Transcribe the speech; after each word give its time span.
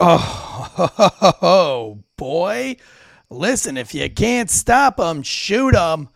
Oh, 0.00 1.98
boy. 2.16 2.76
Listen, 3.30 3.76
if 3.76 3.94
you 3.94 4.10
can't 4.10 4.50
stop 4.50 4.96
them, 4.96 5.22
shoot 5.22 5.72
them. 5.72 6.08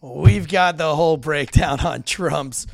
We've 0.00 0.48
got 0.48 0.76
the 0.76 0.94
whole 0.94 1.16
breakdown 1.16 1.80
on 1.80 2.04
Trump's 2.04 2.66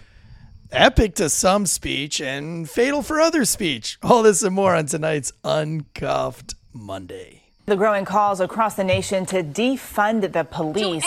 epic 0.70 1.14
to 1.16 1.30
some 1.30 1.66
speech 1.66 2.20
and 2.20 2.68
fatal 2.68 3.02
for 3.02 3.20
other 3.20 3.44
speech. 3.44 3.98
All 4.02 4.22
this 4.22 4.42
and 4.42 4.54
more 4.54 4.74
on 4.74 4.86
tonight's 4.86 5.32
Uncuffed 5.42 6.54
Monday. 6.72 7.42
The 7.66 7.76
growing 7.76 8.04
calls 8.04 8.40
across 8.40 8.74
the 8.74 8.84
nation 8.84 9.24
to 9.26 9.42
defund 9.42 10.32
the 10.32 10.44
police. 10.44 11.04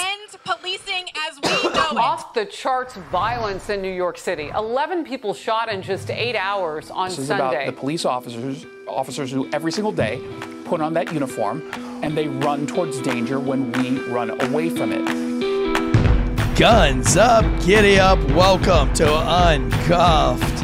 To 0.47 0.53
end 0.53 0.59
policing 0.61 1.09
as 1.27 1.39
we 1.41 1.69
know 1.73 1.89
it. 1.91 1.97
Off 1.97 2.33
the 2.33 2.45
charts 2.45 2.95
violence 3.11 3.69
in 3.69 3.81
New 3.81 3.91
York 3.91 4.17
City. 4.17 4.49
11 4.55 5.03
people 5.03 5.33
shot 5.33 5.69
in 5.69 5.81
just 5.81 6.09
eight 6.09 6.35
hours 6.35 6.89
on 6.89 7.09
This 7.09 7.19
is 7.19 7.27
Sunday. 7.27 7.63
about 7.63 7.65
the 7.65 7.71
police 7.73 8.05
officers, 8.05 8.65
officers 8.87 9.31
who 9.31 9.49
every 9.51 9.71
single 9.71 9.91
day 9.91 10.21
put 10.65 10.81
on 10.81 10.93
that 10.93 11.11
uniform 11.13 11.63
and 12.03 12.17
they 12.17 12.27
run 12.27 12.67
towards 12.67 13.01
danger 13.01 13.39
when 13.39 13.71
we 13.73 13.99
run 14.09 14.29
away 14.41 14.69
from 14.69 14.91
it. 14.91 16.57
Guns 16.57 17.17
up, 17.17 17.45
giddy 17.63 17.99
up. 17.99 18.19
Welcome 18.31 18.93
to 18.95 19.05
Uncuffed. 19.05 20.63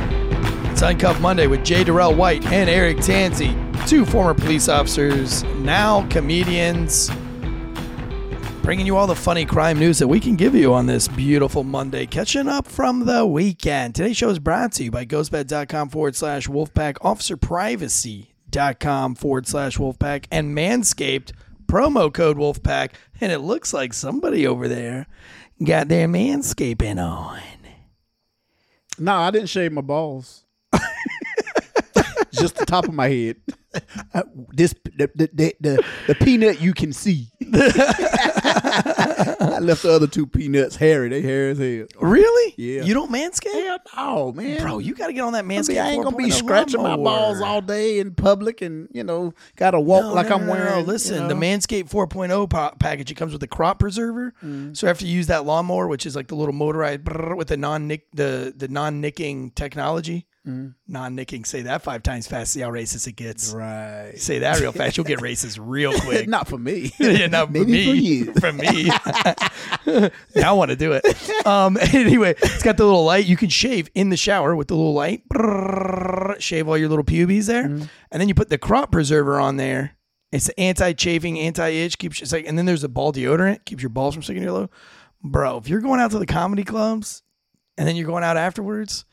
It's 0.71 0.81
Uncuffed 0.81 1.21
Monday 1.21 1.47
with 1.47 1.63
Jay 1.63 1.83
Derrell 1.83 2.15
White 2.15 2.45
and 2.47 2.69
Eric 2.69 2.97
Tansey, 2.97 3.55
two 3.87 4.05
former 4.05 4.33
police 4.33 4.69
officers, 4.69 5.43
now 5.59 6.07
comedians, 6.09 7.11
bringing 8.63 8.87
you 8.87 8.95
all 8.95 9.07
the 9.07 9.15
funny 9.15 9.43
crime 9.45 9.77
news 9.77 9.99
that 9.99 10.07
we 10.07 10.21
can 10.21 10.37
give 10.37 10.55
you 10.55 10.73
on 10.73 10.85
this 10.85 11.09
beautiful 11.09 11.65
Monday, 11.65 12.05
catching 12.05 12.47
up 12.47 12.65
from 12.65 13.05
the 13.05 13.25
weekend. 13.25 13.93
Today's 13.93 14.15
show 14.15 14.29
is 14.29 14.39
brought 14.39 14.71
to 14.73 14.85
you 14.85 14.91
by 14.91 15.05
ghostbed.com 15.05 15.89
forward 15.89 16.15
slash 16.15 16.47
wolfpack, 16.47 16.93
officerprivacy.com 16.95 19.15
forward 19.15 19.47
slash 19.47 19.77
wolfpack, 19.77 20.25
and 20.31 20.57
Manscaped, 20.57 21.33
promo 21.65 22.11
code 22.11 22.37
wolfpack. 22.37 22.91
And 23.19 23.33
it 23.33 23.39
looks 23.39 23.73
like 23.73 23.93
somebody 23.93 24.47
over 24.47 24.69
there 24.69 25.07
got 25.63 25.89
their 25.89 26.07
manscaping 26.07 27.03
on. 27.03 27.41
No, 28.97 29.15
I 29.15 29.31
didn't 29.31 29.49
shave 29.49 29.73
my 29.73 29.81
balls. 29.81 30.45
Just 32.33 32.55
the 32.57 32.65
top 32.65 32.87
of 32.87 32.93
my 32.93 33.09
head. 33.09 33.37
Uh, 34.13 34.23
this 34.51 34.73
the 34.83 35.09
the, 35.15 35.29
the 35.33 35.55
the 35.59 35.83
the 36.07 36.15
peanut 36.15 36.61
you 36.61 36.73
can 36.73 36.93
see. 36.93 37.29
I 38.35 39.59
left 39.61 39.83
the 39.83 39.91
other 39.91 40.07
two 40.07 40.25
peanuts 40.27 40.75
hairy. 40.75 41.09
They 41.09 41.21
hairy 41.21 41.51
as 41.51 41.57
hell. 41.59 41.87
Really? 42.01 42.53
Yeah. 42.57 42.83
You 42.83 42.93
don't 42.93 43.11
manscape? 43.11 43.51
Hell 43.51 43.79
no, 43.95 44.31
man. 44.33 44.61
Bro, 44.61 44.79
you 44.79 44.93
got 44.93 45.07
to 45.07 45.13
get 45.13 45.21
on 45.21 45.33
that 45.33 45.45
I, 45.45 45.47
manscape. 45.47 45.69
mean, 45.69 45.77
I 45.79 45.91
ain't 45.91 46.03
gonna 46.03 46.15
be 46.17 46.31
scratching 46.31 46.81
my 46.81 46.95
balls 46.95 47.41
all 47.41 47.61
day 47.61 47.99
in 47.99 48.13
public, 48.13 48.61
and 48.61 48.87
you 48.91 49.03
know, 49.03 49.33
gotta 49.55 49.79
walk 49.79 50.03
No, 50.03 50.13
like 50.13 50.29
no, 50.29 50.35
I'm 50.35 50.45
no, 50.45 50.51
wearing. 50.51 50.85
Listen, 50.85 51.23
you 51.23 51.27
the 51.27 51.35
know? 51.35 51.39
Manscaped 51.41 51.89
4.0 51.89 52.49
pa- 52.49 52.73
package 52.79 53.11
it 53.11 53.15
comes 53.15 53.33
with 53.33 53.43
a 53.43 53.47
crop 53.47 53.79
preserver. 53.79 54.33
Mm. 54.43 54.75
So 54.75 54.87
after 54.87 55.05
you 55.05 55.13
use 55.13 55.27
that 55.27 55.45
lawnmower, 55.45 55.87
which 55.87 56.05
is 56.05 56.15
like 56.15 56.27
the 56.27 56.35
little 56.35 56.53
motorized 56.53 57.01
with 57.35 57.47
the 57.47 57.57
non 57.57 57.87
nick 57.87 58.07
the 58.13 58.53
the 58.55 58.67
non 58.67 59.01
nicking 59.01 59.51
technology, 59.51 60.25
Mm. 60.45 60.75
non 60.89 61.15
nicking. 61.15 61.45
Say 61.45 61.61
that 61.61 61.83
five 61.83 62.03
times 62.03 62.27
fast. 62.27 62.51
See 62.51 62.59
how 62.59 62.69
racist 62.69 63.07
it 63.07 63.13
gets. 63.15 63.53
right. 63.53 64.13
Say 64.17 64.39
that 64.39 64.59
real 64.59 64.73
fast. 64.73 64.97
You'll 64.97 65.05
get 65.05 65.19
racist 65.21 65.57
real 65.61 65.97
quick. 66.01 66.27
Not 66.27 66.49
for 66.49 66.57
me. 66.57 66.91
yeah, 66.99 67.27
not 67.27 67.47
for 67.47 67.63
me. 67.63 68.25
for. 68.25 68.39
For 68.41 68.51
me. 68.53 68.83
now 70.35 70.49
I 70.49 70.51
want 70.51 70.71
to 70.71 70.75
do 70.75 70.91
it. 70.93 71.45
Um, 71.47 71.77
anyway, 71.93 72.35
it's 72.41 72.61
got 72.63 72.75
the 72.77 72.83
little 72.85 73.05
light. 73.05 73.25
You 73.25 73.37
can 73.37 73.47
shave 73.49 73.89
in 73.95 74.09
the 74.09 74.17
shower 74.17 74.53
with 74.55 74.67
the 74.67 74.75
little 74.75 74.93
light. 74.93 75.23
Brrrr, 75.29 76.39
shave 76.41 76.67
all 76.67 76.77
your 76.77 76.89
little 76.89 77.05
pubes 77.05 77.47
there, 77.47 77.63
Mm-hmm. 77.63 77.83
and 78.11 78.21
then 78.21 78.27
you 78.27 78.35
put 78.35 78.49
the 78.49 78.57
crop 78.57 78.91
preserver 78.91 79.39
on 79.39 79.55
there. 79.57 79.95
It's 80.31 80.49
anti-chafing, 80.57 81.39
anti-itch. 81.39 81.97
Keeps 81.99 82.21
it's 82.21 82.33
like, 82.33 82.47
and 82.47 82.57
then 82.57 82.65
there's 82.65 82.83
a 82.83 82.89
ball 82.89 83.13
deodorant. 83.13 83.65
Keeps 83.65 83.81
your 83.83 83.89
balls 83.91 84.13
from 84.15 84.23
sticking 84.23 84.41
to 84.41 84.45
your 84.47 84.53
low. 84.53 84.69
Bro, 85.23 85.57
if 85.59 85.69
you're 85.69 85.79
going 85.79 85.99
out 86.01 86.11
to 86.11 86.19
the 86.19 86.25
comedy 86.25 86.63
clubs, 86.63 87.21
and 87.77 87.87
then 87.87 87.95
you're 87.95 88.07
going 88.07 88.23
out 88.23 88.35
afterwards, 88.35 89.05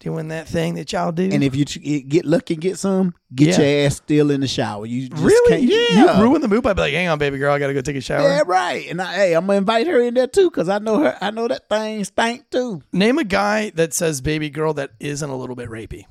doing 0.00 0.28
that 0.28 0.48
thing 0.48 0.74
that 0.74 0.92
y'all 0.92 1.12
do, 1.12 1.28
And 1.30 1.44
if 1.44 1.54
you 1.54 1.64
ch- 1.64 1.78
get 2.08 2.24
lucky 2.24 2.54
and 2.54 2.60
get 2.62 2.78
some, 2.78 3.14
get 3.34 3.56
Yeah. 3.58 3.60
your 3.82 3.86
ass 3.86 3.96
still 3.98 4.30
in 4.30 4.40
the 4.40 4.48
shower. 4.48 4.86
You 4.86 5.08
just 5.08 5.22
really, 5.22 5.48
can't, 5.50 5.62
yeah. 5.62 6.16
you 6.16 6.22
ruin 6.22 6.40
the 6.40 6.48
mood 6.48 6.62
by 6.64 6.72
being 6.72 6.86
like, 6.86 6.94
"Hang 6.94 7.08
on, 7.08 7.18
baby 7.18 7.38
girl, 7.38 7.52
I 7.54 7.58
gotta 7.58 7.74
go 7.74 7.80
take 7.82 7.96
a 7.96 8.00
shower." 8.00 8.22
Yeah, 8.22 8.42
right. 8.46 8.88
And 8.90 9.00
I, 9.00 9.14
hey, 9.14 9.34
I'm 9.34 9.46
gonna 9.46 9.58
invite 9.58 9.86
her 9.86 10.00
in 10.00 10.14
there 10.14 10.26
too, 10.26 10.50
cause 10.50 10.68
I 10.68 10.78
know 10.78 10.98
her. 11.00 11.16
I 11.20 11.30
know 11.30 11.46
that 11.46 11.68
thing 11.68 12.02
stank 12.04 12.50
too. 12.50 12.82
Name 12.92 13.18
a 13.18 13.24
guy 13.24 13.70
that 13.76 13.92
says 13.94 14.20
baby 14.20 14.50
girl 14.50 14.72
that 14.74 14.90
isn't 14.98 15.28
a 15.30 15.36
little 15.36 15.54
bit 15.54 15.68
rapey. 15.68 16.04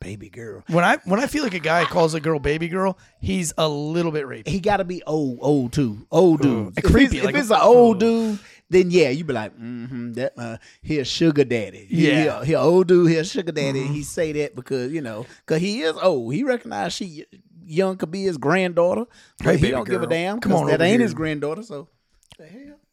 Baby 0.00 0.28
girl, 0.30 0.62
When 0.68 0.84
I 0.84 0.98
when 1.06 1.18
I 1.18 1.26
feel 1.26 1.42
like 1.42 1.54
a 1.54 1.58
guy 1.58 1.84
calls 1.84 2.14
a 2.14 2.20
girl 2.20 2.38
baby 2.38 2.68
girl, 2.68 2.96
he's 3.20 3.52
a 3.58 3.68
little 3.68 4.12
bit 4.12 4.26
rapey. 4.26 4.46
he 4.46 4.60
got 4.60 4.76
to 4.76 4.84
be 4.84 5.02
old, 5.04 5.38
old 5.42 5.72
too, 5.72 6.06
old 6.12 6.40
dude. 6.40 6.78
If 6.78 6.84
creepy, 6.84 7.16
it's, 7.16 7.26
like 7.26 7.34
if 7.34 7.40
it's 7.40 7.50
an 7.50 7.58
old 7.60 7.98
dude, 7.98 8.38
then 8.70 8.90
yeah, 8.90 9.08
you 9.10 9.24
be 9.24 9.32
like, 9.32 9.56
mm-hmm, 9.56 10.12
that 10.12 10.32
uh, 10.36 10.58
he 10.82 10.98
a 10.98 11.04
sugar 11.04 11.44
daddy. 11.44 11.86
Yeah. 11.90 12.20
he, 12.20 12.26
a, 12.26 12.44
he 12.44 12.54
old 12.54 12.88
dude. 12.88 13.10
He 13.10 13.16
a 13.16 13.24
sugar 13.24 13.52
daddy. 13.52 13.86
He 13.86 14.02
say 14.02 14.32
that 14.32 14.54
because 14.54 14.92
you 14.92 15.00
know, 15.00 15.26
cause 15.46 15.60
he 15.60 15.80
is 15.82 15.96
old. 15.96 16.34
He 16.34 16.44
recognize 16.44 16.92
she 16.92 17.24
young 17.64 17.96
could 17.96 18.10
be 18.10 18.22
his 18.22 18.38
granddaughter, 18.38 19.04
but 19.44 19.56
Hey, 19.58 19.66
he 19.66 19.70
don't 19.70 19.88
give 19.88 20.02
a 20.02 20.06
damn. 20.06 20.40
Come 20.40 20.52
on 20.52 20.66
that 20.68 20.80
ain't 20.80 20.92
here. 20.92 21.00
his 21.00 21.14
granddaughter. 21.14 21.62
So 21.62 21.88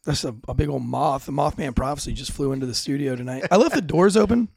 That's 0.04 0.24
a, 0.24 0.34
a 0.48 0.54
big 0.54 0.68
old 0.68 0.82
moth. 0.84 1.26
The 1.26 1.32
Mothman 1.32 1.74
prophecy 1.74 2.12
just 2.12 2.32
flew 2.32 2.52
into 2.52 2.66
the 2.66 2.74
studio 2.74 3.16
tonight. 3.16 3.44
I 3.50 3.56
left 3.56 3.74
the 3.74 3.82
doors 3.82 4.16
open 4.16 4.48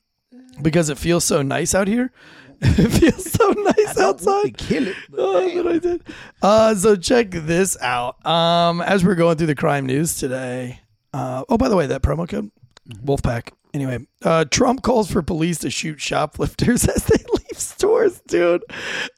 because 0.62 0.90
it 0.90 0.97
feels 0.97 1.24
so 1.24 1.41
nice 1.41 1.74
out 1.74 1.88
here. 1.88 2.12
it 2.62 2.90
feels 2.91 3.31
so 3.31 3.50
nice 3.58 3.96
don't 3.96 4.22
want 4.22 4.22
to 4.22 4.29
outside. 4.29 4.58
kill 4.58 4.88
it. 4.88 4.96
but 5.09 5.19
Oh, 5.19 5.63
but 5.63 5.72
I 5.72 5.79
did. 5.79 6.03
Uh, 6.41 6.75
so 6.75 6.96
check 6.97 7.31
this 7.31 7.78
out. 7.81 8.24
Um, 8.25 8.81
as 8.81 9.03
we're 9.06 9.16
going 9.16 9.38
through 9.38 9.47
the 9.47 9.56
crime 9.56 9.85
news 9.85 10.18
today. 10.18 10.81
Uh, 11.14 11.44
oh, 11.50 11.58
by 11.58 11.70
the 11.70 11.75
way, 11.75 11.88
that 11.88 12.02
promo 12.02 12.28
code 12.28 12.52
Wolfpack. 12.90 13.52
Anyway, 13.74 14.00
uh, 14.24 14.46
Trump 14.46 14.81
calls 14.81 15.12
for 15.12 15.22
police 15.22 15.59
to 15.59 15.70
shoot 15.70 16.02
shoplifters 16.02 16.88
as 16.88 17.03
they 17.06 17.24
leave 17.31 17.59
stores, 17.59 18.22
dude. 18.28 18.64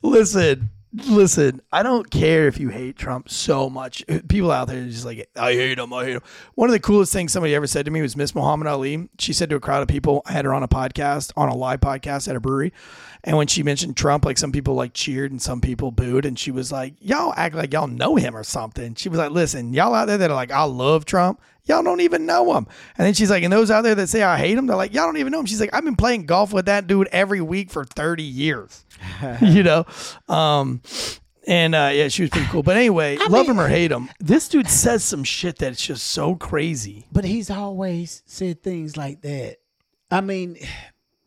Listen, 0.03 0.69
listen. 0.93 1.61
I 1.71 1.83
don't 1.83 2.09
care 2.11 2.47
if 2.47 2.59
you 2.59 2.67
hate 2.69 2.97
Trump 2.97 3.29
so 3.29 3.69
much. 3.69 4.03
People 4.27 4.51
out 4.51 4.67
there 4.67 4.81
are 4.81 4.87
just 4.87 5.05
like, 5.05 5.29
I 5.37 5.53
hate 5.53 5.79
him. 5.79 5.93
I 5.93 6.03
hate 6.03 6.15
him. 6.15 6.21
One 6.55 6.69
of 6.69 6.73
the 6.73 6.79
coolest 6.81 7.13
things 7.13 7.31
somebody 7.31 7.55
ever 7.55 7.67
said 7.67 7.85
to 7.85 7.91
me 7.91 8.01
was 8.01 8.17
Miss 8.17 8.35
Muhammad 8.35 8.67
Ali. 8.67 9.09
She 9.19 9.31
said 9.31 9.49
to 9.51 9.55
a 9.55 9.61
crowd 9.61 9.83
of 9.83 9.87
people, 9.87 10.21
I 10.25 10.33
had 10.33 10.45
her 10.45 10.53
on 10.53 10.63
a 10.63 10.67
podcast, 10.67 11.31
on 11.37 11.47
a 11.47 11.55
live 11.55 11.79
podcast 11.79 12.27
at 12.27 12.35
a 12.35 12.41
brewery. 12.41 12.73
And 13.23 13.37
when 13.37 13.47
she 13.47 13.63
mentioned 13.63 13.95
Trump, 13.95 14.25
like 14.25 14.37
some 14.37 14.51
people 14.51 14.73
like 14.73 14.93
cheered 14.93 15.31
and 15.31 15.41
some 15.41 15.61
people 15.61 15.91
booed. 15.91 16.25
And 16.25 16.37
she 16.37 16.51
was 16.51 16.71
like, 16.71 16.95
y'all 16.99 17.33
act 17.37 17.55
like 17.55 17.71
y'all 17.71 17.87
know 17.87 18.15
him 18.15 18.35
or 18.35 18.43
something. 18.43 18.95
She 18.95 19.07
was 19.07 19.19
like, 19.19 19.31
listen, 19.31 19.73
y'all 19.73 19.93
out 19.93 20.07
there 20.07 20.17
that 20.17 20.29
are 20.29 20.35
like, 20.35 20.51
I 20.51 20.63
love 20.63 21.05
Trump. 21.05 21.39
Y'all 21.71 21.83
don't 21.83 22.01
even 22.01 22.25
know 22.25 22.53
him. 22.53 22.67
And 22.97 23.07
then 23.07 23.13
she's 23.13 23.31
like, 23.31 23.43
and 23.43 23.53
those 23.53 23.71
out 23.71 23.83
there 23.83 23.95
that 23.95 24.07
say 24.07 24.23
I 24.23 24.37
hate 24.37 24.57
him, 24.57 24.67
they're 24.67 24.75
like, 24.75 24.93
y'all 24.93 25.05
don't 25.05 25.15
even 25.15 25.31
know 25.31 25.39
him. 25.39 25.45
She's 25.45 25.61
like, 25.61 25.73
I've 25.73 25.85
been 25.85 25.95
playing 25.95 26.25
golf 26.25 26.51
with 26.51 26.65
that 26.65 26.85
dude 26.85 27.07
every 27.13 27.39
week 27.39 27.71
for 27.71 27.85
30 27.85 28.23
years. 28.23 28.85
you 29.41 29.63
know? 29.63 29.85
Um, 30.27 30.81
and 31.47 31.73
uh, 31.73 31.91
yeah, 31.93 32.09
she 32.09 32.23
was 32.23 32.29
pretty 32.29 32.47
cool. 32.47 32.61
But 32.61 32.75
anyway, 32.75 33.17
love 33.29 33.47
him 33.47 33.57
or 33.57 33.69
hate 33.69 33.89
him, 33.89 34.09
this 34.19 34.49
dude 34.49 34.69
says 34.69 35.05
some 35.05 35.23
shit 35.23 35.59
that's 35.59 35.81
just 35.81 36.03
so 36.03 36.35
crazy. 36.35 37.07
But 37.09 37.23
he's 37.23 37.49
always 37.49 38.21
said 38.25 38.61
things 38.61 38.97
like 38.97 39.21
that. 39.21 39.59
I 40.11 40.19
mean, 40.19 40.57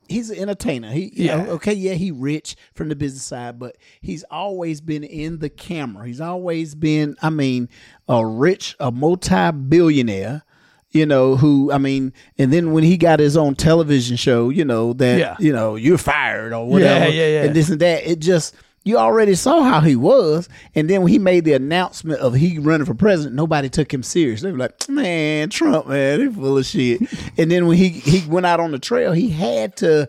he's 0.08 0.30
an 0.30 0.38
entertainer. 0.38 0.90
He, 0.90 1.04
you 1.14 1.24
Yeah. 1.26 1.42
know, 1.44 1.50
okay, 1.52 1.72
yeah, 1.72 1.94
he 1.94 2.10
rich 2.10 2.56
from 2.74 2.88
the 2.88 2.96
business 2.96 3.22
side, 3.24 3.58
but 3.58 3.76
he's 4.00 4.24
always 4.30 4.80
been 4.80 5.04
in 5.04 5.38
the 5.38 5.48
camera. 5.50 6.06
He's 6.06 6.20
always 6.20 6.74
been, 6.74 7.16
I 7.22 7.30
mean, 7.30 7.68
a 8.08 8.24
rich, 8.26 8.76
a 8.80 8.90
multi-billionaire. 8.92 10.42
You 10.90 11.06
know 11.06 11.34
who? 11.34 11.72
I 11.72 11.78
mean, 11.78 12.12
and 12.38 12.52
then 12.52 12.70
when 12.72 12.84
he 12.84 12.96
got 12.96 13.18
his 13.18 13.36
own 13.36 13.56
television 13.56 14.16
show, 14.16 14.48
you 14.48 14.64
know 14.64 14.92
that 14.92 15.18
Yeah. 15.18 15.36
you 15.40 15.52
know 15.52 15.74
you're 15.74 15.98
fired 15.98 16.52
or 16.52 16.68
whatever, 16.68 17.10
yeah, 17.10 17.26
yeah. 17.26 17.42
and 17.44 17.54
this 17.56 17.68
and 17.68 17.80
that. 17.80 18.08
It 18.08 18.20
just 18.20 18.54
you 18.84 18.98
already 18.98 19.34
saw 19.34 19.62
how 19.62 19.80
he 19.80 19.96
was, 19.96 20.48
and 20.74 20.88
then 20.88 21.02
when 21.02 21.10
he 21.10 21.18
made 21.18 21.44
the 21.44 21.54
announcement 21.54 22.20
of 22.20 22.34
he 22.34 22.58
running 22.58 22.86
for 22.86 22.94
president, 22.94 23.34
nobody 23.34 23.70
took 23.70 23.92
him 23.92 24.02
serious. 24.02 24.42
They 24.42 24.52
were 24.52 24.58
like, 24.58 24.88
"Man, 24.88 25.48
Trump, 25.50 25.86
man, 25.88 26.20
he 26.20 26.28
full 26.28 26.58
of 26.58 26.66
shit." 26.66 27.00
and 27.38 27.50
then 27.50 27.66
when 27.66 27.78
he 27.78 27.88
he 27.88 28.28
went 28.28 28.46
out 28.46 28.60
on 28.60 28.72
the 28.72 28.78
trail, 28.78 29.12
he 29.12 29.30
had 29.30 29.76
to 29.78 30.08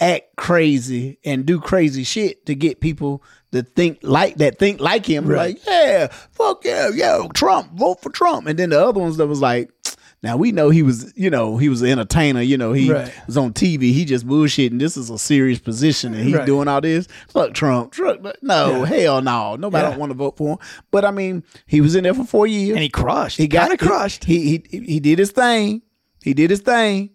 act 0.00 0.36
crazy 0.36 1.18
and 1.24 1.46
do 1.46 1.60
crazy 1.60 2.02
shit 2.02 2.46
to 2.46 2.54
get 2.54 2.80
people 2.80 3.22
to 3.52 3.62
think 3.62 3.98
like 4.02 4.36
that, 4.36 4.58
think 4.58 4.80
like 4.80 5.06
him. 5.06 5.26
Right. 5.26 5.56
Like, 5.56 5.66
yeah, 5.66 6.06
fuck 6.32 6.64
yeah, 6.64 6.90
yeah, 6.92 7.26
Trump, 7.34 7.72
vote 7.74 8.00
for 8.00 8.10
Trump. 8.10 8.46
And 8.46 8.58
then 8.58 8.70
the 8.70 8.84
other 8.84 9.00
ones 9.00 9.18
that 9.18 9.26
was 9.26 9.40
like. 9.40 9.70
Now 10.24 10.36
we 10.36 10.50
know 10.50 10.70
he 10.70 10.82
was, 10.82 11.12
you 11.14 11.28
know, 11.30 11.58
he 11.58 11.68
was 11.68 11.82
an 11.82 11.88
entertainer. 11.90 12.40
You 12.40 12.56
know, 12.58 12.72
he 12.72 12.90
Right. 12.90 13.12
was 13.26 13.36
on 13.36 13.52
TV. 13.52 13.92
He 13.92 14.04
just 14.04 14.26
bullshitting. 14.26 14.78
This 14.80 14.96
is 14.96 15.10
a 15.10 15.18
serious 15.18 15.58
position, 15.60 16.14
and 16.14 16.24
he's 16.24 16.34
Right. 16.34 16.46
doing 16.46 16.66
all 16.66 16.80
this. 16.80 17.06
Fuck 17.28 17.52
Trump. 17.54 17.92
Trump. 17.92 18.26
No, 18.42 18.84
hell 18.84 19.20
no. 19.22 19.54
Nobody 19.56 19.84
Yeah. 19.84 19.90
don't 19.90 20.00
want 20.00 20.10
to 20.10 20.14
vote 20.16 20.36
for 20.36 20.52
him. 20.52 20.58
But 20.90 21.04
I 21.04 21.10
mean, 21.10 21.44
he 21.66 21.80
was 21.80 21.94
in 21.94 22.02
there 22.04 22.14
for 22.14 22.24
four 22.24 22.46
years. 22.46 22.70
And 22.74 22.82
he 22.82 22.88
crushed. 22.88 23.36
He 23.38 23.46
got 23.46 23.70
of 23.72 23.78
crushed. 23.78 24.24
He, 24.24 24.62
he 24.70 24.78
he 24.80 24.98
did 25.00 25.18
his 25.18 25.30
thing. 25.30 25.82
He 26.22 26.32
did 26.34 26.50
his 26.50 26.60
thing. 26.60 27.10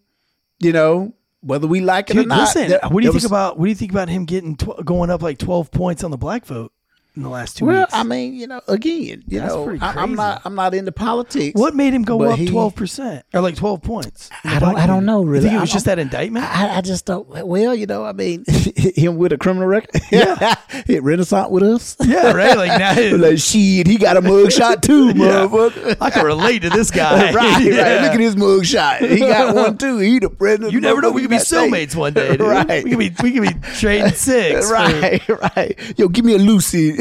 You 0.60 0.72
know, 0.72 1.14
whether 1.42 1.68
we 1.68 1.80
like 1.82 2.10
it 2.12 2.18
or 2.18 2.26
not. 2.26 2.40
listen. 2.42 2.70
there- 2.70 2.80
what 2.90 3.00
do 3.02 3.06
you 3.08 3.12
think 3.12 3.14
was- 3.16 3.26
about 3.26 3.58
what 3.58 3.66
do 3.66 3.70
you 3.70 3.76
think 3.76 3.92
about 3.92 4.10
him 4.10 4.26
getting 4.26 4.56
tw- 4.56 4.86
going 4.86 5.10
up 5.10 5.22
like 5.24 5.38
twelve 5.38 5.72
points 5.72 6.04
on 6.04 6.12
the 6.12 6.18
black 6.18 6.46
vote 6.46 6.72
in 7.16 7.24
the 7.24 7.30
last 7.30 7.58
two 7.58 7.66
Well, 7.66 7.82
weeks? 7.82 7.94
I 7.94 8.04
mean, 8.04 8.34
you 8.36 8.48
know, 8.48 8.62
again, 8.68 9.24
you 9.28 9.40
That's 9.40 9.54
know, 9.54 9.78
I, 9.82 9.94
I'm 10.02 10.16
not, 10.16 10.42
I'm 10.46 10.56
not 10.56 10.74
into 10.74 10.92
politics. 10.92 11.60
what 11.60 11.76
made 11.76 11.94
him 11.94 12.04
go 12.04 12.22
up 12.24 12.40
twelve 12.48 12.76
percent 12.76 13.26
or 13.34 13.42
like 13.42 13.56
twelve 13.56 13.82
points? 13.82 14.30
I 14.44 14.60
don't, 14.60 14.76
I 14.78 14.86
don't 14.88 15.06
know. 15.06 15.24
Really, 15.24 15.46
You 15.46 15.50
think 15.50 15.58
it 15.58 15.62
was 15.62 15.72
just 15.72 15.86
that 15.86 16.00
indictment? 16.00 16.46
I, 16.46 16.78
I 16.78 16.82
just 16.82 17.06
don't. 17.06 17.28
Well, 17.28 17.76
you 17.76 17.86
know, 17.88 18.06
I 18.06 18.14
mean, 18.14 18.46
him 18.76 19.18
with 19.18 19.34
a 19.34 19.38
criminal 19.38 19.68
record. 19.68 20.02
Yeah, 20.12 20.56
hit 20.88 21.04
Renaissance 21.04 21.50
with 21.52 21.62
us. 21.64 21.96
yeah, 22.04 22.32
right. 22.32 22.58
Like 22.58 22.80
now, 22.80 23.16
like 23.18 23.38
shit, 23.38 23.86
he 23.86 23.98
got 23.98 24.18
a 24.18 24.22
mugshot 24.22 24.82
too, 24.82 25.14
motherfucker. 25.14 25.98
I 26.02 26.10
can 26.10 26.26
relate 26.26 26.64
to 26.64 26.70
this 26.72 26.90
guy. 26.90 27.32
right, 27.32 27.36
right. 27.36 27.64
Yeah. 27.64 28.02
Look 28.04 28.14
at 28.14 28.20
his 28.20 28.36
mugshot. 28.36 29.08
He 29.08 29.20
got 29.20 29.54
one 29.56 29.78
too. 29.78 29.98
He 30.00 30.18
the 30.20 30.30
president. 30.30 30.74
You 30.74 30.82
never 30.82 31.02
know. 31.02 31.12
We 31.12 31.22
could 31.22 31.30
be 31.30 31.38
soulmates 31.38 31.96
one 31.96 32.14
day. 32.14 32.38
Dude. 32.38 32.42
Right. 32.42 32.84
We 32.84 32.90
could 32.92 33.00
be. 33.00 33.12
We 33.22 33.32
could 33.34 33.44
be 33.44 33.68
trading 33.76 34.12
six. 34.14 34.68
for- 34.68 34.74
Right, 34.74 35.22
right. 35.30 35.78
Yo, 36.00 36.08
give 36.08 36.26
me 36.26 36.34
a 36.34 36.38
Lucy. 36.40 36.96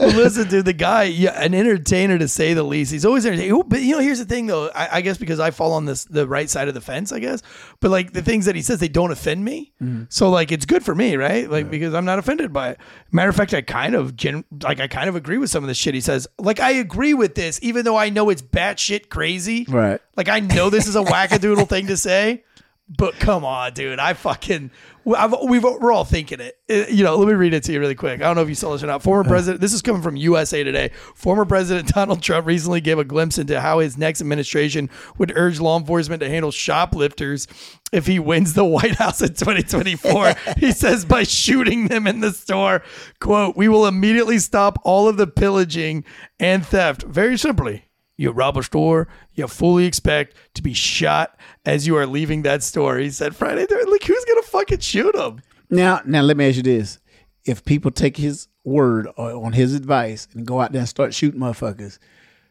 Well, 0.00 0.10
listen, 0.10 0.48
dude, 0.48 0.64
the 0.64 0.72
guy, 0.72 1.04
yeah, 1.04 1.40
an 1.40 1.54
entertainer 1.54 2.18
to 2.18 2.26
say 2.26 2.52
the 2.52 2.64
least. 2.64 2.90
He's 2.90 3.04
always 3.04 3.24
entertaining. 3.24 3.62
But 3.68 3.80
you 3.80 3.92
know, 3.92 4.00
here's 4.00 4.18
the 4.18 4.24
thing, 4.24 4.46
though. 4.46 4.68
I, 4.74 4.96
I 4.96 5.00
guess 5.02 5.18
because 5.18 5.38
I 5.38 5.52
fall 5.52 5.72
on 5.72 5.84
this 5.84 6.04
the 6.04 6.26
right 6.26 6.50
side 6.50 6.66
of 6.66 6.74
the 6.74 6.80
fence, 6.80 7.12
I 7.12 7.20
guess. 7.20 7.42
But 7.78 7.92
like 7.92 8.12
the 8.12 8.22
things 8.22 8.46
that 8.46 8.56
he 8.56 8.62
says, 8.62 8.80
they 8.80 8.88
don't 8.88 9.12
offend 9.12 9.44
me. 9.44 9.72
Mm-hmm. 9.80 10.04
So 10.08 10.30
like, 10.30 10.50
it's 10.50 10.66
good 10.66 10.84
for 10.84 10.96
me, 10.96 11.16
right? 11.16 11.48
Like 11.48 11.70
because 11.70 11.94
I'm 11.94 12.04
not 12.04 12.18
offended 12.18 12.52
by 12.52 12.70
it. 12.70 12.78
Matter 13.12 13.30
of 13.30 13.36
fact, 13.36 13.54
I 13.54 13.62
kind 13.62 13.94
of 13.94 14.16
gen- 14.16 14.44
like 14.62 14.80
I 14.80 14.88
kind 14.88 15.08
of 15.08 15.14
agree 15.14 15.38
with 15.38 15.50
some 15.50 15.62
of 15.62 15.68
the 15.68 15.74
shit 15.74 15.94
he 15.94 16.00
says. 16.00 16.26
Like 16.38 16.58
I 16.58 16.72
agree 16.72 17.14
with 17.14 17.36
this, 17.36 17.60
even 17.62 17.84
though 17.84 17.96
I 17.96 18.10
know 18.10 18.30
it's 18.30 18.42
batshit 18.42 19.10
crazy. 19.10 19.64
Right. 19.68 20.00
Like 20.16 20.28
I 20.28 20.40
know 20.40 20.70
this 20.70 20.88
is 20.88 20.96
a 20.96 21.02
wackadoodle 21.04 21.68
thing 21.68 21.86
to 21.86 21.96
say. 21.96 22.42
But 22.86 23.14
come 23.14 23.44
on, 23.46 23.72
dude! 23.72 23.98
I 23.98 24.12
fucking 24.12 24.70
I've, 25.06 25.34
we've 25.48 25.62
we're 25.62 25.92
all 25.92 26.04
thinking 26.04 26.40
it. 26.40 26.58
Uh, 26.70 26.92
You 26.92 27.02
know, 27.02 27.16
let 27.16 27.28
me 27.28 27.34
read 27.34 27.54
it 27.54 27.62
to 27.64 27.72
you 27.72 27.80
really 27.80 27.94
quick. 27.94 28.20
I 28.20 28.24
don't 28.24 28.36
know 28.36 28.42
if 28.42 28.48
you 28.48 28.54
saw 28.54 28.72
this 28.72 28.82
or 28.82 28.86
not. 28.86 29.02
Former 29.02 29.24
president. 29.26 29.62
This 29.62 29.72
is 29.72 29.80
coming 29.80 30.02
from 30.02 30.16
USA 30.16 30.62
Today. 30.62 30.90
Former 31.14 31.46
President 31.46 31.88
Donald 31.94 32.22
Trump 32.22 32.46
recently 32.46 32.82
gave 32.82 32.98
a 32.98 33.04
glimpse 33.04 33.38
into 33.38 33.60
how 33.60 33.78
his 33.78 33.96
next 33.96 34.20
administration 34.20 34.90
would 35.16 35.32
urge 35.34 35.60
law 35.60 35.78
enforcement 35.78 36.20
to 36.20 36.28
handle 36.28 36.50
shoplifters 36.50 37.46
if 37.92 38.06
he 38.06 38.18
wins 38.18 38.52
the 38.52 38.64
White 38.64 38.96
House 38.96 39.22
in 39.22 39.28
2024. 39.28 40.34
he 40.58 40.72
says 40.72 41.06
by 41.06 41.22
shooting 41.22 41.88
them 41.88 42.06
in 42.06 42.20
the 42.20 42.32
store. 42.32 42.82
"Quote: 43.18 43.56
We 43.56 43.68
will 43.68 43.86
immediately 43.86 44.38
stop 44.38 44.78
all 44.84 45.08
of 45.08 45.16
the 45.16 45.26
pillaging 45.26 46.04
and 46.38 46.64
theft. 46.66 47.02
Very 47.02 47.36
simply." 47.38 47.83
You 48.16 48.30
rob 48.30 48.56
a 48.56 48.62
store, 48.62 49.08
you 49.34 49.48
fully 49.48 49.86
expect 49.86 50.36
to 50.54 50.62
be 50.62 50.72
shot 50.72 51.36
as 51.66 51.86
you 51.86 51.96
are 51.96 52.06
leaving 52.06 52.42
that 52.42 52.62
store. 52.62 52.98
He 52.98 53.10
said 53.10 53.34
Friday. 53.34 53.66
Like, 53.68 54.04
who's 54.04 54.24
gonna 54.24 54.42
fucking 54.42 54.80
shoot 54.80 55.14
him? 55.16 55.40
now, 55.70 56.00
now 56.04 56.22
let 56.22 56.36
me 56.36 56.46
ask 56.48 56.56
you 56.56 56.62
this: 56.62 56.98
If 57.44 57.64
people 57.64 57.90
take 57.90 58.16
his 58.16 58.46
word 58.62 59.08
or 59.16 59.44
on 59.44 59.52
his 59.52 59.74
advice 59.74 60.28
and 60.34 60.46
go 60.46 60.60
out 60.60 60.72
there 60.72 60.80
and 60.80 60.88
start 60.88 61.12
shooting 61.12 61.40
motherfuckers, 61.40 61.98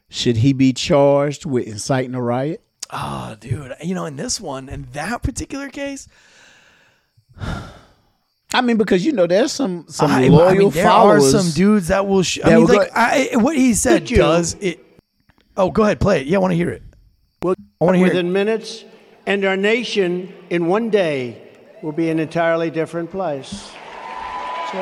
should 0.10 0.38
he 0.38 0.52
be 0.54 0.74
charged 0.74 1.46
with 1.46 1.66
inciting 1.66 2.14
a 2.14 2.22
riot? 2.22 2.62
Oh, 2.92 3.36
dude. 3.40 3.74
You 3.82 3.96
know, 3.96 4.06
in 4.06 4.18
this 4.18 4.40
one, 4.42 4.68
in 4.70 4.88
that 4.92 5.24
particular 5.24 5.70
case, 5.70 6.08
I 8.54 8.62
mean, 8.62 8.78
because 8.78 9.04
you 9.06 9.12
know, 9.14 9.26
there's 9.26 9.52
some 9.52 9.86
some 9.88 10.12
I, 10.12 10.28
loyal 10.28 10.48
I 10.50 10.54
mean, 10.56 10.70
there 10.70 10.86
followers. 10.86 11.34
are 11.34 11.42
some 11.42 11.52
dudes 11.52 11.88
that 11.88 12.06
will. 12.06 12.22
Sh- 12.22 12.40
I 12.44 12.50
that 12.50 12.56
mean, 12.58 12.68
like, 12.68 12.90
go- 12.90 12.94
I, 12.96 13.30
what 13.38 13.56
he 13.56 13.74
said 13.74 14.06
does 14.06 14.56
it. 14.60 14.83
Oh, 15.56 15.70
go 15.72 15.84
ahead, 15.84 16.00
play 16.00 16.22
it. 16.22 16.28
Yeah, 16.28 16.38
I 16.38 16.42
want 16.42 16.52
to 16.52 16.56
hear 16.56 16.70
it. 16.70 16.82
We'll 17.42 17.56
I 17.82 17.86
wanna 17.86 17.98
hear 17.98 18.08
within 18.08 18.28
it. 18.28 18.32
minutes, 18.32 18.86
and 19.28 19.44
our 19.46 19.58
nation 19.58 20.34
in 20.50 20.68
one 20.68 20.90
day 20.90 21.42
will 21.82 21.92
be 21.92 22.10
an 22.10 22.20
entirely 22.20 22.72
different 22.72 23.12
place. 23.12 23.72
So, 24.72 24.78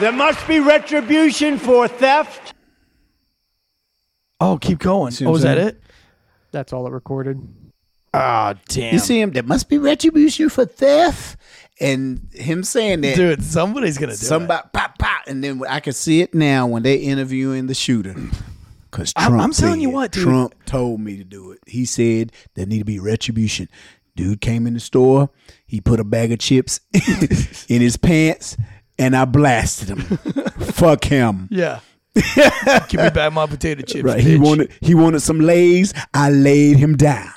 there 0.00 0.12
must 0.12 0.46
be 0.48 0.60
retribution 0.60 1.58
for 1.58 1.86
theft. 1.88 2.54
Oh, 4.40 4.56
keep 4.58 4.78
going. 4.78 5.12
See 5.12 5.24
Oh, 5.24 5.28
what 5.28 5.34
was 5.34 5.42
that 5.42 5.58
it? 5.58 5.80
That's 6.50 6.72
all 6.72 6.86
it 6.86 6.92
recorded. 6.92 7.40
Ah, 8.14 8.54
damn. 8.68 8.92
You 8.94 8.98
see 9.00 9.20
him? 9.20 9.30
There 9.32 9.42
must 9.42 9.68
be 9.68 9.78
retribution 9.78 10.48
for 10.48 10.64
theft, 10.66 11.36
and 11.80 12.28
him 12.32 12.62
saying 12.64 13.00
that. 13.02 13.16
dude, 13.16 13.42
somebody's 13.42 13.96
gonna 13.98 14.12
do 14.12 14.14
it. 14.14 14.18
Somebody 14.18 14.68
pop 14.72 14.98
pop, 14.98 15.22
and 15.26 15.42
then 15.42 15.62
I 15.68 15.80
can 15.80 15.92
see 15.92 16.20
it 16.20 16.34
now 16.34 16.66
when 16.66 16.82
they're 16.82 16.98
interviewing 16.98 17.66
the 17.66 17.74
shooter. 17.74 18.14
Because 18.90 19.14
I'm- 19.16 19.30
Trump, 19.30 19.42
I'm 19.42 19.52
telling 19.52 19.80
you 19.80 19.88
what, 19.88 20.12
dude. 20.12 20.24
Trump 20.24 20.54
told 20.66 21.00
me 21.00 21.16
to 21.16 21.24
do 21.24 21.50
it. 21.52 21.60
He 21.66 21.86
said 21.86 22.30
there 22.52 22.66
need 22.66 22.80
to 22.80 22.84
be 22.84 22.98
retribution. 22.98 23.70
Dude 24.16 24.42
came 24.42 24.66
in 24.66 24.74
the 24.74 24.80
store. 24.80 25.30
He 25.66 25.80
put 25.80 25.98
a 25.98 26.04
bag 26.04 26.30
of 26.30 26.40
chips 26.40 26.78
in 27.70 27.80
his 27.80 27.96
pants, 27.96 28.54
and 28.98 29.16
I 29.16 29.24
blasted 29.24 29.88
him. 29.88 30.00
Fuck 30.60 31.04
him. 31.04 31.48
Yeah. 31.50 31.80
Give 32.14 33.00
me 33.00 33.08
back 33.08 33.32
my 33.32 33.46
potato 33.46 33.80
chips. 33.80 34.04
Right. 34.04 34.20
He 34.20 34.36
wanted 34.36 34.70
he 34.82 34.94
wanted 34.94 35.20
some 35.20 35.40
lays. 35.40 35.94
I 36.12 36.28
laid 36.28 36.76
him 36.76 36.94
down. 36.98 37.32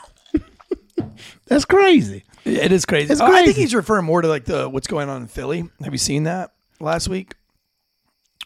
That's 1.48 1.64
crazy. 1.64 2.26
It 2.46 2.72
is 2.72 2.86
crazy. 2.86 3.12
It's 3.12 3.22
Oh, 3.22 3.26
I 3.26 3.44
think 3.46 3.58
he's 3.58 3.74
referring 3.74 4.06
more 4.06 4.22
to 4.22 4.28
like 4.28 4.46
the 4.46 4.70
what's 4.70 4.88
going 4.88 5.10
on 5.10 5.24
in 5.24 5.28
Philly. 5.28 5.68
Have 5.84 5.94
you 5.94 5.98
seen 5.98 6.24
that 6.24 6.54
last 6.80 7.10
week? 7.10 7.36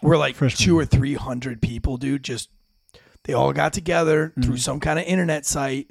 Where 0.01 0.17
like 0.17 0.37
two 0.55 0.77
or 0.79 0.85
three 0.85 1.15
hundred 1.15 1.61
people, 1.61 1.97
dude, 1.97 2.23
just 2.23 2.49
they 3.25 3.33
all 3.33 3.51
got 3.51 3.73
together 3.73 4.29
Mm-hmm. 4.29 4.41
through 4.41 4.57
some 4.57 4.79
kind 4.79 4.97
of 4.97 5.03
internet 5.05 5.45
site, 5.45 5.89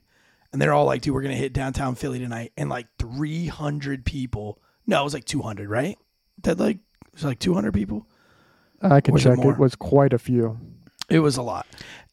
and 0.53 0.63
they're 0.63 0.73
all 0.73 0.87
like, 0.87 1.03
"Dude, 1.03 1.13
we're 1.13 1.21
gonna 1.23 1.35
hit 1.35 1.53
downtown 1.53 1.95
Philly 1.95 2.19
tonight," 2.19 2.53
and 2.57 2.71
like 2.71 2.87
three 2.99 3.47
hundred 3.49 4.07
people. 4.07 4.59
No, 4.87 5.01
it 5.03 5.05
was 5.05 5.13
like 5.13 5.27
two 5.27 5.43
hundred, 5.43 5.69
right? 5.69 5.99
That 6.45 6.59
like 6.59 6.77
it 6.79 7.13
was 7.13 7.25
like 7.25 7.39
two 7.39 7.53
hundred 7.53 7.75
people. 7.75 8.07
I 8.81 9.03
can 9.03 9.13
Was 9.13 9.27
it 9.27 9.31
check. 9.31 9.39
more? 9.39 9.53
It 9.53 9.59
was 9.59 9.75
quite 9.75 10.15
a 10.15 10.19
few. 10.19 10.59
It 11.09 11.21
was 11.21 11.37
a 11.37 11.43
lot. 11.43 11.67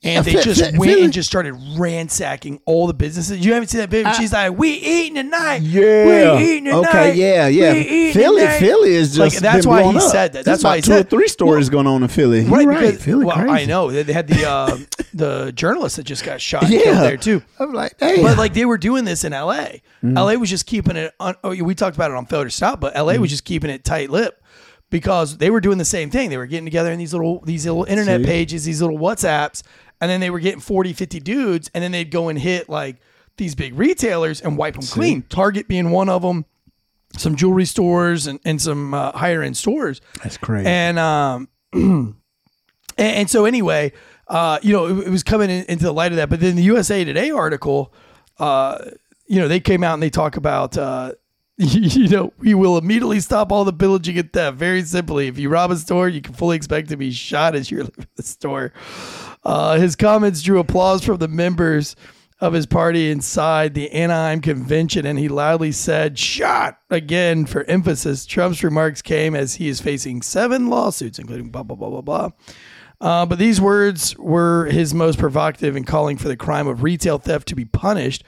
And 0.04 0.24
they 0.24 0.34
just 0.34 0.78
went 0.78 1.00
and 1.02 1.12
just 1.12 1.28
started 1.28 1.56
ransacking 1.78 2.62
all 2.66 2.86
the 2.86 2.94
businesses. 2.94 3.44
You 3.44 3.54
haven't 3.54 3.70
seen 3.70 3.80
that 3.82 3.90
baby? 3.90 4.08
She's 4.14 4.32
like, 4.34 4.56
"We 4.56 4.70
eating 4.74 5.16
tonight. 5.16 5.62
Yeah. 5.64 6.36
we 6.38 6.44
eating 6.44 6.66
tonight. 6.66 6.90
Okay. 6.90 7.14
Yeah. 7.16 7.48
Yeah. 7.48 7.74
We 7.74 7.80
eating 7.80 8.14
Philly. 8.14 8.42
tonight." 8.42 8.60
Philly 8.60 8.90
is 8.92 9.18
Like, 9.18 9.32
just 9.32 9.42
that's 9.42 9.66
been 9.66 9.70
why 9.72 9.82
blown 9.82 9.94
he 9.96 10.00
up. 10.02 10.12
said 10.12 10.34
that. 10.34 10.46
There's 10.46 10.46
That's 10.46 10.64
why 10.64 10.72
about 10.72 10.76
he 10.76 10.82
two 10.84 10.92
said- 10.92 11.06
or 11.08 11.10
three 11.10 11.28
stories 11.28 11.70
going 11.70 11.88
on 11.88 12.04
in 12.04 12.10
Philly. 12.10 12.42
You're 12.42 12.52
Right, 12.52 12.68
right. 12.68 12.80
because 12.92 13.04
Philly 13.04 13.26
well, 13.26 13.36
crazy. 13.38 13.50
I 13.64 13.66
know 13.66 13.90
they, 13.90 14.04
they 14.04 14.14
had 14.14 14.28
the 14.28 14.48
uh, 14.48 14.78
the 15.16 15.52
journalist 15.56 15.96
that 15.96 16.04
just 16.04 16.24
got 16.24 16.40
shot 16.40 16.64
and 16.66 16.74
Yeah. 16.74 16.82
killed 16.84 16.98
there 17.00 17.18
too. 17.18 17.42
I'm 17.60 17.74
like, 17.74 17.96
hey. 18.00 18.22
But 18.22 18.38
like 18.38 18.54
they 18.54 18.66
were 18.66 18.78
doing 18.78 19.06
this 19.06 19.24
in 19.24 19.34
L.A. 19.34 19.82
Mm-hmm. 20.04 20.18
L.A. 20.18 20.38
was 20.38 20.52
just 20.52 20.68
keeping 20.68 20.98
it. 20.98 21.16
On, 21.20 21.34
oh, 21.44 21.50
we 21.64 21.74
talked 21.74 21.96
about 21.98 22.12
it 22.12 22.18
on 22.18 22.28
Failure 22.28 22.46
to 22.46 22.52
Stop, 22.52 22.80
but 22.80 22.96
L.A. 22.96 23.14
Mm-hmm. 23.14 23.22
was 23.22 23.32
just 23.32 23.44
keeping 23.46 23.72
it 23.72 23.84
tight 23.84 24.12
lip 24.12 24.40
because 24.89 25.38
they 25.38 25.50
were 25.50 25.62
doing 25.62 25.77
the 25.77 25.86
same 25.86 26.10
thing. 26.10 26.30
They 26.30 26.38
were 26.38 26.46
getting 26.46 26.65
together 26.65 26.92
in 26.92 27.00
these 27.00 27.13
little 27.13 27.42
these 27.42 27.65
little 27.65 27.86
internet 27.86 28.22
See? 28.22 28.25
pages, 28.25 28.65
these 28.65 28.82
little 28.82 28.98
WhatsApps, 28.98 29.63
and 30.01 30.10
then 30.10 30.20
they 30.20 30.30
were 30.30 30.39
getting 30.39 30.60
40, 30.60 30.94
50 30.94 31.20
dudes, 31.20 31.72
and 31.74 31.84
then 31.84 31.92
they'd 31.92 32.12
go 32.12 32.30
and 32.30 32.38
hit 32.39 32.70
like 32.70 32.98
these 33.38 33.56
big 33.56 33.77
retailers 33.77 34.42
and 34.42 34.58
wipe 34.58 34.75
them 34.75 34.84
clean. 34.84 35.22
Target 35.24 35.68
being 35.68 35.92
one 35.92 36.10
of 36.10 36.22
them. 36.22 36.46
Some 37.18 37.38
jewelry 37.38 37.65
stores 37.65 38.27
and, 38.27 38.42
and 38.44 38.62
some 38.62 38.94
uh, 38.94 39.13
higher 39.13 39.42
end 39.42 39.56
stores. 39.56 40.01
That's 40.22 40.38
crazy. 40.38 40.68
And 40.68 41.00
um, 41.00 41.48
and, 41.74 42.15
and 42.98 43.30
so 43.30 43.46
anyway, 43.46 43.94
uh, 44.27 44.60
you 44.62 44.74
know, 44.74 44.88
it, 44.88 45.08
it 45.08 45.10
was 45.10 45.24
coming 45.24 45.50
in, 45.50 45.63
into 45.65 45.86
the 45.86 45.94
light 45.94 46.12
of 46.12 46.18
that. 46.18 46.30
But 46.30 46.42
then 46.42 46.56
the 46.58 46.63
USA 46.63 47.06
Today 47.06 47.32
article, 47.32 47.94
uh, 48.38 48.80
you 49.27 49.39
know, 49.39 49.48
they 49.48 49.62
came 49.62 49.84
out 49.84 49.94
and 49.94 50.04
they 50.04 50.10
talk 50.10 50.36
about, 50.36 50.77
uh, 50.77 51.13
you 51.58 52.10
know, 52.10 52.34
we 52.38 52.54
will 52.54 52.78
immediately 52.78 53.22
stop 53.22 53.50
all 53.50 53.64
the 53.64 53.72
pillaging 53.72 54.18
and 54.18 54.32
theft. 54.34 54.58
Very 54.58 54.82
simply, 54.82 55.28
if 55.28 55.38
you 55.38 55.48
rob 55.48 55.72
a 55.72 55.78
store, 55.78 56.10
you 56.10 56.22
can 56.22 56.34
fully 56.34 56.58
expect 56.58 56.90
to 56.90 56.98
be 56.98 57.12
shot 57.12 57.56
as 57.56 57.72
you're 57.72 57.84
leaving 57.84 58.08
the 58.16 58.24
store. 58.24 58.74
Uh, 59.44 59.78
his 59.78 59.96
comments 59.96 60.42
drew 60.42 60.60
applause 60.60 61.06
from 61.06 61.18
the 61.18 61.30
members 61.30 61.96
of 62.42 62.52
his 62.52 62.66
party 62.66 63.10
inside 63.10 63.74
the 63.74 63.90
Anaheim 63.92 64.42
convention, 64.42 65.06
and 65.06 65.18
he 65.18 65.30
loudly 65.30 65.72
said, 65.72 66.20
Shot 66.20 66.78
again 66.90 67.46
for 67.46 67.64
emphasis. 67.64 68.26
Trump's 68.26 68.62
remarks 68.62 69.02
came 69.02 69.34
as 69.34 69.56
he 69.56 69.70
is 69.70 69.80
facing 69.80 70.22
seven 70.22 70.68
lawsuits, 70.70 71.20
including 71.20 71.52
blah, 71.52 71.64
blah, 71.64 71.78
blah, 71.78 71.90
blah, 71.90 72.02
blah. 72.02 72.30
Uh, 73.02 73.25
but 73.25 73.40
these 73.40 73.60
words 73.60 74.18
were 74.18 74.66
his 74.66 74.94
most 74.94 75.20
provocative 75.20 75.75
in 75.75 75.84
calling 75.84 76.18
for 76.18 76.28
the 76.28 76.38
crime 76.38 76.68
of 76.68 76.84
retail 76.84 77.18
theft 77.18 77.48
to 77.48 77.56
be 77.56 77.66
punished 77.66 78.24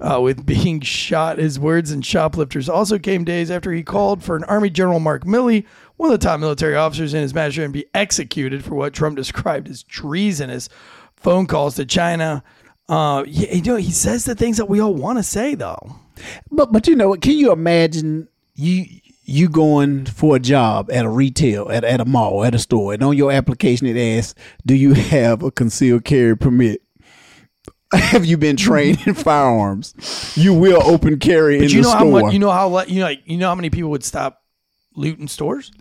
uh, 0.00 0.20
with 0.20 0.44
being 0.46 0.80
shot. 0.80 1.38
His 1.38 1.58
words 1.58 1.90
and 1.90 2.04
shoplifters 2.04 2.68
also 2.68 2.98
came 2.98 3.24
days 3.24 3.50
after 3.50 3.72
he 3.72 3.82
called 3.82 4.22
for 4.22 4.36
an 4.36 4.44
Army 4.44 4.70
General 4.70 5.00
Mark 5.00 5.24
Milley, 5.24 5.64
one 5.96 6.12
of 6.12 6.18
the 6.18 6.24
top 6.24 6.40
military 6.40 6.76
officers 6.76 7.14
in 7.14 7.22
his 7.22 7.34
master, 7.34 7.64
and 7.64 7.72
be 7.72 7.86
executed 7.94 8.64
for 8.64 8.74
what 8.74 8.92
Trump 8.92 9.16
described 9.16 9.68
as 9.68 9.82
treasonous 9.82 10.68
phone 11.16 11.46
calls 11.46 11.76
to 11.76 11.86
China. 11.86 12.42
Uh, 12.88 13.24
you 13.26 13.62
know, 13.62 13.76
he 13.76 13.92
says 13.92 14.24
the 14.24 14.34
things 14.34 14.56
that 14.56 14.66
we 14.66 14.80
all 14.80 14.94
want 14.94 15.18
to 15.18 15.22
say, 15.22 15.54
though. 15.54 15.96
But 16.50 16.72
but 16.72 16.86
you 16.86 16.96
know? 16.96 17.14
Can 17.14 17.32
you 17.32 17.52
imagine 17.52 18.28
you 18.54 18.99
you 19.30 19.48
going 19.48 20.06
for 20.06 20.36
a 20.36 20.40
job 20.40 20.90
at 20.90 21.04
a 21.04 21.08
retail 21.08 21.70
at, 21.70 21.84
at 21.84 22.00
a 22.00 22.04
mall 22.04 22.44
at 22.44 22.54
a 22.54 22.58
store 22.58 22.92
and 22.94 23.02
on 23.02 23.16
your 23.16 23.30
application 23.32 23.86
it 23.86 23.96
asks, 24.18 24.34
"Do 24.66 24.74
you 24.74 24.94
have 24.94 25.42
a 25.42 25.50
concealed 25.50 26.04
carry 26.04 26.36
permit?" 26.36 26.82
have 27.92 28.24
you 28.24 28.36
been 28.36 28.56
trained 28.56 28.98
in 29.06 29.14
firearms, 29.28 29.94
you 30.36 30.54
will 30.54 30.80
open 30.84 31.18
carry 31.18 31.58
But 31.58 31.64
in 31.64 31.70
you 31.70 31.76
the 31.78 31.82
know 31.82 31.88
store. 31.88 31.98
how 31.98 32.04
much, 32.06 32.32
you 32.32 32.38
know 32.38 32.50
how 32.52 32.68
le- 32.68 32.86
you 32.86 33.00
know 33.00 33.06
like, 33.06 33.22
you 33.24 33.36
know 33.36 33.48
how 33.48 33.54
many 33.56 33.68
people 33.70 33.90
would 33.90 34.04
stop 34.04 34.42
looting 34.94 35.26
stores? 35.26 35.72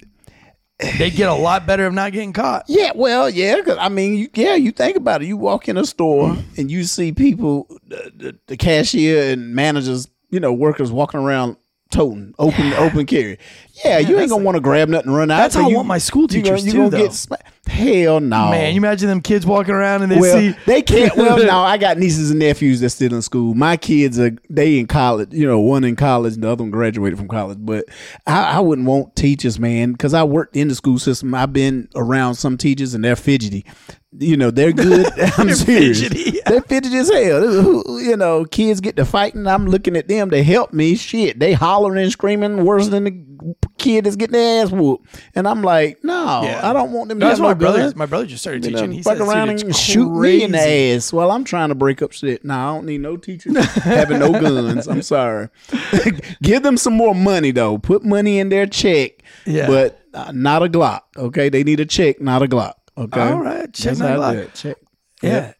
They'd 0.98 1.13
get 1.13 1.27
a 1.29 1.34
lot 1.34 1.68
better 1.68 1.86
of 1.86 1.94
not 1.94 2.13
getting 2.13 2.34
caught. 2.34 2.63
Yeah, 2.70 2.94
well, 2.96 3.29
yeah, 3.29 3.58
because 3.58 3.77
I 3.77 3.89
mean, 3.89 4.15
you, 4.15 4.29
yeah, 4.34 4.56
you 4.56 4.72
think 4.72 4.96
about 4.98 5.22
it. 5.22 5.27
You 5.27 5.38
walk 5.38 5.68
in 5.68 5.77
a 5.77 5.86
store 5.86 6.36
and 6.58 6.72
you 6.72 6.84
see 6.86 7.12
people, 7.12 7.68
the, 7.86 8.12
the, 8.15 8.39
the 8.48 8.58
cashier 8.58 9.32
and 9.34 9.53
managers, 9.53 10.08
you 10.32 10.39
know, 10.39 10.53
workers 10.53 10.91
walking 10.91 11.20
around 11.20 11.58
toting 11.89 12.34
open 12.39 12.74
open 12.74 13.05
carry. 13.05 13.38
Yeah, 13.83 14.00
you 14.00 14.19
ain't 14.19 14.29
gonna 14.29 14.43
want 14.43 14.55
to 14.55 14.62
grab 14.62 14.89
nothing 14.89 15.09
and 15.09 15.17
run 15.17 15.31
out. 15.31 15.38
That's 15.38 15.55
how 15.55 15.65
I 15.65 15.69
you- 15.69 15.75
want 15.75 15.88
my 15.88 15.98
school 15.98 16.27
teachers 16.27 16.65
you 16.65 16.71
too, 16.71 16.89
though. 16.89 16.98
get 16.98 17.27
Hell 17.67 18.19
no, 18.19 18.50
Man, 18.50 18.74
you 18.74 18.79
imagine 18.79 19.07
them 19.07 19.21
kids 19.21 19.45
walking 19.45 19.75
around 19.75 20.01
and 20.01 20.12
they 20.12 20.19
well, 20.19 20.38
see 20.38 20.55
they 20.65 20.81
can't. 20.81 21.15
Well, 21.15 21.38
no, 21.45 21.59
I 21.59 21.77
got 21.77 21.98
nieces 22.00 22.31
and 22.31 22.39
nephews 22.39 22.81
that's 22.81 22.95
still 22.95 23.13
in 23.13 23.21
school. 23.21 23.53
My 23.53 23.77
kids 23.77 24.19
are 24.19 24.31
they 24.50 24.79
in 24.79 24.88
college. 24.88 25.33
You 25.33 25.45
know, 25.45 25.59
one 25.59 25.83
in 25.83 25.95
college, 25.95 26.33
and 26.33 26.43
the 26.43 26.50
other 26.50 26.63
one 26.63 26.71
graduated 26.71 27.19
from 27.19 27.27
college. 27.27 27.59
But 27.62 27.86
I, 28.25 28.57
I 28.57 28.59
wouldn't 28.59 28.88
want 28.88 29.15
teachers, 29.15 29.59
man, 29.59 29.91
because 29.91 30.15
I 30.15 30.24
worked 30.24 30.55
in 30.55 30.67
the 30.67 30.75
school 30.75 30.98
system. 30.98 31.33
I've 31.36 31.53
been 31.53 31.88
around 31.95 32.36
some 32.36 32.57
teachers, 32.57 32.95
and 32.95 33.05
they're 33.05 33.15
fidgety. 33.15 33.65
You 34.17 34.36
know, 34.36 34.50
they're 34.50 34.71
good. 34.71 35.07
I'm 35.38 35.53
serious. 35.53 36.01
fidgety. 36.01 36.39
They're 36.48 36.62
fidgety 36.62 36.98
as 36.98 37.09
hell. 37.12 38.00
You 38.01 38.17
know, 38.17 38.45
kids 38.45 38.81
get 38.81 38.95
to 38.95 39.05
fighting. 39.05 39.45
I'm 39.45 39.67
looking 39.67 39.95
at 39.95 40.07
them. 40.07 40.31
to 40.31 40.43
help 40.43 40.74
me. 40.74 40.95
Shit, 40.95 41.39
they 41.39 41.53
hollering 41.53 42.01
and 42.01 42.12
screaming 42.12 42.65
worse 42.65 42.88
than 42.88 43.03
the 43.03 43.55
kid 43.79 44.05
that's 44.05 44.15
getting 44.15 44.33
their 44.33 44.63
ass 44.65 44.71
whooped. 44.71 45.07
And 45.33 45.48
I'm 45.48 45.63
like, 45.63 46.03
no, 46.03 46.41
Yeah. 46.43 46.69
I 46.69 46.74
don't 46.74 46.91
want 46.91 47.09
them. 47.09 47.19
to 47.19 47.25
That's 47.25 47.39
have 47.39 47.43
my 47.43 47.53
no 47.53 47.55
brother. 47.55 47.93
My 47.95 48.05
brother 48.05 48.25
just 48.27 48.43
started 48.43 48.63
you 48.65 48.71
know, 48.71 48.77
teaching. 48.79 48.91
He 48.91 49.01
fuck 49.01 49.17
says, 49.17 49.27
around 49.27 49.50
and 49.50 49.75
shoot 49.75 50.09
me 50.19 50.43
in 50.43 50.51
the 50.51 50.59
ass 50.95 51.12
while 51.12 51.31
I'm 51.31 51.43
trying 51.43 51.69
to 51.69 51.75
break 51.75 52.01
up 52.01 52.12
shit. 52.12 52.45
Nah, 52.45 52.71
I 52.71 52.75
don't 52.75 52.86
need 52.86 53.01
no 53.01 53.17
teachers 53.17 53.55
having 53.75 54.19
no 54.19 54.31
guns. 54.33 54.88
I'm 54.88 55.01
sorry. 55.01 55.50
Give 56.43 56.62
them 56.62 56.77
some 56.77 56.93
more 56.93 57.15
money 57.15 57.51
though. 57.51 57.77
Put 57.77 58.03
money 58.03 58.39
in 58.39 58.50
their 58.50 58.67
check, 58.67 59.24
Yeah. 59.45 59.67
but 59.67 60.00
uh, 60.13 60.31
not 60.33 60.62
a 60.63 60.67
Glock. 60.67 61.01
Okay, 61.17 61.50
they 61.50 61.63
need 61.63 61.79
a 61.79 61.86
check, 61.86 62.21
not 62.21 62.43
a 62.43 62.48
Glock. 62.48 62.74
Okay, 62.98 63.21
All 63.21 63.39
right, 63.41 63.74
check, 63.74 63.95
That's 63.95 64.00
not 64.00 64.19
I 64.19 64.36
Glock. 64.36 64.53
Check. 64.53 64.77
Yeah. 65.21 65.53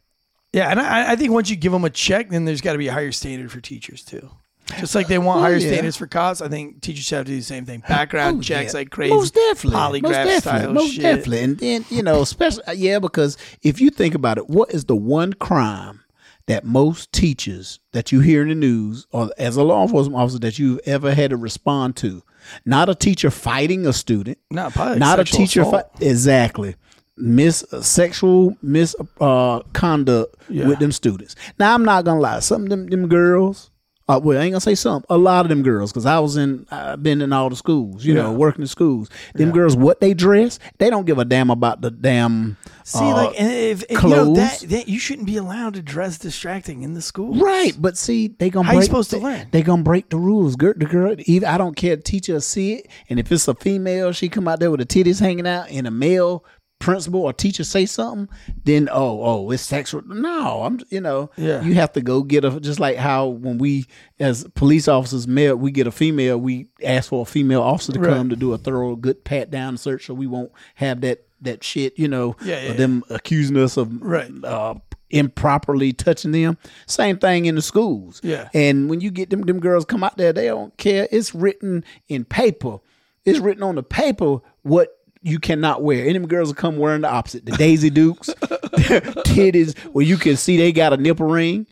Yeah, 0.52 0.72
and 0.72 0.80
I, 0.80 1.12
I 1.12 1.16
think 1.16 1.32
once 1.32 1.50
you 1.52 1.56
give 1.56 1.72
them 1.72 1.86
a 1.86 1.92
check, 1.92 2.30
then 2.30 2.44
there's 2.46 2.60
got 2.62 2.72
to 2.74 2.80
be 2.80 2.88
a 2.88 2.92
higher 2.92 3.12
standard 3.12 3.52
for 3.52 3.62
teachers 3.62 4.04
too. 4.04 4.30
Just 4.78 4.94
like 4.94 5.08
they 5.08 5.18
want 5.18 5.42
higher 5.42 5.56
Oh, 5.56 5.58
yeah. 5.58 5.68
standards 5.72 5.98
for 5.98 6.06
cops, 6.08 6.42
I 6.42 6.48
think 6.48 6.82
teachers 6.82 7.06
should 7.06 7.16
have 7.18 7.26
to 7.26 7.32
do 7.32 7.38
the 7.38 7.44
same 7.44 7.66
thing. 7.66 7.82
Background 7.88 8.38
Oh, 8.38 8.42
checks 8.42 8.74
yeah. 8.74 8.80
like 8.82 8.90
crazy, 8.92 9.14
Most 9.14 9.34
definitely. 9.34 9.80
polygraph 9.80 10.02
most 10.04 10.14
definitely. 10.14 10.40
style 10.42 10.74
Most 10.74 10.92
shit. 10.94 11.02
definitely. 11.02 11.40
And 11.40 11.58
then, 11.58 11.86
you 11.90 12.04
know, 12.04 12.22
especially, 12.22 12.64
uh, 12.66 12.72
yeah, 12.74 13.00
because 13.00 13.38
if 13.64 13.82
you 13.82 13.90
think 13.90 14.14
about 14.14 14.38
it, 14.38 14.48
what 14.50 14.72
is 14.72 14.86
the 14.86 14.96
one 14.96 15.34
crime 15.34 16.02
that 16.48 16.66
most 16.66 17.12
teachers 17.12 17.80
that 17.94 18.12
you 18.12 18.20
hear 18.20 18.42
in 18.44 18.50
the 18.50 18.56
news 18.56 19.08
or 19.12 19.32
as 19.38 19.56
a 19.56 19.64
law 19.64 19.82
enforcement 19.84 20.16
officer 20.22 20.40
that 20.40 20.60
you've 20.60 20.80
ever 20.86 21.14
had 21.16 21.32
to 21.32 21.38
respond 21.38 21.96
to? 21.98 22.22
Not 22.66 22.90
a 22.90 22.96
teacher 22.96 23.32
fighting 23.32 23.86
a 23.88 23.94
student. 23.94 24.38
No, 24.52 24.70
probably 24.70 25.00
not 25.00 25.20
a 25.20 25.24
teacher. 25.24 25.62
assault. 25.62 25.90
Fi- 26.00 26.06
exactly. 26.06 26.76
Mis 27.18 27.66
uh, 27.74 27.82
sexual 27.82 28.56
misconduct 28.62 30.36
uh, 30.40 30.46
Yeah. 30.50 30.68
with 30.68 30.80
them 30.80 30.92
students. 30.92 31.36
Now 31.60 31.74
I'm 31.74 31.84
not 31.84 32.06
gonna 32.06 32.20
lie. 32.22 32.40
Some 32.40 32.64
of 32.64 32.70
them 32.70 32.88
them 32.88 33.08
girls. 33.10 33.72
Uh, 34.10 34.20
well, 34.20 34.40
I 34.40 34.44
ain't 34.44 34.54
gonna 34.54 34.60
say 34.60 34.74
some. 34.74 35.06
A 35.08 35.18
lot 35.18 35.46
of 35.46 35.50
them 35.50 35.62
girls, 35.62 35.92
because 35.92 36.08
I 36.08 36.18
was 36.18 36.36
in, 36.36 36.66
I've 36.72 37.04
been 37.04 37.22
in 37.22 37.32
all 37.32 37.48
the 37.48 37.56
schools, 37.56 38.04
you 38.04 38.16
know, 38.16 38.34
working 38.34 38.62
in 38.62 38.68
schools. 38.68 39.08
Them 39.36 39.52
girls, 39.52 39.78
what 39.78 40.02
they 40.02 40.16
dress, 40.16 40.58
they 40.80 40.90
don't 40.90 41.06
give 41.06 41.20
a 41.20 41.26
damn 41.26 41.52
about 41.52 41.82
the 41.82 41.92
damn. 41.92 42.58
See, 42.84 42.98
uh, 42.98 43.26
like, 43.26 43.40
and 43.40 43.54
if, 43.54 43.84
if 43.84 44.02
you 44.02 44.10
know 44.10 44.34
that, 44.34 44.62
that 44.62 44.88
you 44.88 44.98
shouldn't 44.98 45.28
be 45.28 45.38
allowed 45.38 45.76
to 45.76 45.84
dress 45.84 46.18
distracting 46.18 46.82
in 46.82 46.96
the 46.96 47.04
school. 47.04 47.36
Right, 47.36 47.74
but 47.78 47.98
see, 47.98 48.30
they 48.30 48.50
gonna 48.50 48.66
How 48.66 48.74
you 48.74 48.80
break, 48.80 48.88
supposed 48.88 49.12
to 49.12 49.18
they, 49.18 49.22
learn? 49.22 49.48
They 49.52 49.62
gonna 49.62 49.84
break 49.84 50.10
the 50.10 50.18
rules. 50.18 50.56
Girl, 50.56 50.74
the 50.76 50.86
girl, 50.86 51.16
even 51.20 51.48
I 51.48 51.60
don't 51.60 51.76
care. 51.76 51.96
Teacher 51.96 52.40
see 52.40 52.74
it, 52.74 52.88
and 53.10 53.20
if 53.20 53.32
it's 53.32 53.48
a 53.48 53.54
female, 53.54 54.12
she 54.12 54.28
come 54.28 54.48
out 54.48 54.60
there 54.60 54.72
with 54.72 54.80
the 54.80 54.88
titties 54.88 55.20
hanging 55.20 55.46
out, 55.46 55.70
and 55.70 55.86
a 55.86 55.92
male 55.92 56.44
principal 56.80 57.22
or 57.22 57.34
teacher 57.34 57.64
say 57.64 57.86
something, 57.86 58.28
then 58.64 58.88
oh 58.92 59.22
oh 59.24 59.52
it's 59.52 59.62
sexual. 59.64 60.02
No, 60.08 60.64
I'm 60.64 60.80
you 60.90 61.02
know 61.02 61.30
Yeah. 61.38 61.62
you 61.62 61.74
have 61.76 61.92
to 61.94 62.02
go 62.02 62.24
get 62.24 62.46
a 62.46 62.60
just 62.60 62.80
like 62.80 62.96
how 62.98 63.28
when 63.28 63.58
we 63.58 63.86
as 64.20 64.46
police 64.56 64.88
officers 64.88 65.28
male 65.28 65.56
we 65.58 65.72
get 65.72 65.88
a 65.88 65.92
female 65.92 66.38
we 66.38 66.70
ask 66.84 67.10
for 67.10 67.24
a 67.24 67.26
female 67.26 67.62
officer 67.62 67.92
to 67.94 68.00
Right. 68.00 68.10
come 68.16 68.30
to 68.30 68.36
do 68.36 68.54
a 68.54 68.58
thorough 68.58 68.96
good 68.96 69.24
pat 69.26 69.52
down 69.52 69.76
search 69.78 70.06
so 70.06 70.14
we 70.14 70.26
won't 70.28 70.52
have 70.76 71.02
that 71.02 71.26
that 71.42 71.64
shit 71.64 72.00
you 72.00 72.08
know 72.08 72.36
Yeah, 72.44 72.62
yeah, 72.64 72.70
of 72.72 72.78
them 72.78 73.04
accusing 73.10 73.58
us 73.58 73.76
of 73.78 74.02
Right. 74.02 74.32
uh, 74.44 74.76
improperly 75.12 75.92
touching 75.92 76.32
them. 76.32 76.56
Same 76.86 77.18
thing 77.18 77.46
in 77.46 77.56
the 77.56 77.62
schools. 77.64 78.22
Yeah. 78.24 78.50
And 78.54 78.90
when 78.92 79.02
you 79.02 79.10
get 79.10 79.32
them, 79.32 79.42
them 79.42 79.60
girls 79.60 79.84
come 79.84 80.04
out 80.04 80.18
there, 80.18 80.32
they 80.32 80.46
don't 80.46 80.76
care. 80.78 81.08
It's 81.12 81.34
written 81.34 81.84
in 82.10 82.26
paper. 82.26 82.78
It's 83.26 83.40
written 83.40 83.64
on 83.64 83.74
the 83.74 83.82
paper 83.84 84.38
what 84.62 84.99
you 85.22 85.40
cannot 85.40 85.84
wear. 85.84 86.06
And 86.06 86.16
them 86.16 86.28
girls 86.28 86.50
will 86.50 86.56
come 86.56 86.78
wearing 86.78 87.02
the 87.02 87.10
opposite. 87.10 87.46
The 87.46 87.52
Daisy 87.54 87.90
Dukes, 87.90 88.28
their 88.42 89.02
titties, 89.02 89.78
where 89.94 90.06
you 90.06 90.18
can 90.18 90.38
see 90.38 90.58
they 90.58 90.72
got 90.72 90.94
a 90.94 90.98
nipple 90.98 91.28
ring. 91.28 91.68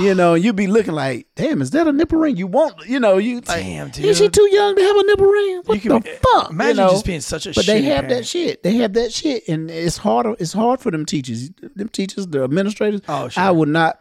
You 0.00 0.16
know, 0.16 0.34
you 0.34 0.52
be 0.52 0.66
looking 0.66 0.94
like, 0.94 1.28
damn, 1.36 1.62
is 1.62 1.70
that 1.70 1.86
a 1.86 1.92
nipple 1.92 2.18
ring? 2.18 2.36
You 2.36 2.48
want, 2.48 2.86
you 2.88 2.98
know, 2.98 3.18
you 3.18 3.36
like, 3.36 3.62
Damn, 3.62 3.90
is 3.98 4.18
she 4.18 4.28
too 4.28 4.48
young 4.50 4.74
to 4.74 4.82
have 4.82 4.96
a 4.96 5.02
nipple 5.04 5.26
ring? 5.26 5.62
What 5.64 5.84
You 5.84 5.90
the 5.92 6.00
can- 6.00 6.16
fuck? 6.16 6.50
imagine 6.50 6.76
you 6.78 6.82
know? 6.82 6.90
just 6.90 7.04
being 7.06 7.20
such 7.20 7.46
a 7.46 7.52
But 7.54 7.66
they 7.66 7.82
have 7.82 8.08
that 8.08 8.26
shit. 8.26 8.64
They 8.64 8.74
have 8.78 8.94
that 8.94 9.12
shit, 9.12 9.46
and 9.46 9.70
it's 9.70 9.96
hard. 9.96 10.26
It's 10.40 10.52
hard 10.52 10.80
for 10.80 10.90
them 10.90 11.06
teachers. 11.06 11.50
Them 11.76 11.88
teachers, 11.88 12.26
the 12.26 12.42
administrators. 12.42 13.00
Oh, 13.08 13.28
sure. 13.28 13.40
I 13.44 13.52
would 13.52 13.68
not. 13.68 14.00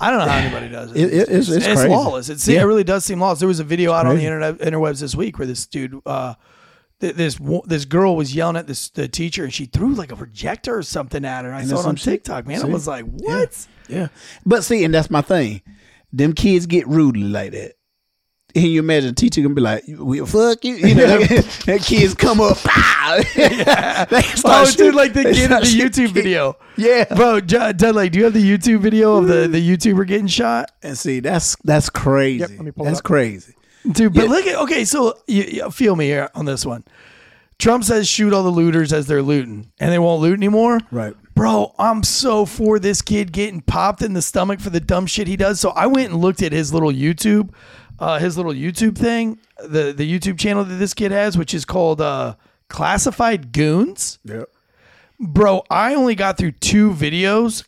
I 0.00 0.10
don't 0.10 0.20
know 0.20 0.28
how 0.30 0.38
anybody 0.38 0.68
does 0.68 0.92
it. 0.92 0.96
It- 0.98 1.12
it- 1.12 1.20
it's- 1.30 1.48
it's 1.48 1.66
crazy. 1.66 1.88
lawless. 1.88 2.28
It's, 2.28 2.46
Yeah. 2.46 2.60
It 2.60 2.64
really 2.66 2.84
does 2.84 3.04
seem 3.04 3.18
lawless. 3.20 3.40
There 3.40 3.48
was 3.48 3.58
a 3.58 3.64
video 3.64 3.90
out 3.92 4.06
on 4.06 4.14
the 4.16 4.22
internet 4.24 4.58
interwebs 4.58 5.00
this 5.00 5.16
week 5.16 5.40
where 5.40 5.46
this 5.48 5.66
dude, 5.66 6.00
uh, 6.06 6.34
this 7.00 7.38
this 7.66 7.84
girl 7.84 8.16
was 8.16 8.34
yelling 8.34 8.56
at 8.56 8.66
this 8.66 8.88
the 8.90 9.06
teacher 9.08 9.44
and 9.44 9.52
she 9.54 9.66
threw 9.66 9.94
like 9.94 10.10
a 10.12 10.16
projector 10.16 10.76
or 10.76 10.82
something 10.82 11.24
at 11.24 11.44
her. 11.44 11.52
I 11.54 11.60
And 11.60 11.68
saw 11.68 11.80
it 11.80 11.86
on. 11.86 11.96
TikTok, 11.96 12.46
man. 12.46 12.62
I 12.62 12.66
was 12.66 12.86
like, 12.88 13.04
what? 13.04 13.66
Yeah, 13.88 14.08
but 14.44 14.64
see, 14.64 14.84
and 14.84 14.92
that's 14.92 15.10
my 15.10 15.22
thing. 15.22 15.62
Them 16.12 16.32
kids 16.32 16.66
get 16.66 16.86
rudely 16.88 17.22
like 17.28 17.52
that. 17.52 17.74
Can 18.54 18.64
you 18.64 18.80
imagine 18.80 19.10
a 19.10 19.12
teacher 19.12 19.42
gonna 19.42 19.54
be 19.54 19.60
like, 19.60 19.84
"We 19.86 20.24
fuck 20.24 20.64
you," 20.64 20.74
you 20.76 20.94
know? 20.94 21.18
that 21.66 21.82
kids 21.84 22.14
come 22.14 22.40
up, 22.40 22.56
pow! 22.64 23.18
They 24.10 24.22
start 24.22 24.68
Oh, 24.68 24.72
dude, 24.74 24.94
like 24.94 25.12
the 25.12 25.22
they 25.22 25.28
in 25.30 25.46
start 25.48 25.64
the 25.64 25.78
YouTube 25.78 26.08
video. 26.12 26.56
Yeah, 26.76 27.04
Bro, 27.14 27.40
Ted, 27.40 27.94
like, 27.94 28.10
do 28.12 28.18
you 28.18 28.24
have 28.24 28.32
the 28.32 28.42
YouTube 28.42 28.80
video 28.80 29.16
of 29.16 29.26
the, 29.28 29.48
the 29.48 29.60
YouTuber 29.60 30.06
getting 30.06 30.26
shot? 30.28 30.72
and 30.82 30.96
see, 30.96 31.20
that's 31.20 31.56
that's 31.62 31.90
crazy. 31.90 32.40
Yep, 32.40 32.50
let 32.50 32.60
me 32.60 32.70
pull 32.70 32.86
it 32.86 32.88
that's 32.88 33.00
up. 33.00 33.04
crazy. 33.04 33.54
Dude, 33.90 34.12
but 34.14 34.24
Yeah. 34.24 34.28
look 34.30 34.46
at 34.46 34.56
okay, 34.62 34.84
so 34.84 35.18
you, 35.26 35.42
you 35.44 35.70
feel 35.70 35.96
me 35.96 36.06
here 36.06 36.28
on 36.34 36.44
this 36.44 36.64
one. 36.66 36.84
Trump 37.58 37.82
says 37.84 38.08
shoot 38.08 38.32
all 38.32 38.42
the 38.44 38.50
looters 38.50 38.92
as 38.92 39.06
they're 39.06 39.22
looting, 39.22 39.70
and 39.80 39.90
they 39.92 39.98
won't 39.98 40.20
loot 40.22 40.34
anymore. 40.38 40.78
Right. 40.90 41.14
Bro, 41.34 41.74
I'm 41.78 42.02
so 42.02 42.44
for 42.46 42.78
this 42.78 43.00
kid 43.02 43.32
getting 43.32 43.60
popped 43.60 44.02
in 44.02 44.12
the 44.12 44.22
stomach 44.22 44.60
for 44.60 44.70
the 44.70 44.80
dumb 44.80 45.06
shit 45.06 45.26
he 45.28 45.36
does. 45.36 45.60
So 45.60 45.70
I 45.70 45.86
went 45.86 46.10
and 46.12 46.20
looked 46.20 46.42
at 46.42 46.52
his 46.52 46.72
little 46.74 46.90
YouTube, 46.92 47.50
uh, 47.98 48.18
his 48.18 48.36
little 48.36 48.52
YouTube 48.52 48.96
thing, 48.98 49.38
the 49.58 49.92
the 49.92 50.18
YouTube 50.18 50.38
channel 50.38 50.64
that 50.64 50.74
this 50.76 50.94
kid 50.94 51.10
has, 51.12 51.36
which 51.38 51.54
is 51.54 51.64
called 51.64 52.00
uh, 52.00 52.34
Classified 52.68 53.52
Goons. 53.52 54.18
Yep. 54.24 54.48
Bro, 55.20 55.64
I 55.70 55.94
only 55.94 56.14
got 56.14 56.38
through 56.38 56.52
two 56.52 56.90
videos 56.92 57.64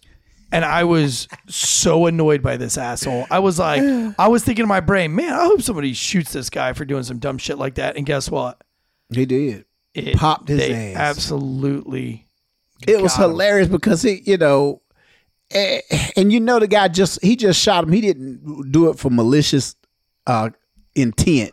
and 0.52 0.64
I 0.64 0.85
was 0.85 1.28
so 1.49 2.07
annoyed 2.07 2.42
by 2.42 2.57
this 2.57 2.76
asshole. 2.76 3.26
I 3.30 3.38
was 3.38 3.59
like, 3.59 3.83
I 4.19 4.28
was 4.28 4.45
thinking 4.45 4.64
in 4.64 4.69
my 4.69 4.80
brain, 4.80 5.14
man, 5.14 5.33
I 5.33 5.45
hope 5.45 5.62
somebody 5.62 5.92
shoots 5.92 6.33
this 6.33 6.50
guy 6.50 6.73
for 6.73 6.85
doing 6.85 7.02
some 7.02 7.19
dumb 7.19 7.38
shit 7.38 7.59
like 7.59 7.76
that. 7.76 7.97
And 7.97 8.04
guess 8.04 8.30
what? 8.30 8.61
He 9.12 9.26
did. 9.26 9.64
It 9.95 10.16
Popped 10.16 10.49
his 10.49 10.61
ass. 10.61 10.97
Absolutely. 10.97 12.26
it 12.87 13.00
was 13.00 13.16
him. 13.16 13.23
hilarious 13.23 13.69
because 13.69 14.02
he, 14.02 14.23
you 14.25 14.37
know, 14.37 14.83
eh, 15.50 15.80
and 16.16 16.33
you 16.33 16.40
know 16.40 16.59
the 16.59 16.69
guy 16.69 16.88
just 16.88 17.23
he 17.23 17.37
just 17.37 17.61
shot 17.61 17.85
him. 17.85 17.92
He 17.92 18.00
didn't 18.00 18.71
do 18.71 18.88
it 18.90 18.99
for 18.99 19.11
malicious 19.11 19.75
uh 20.26 20.50
intent. 20.95 21.52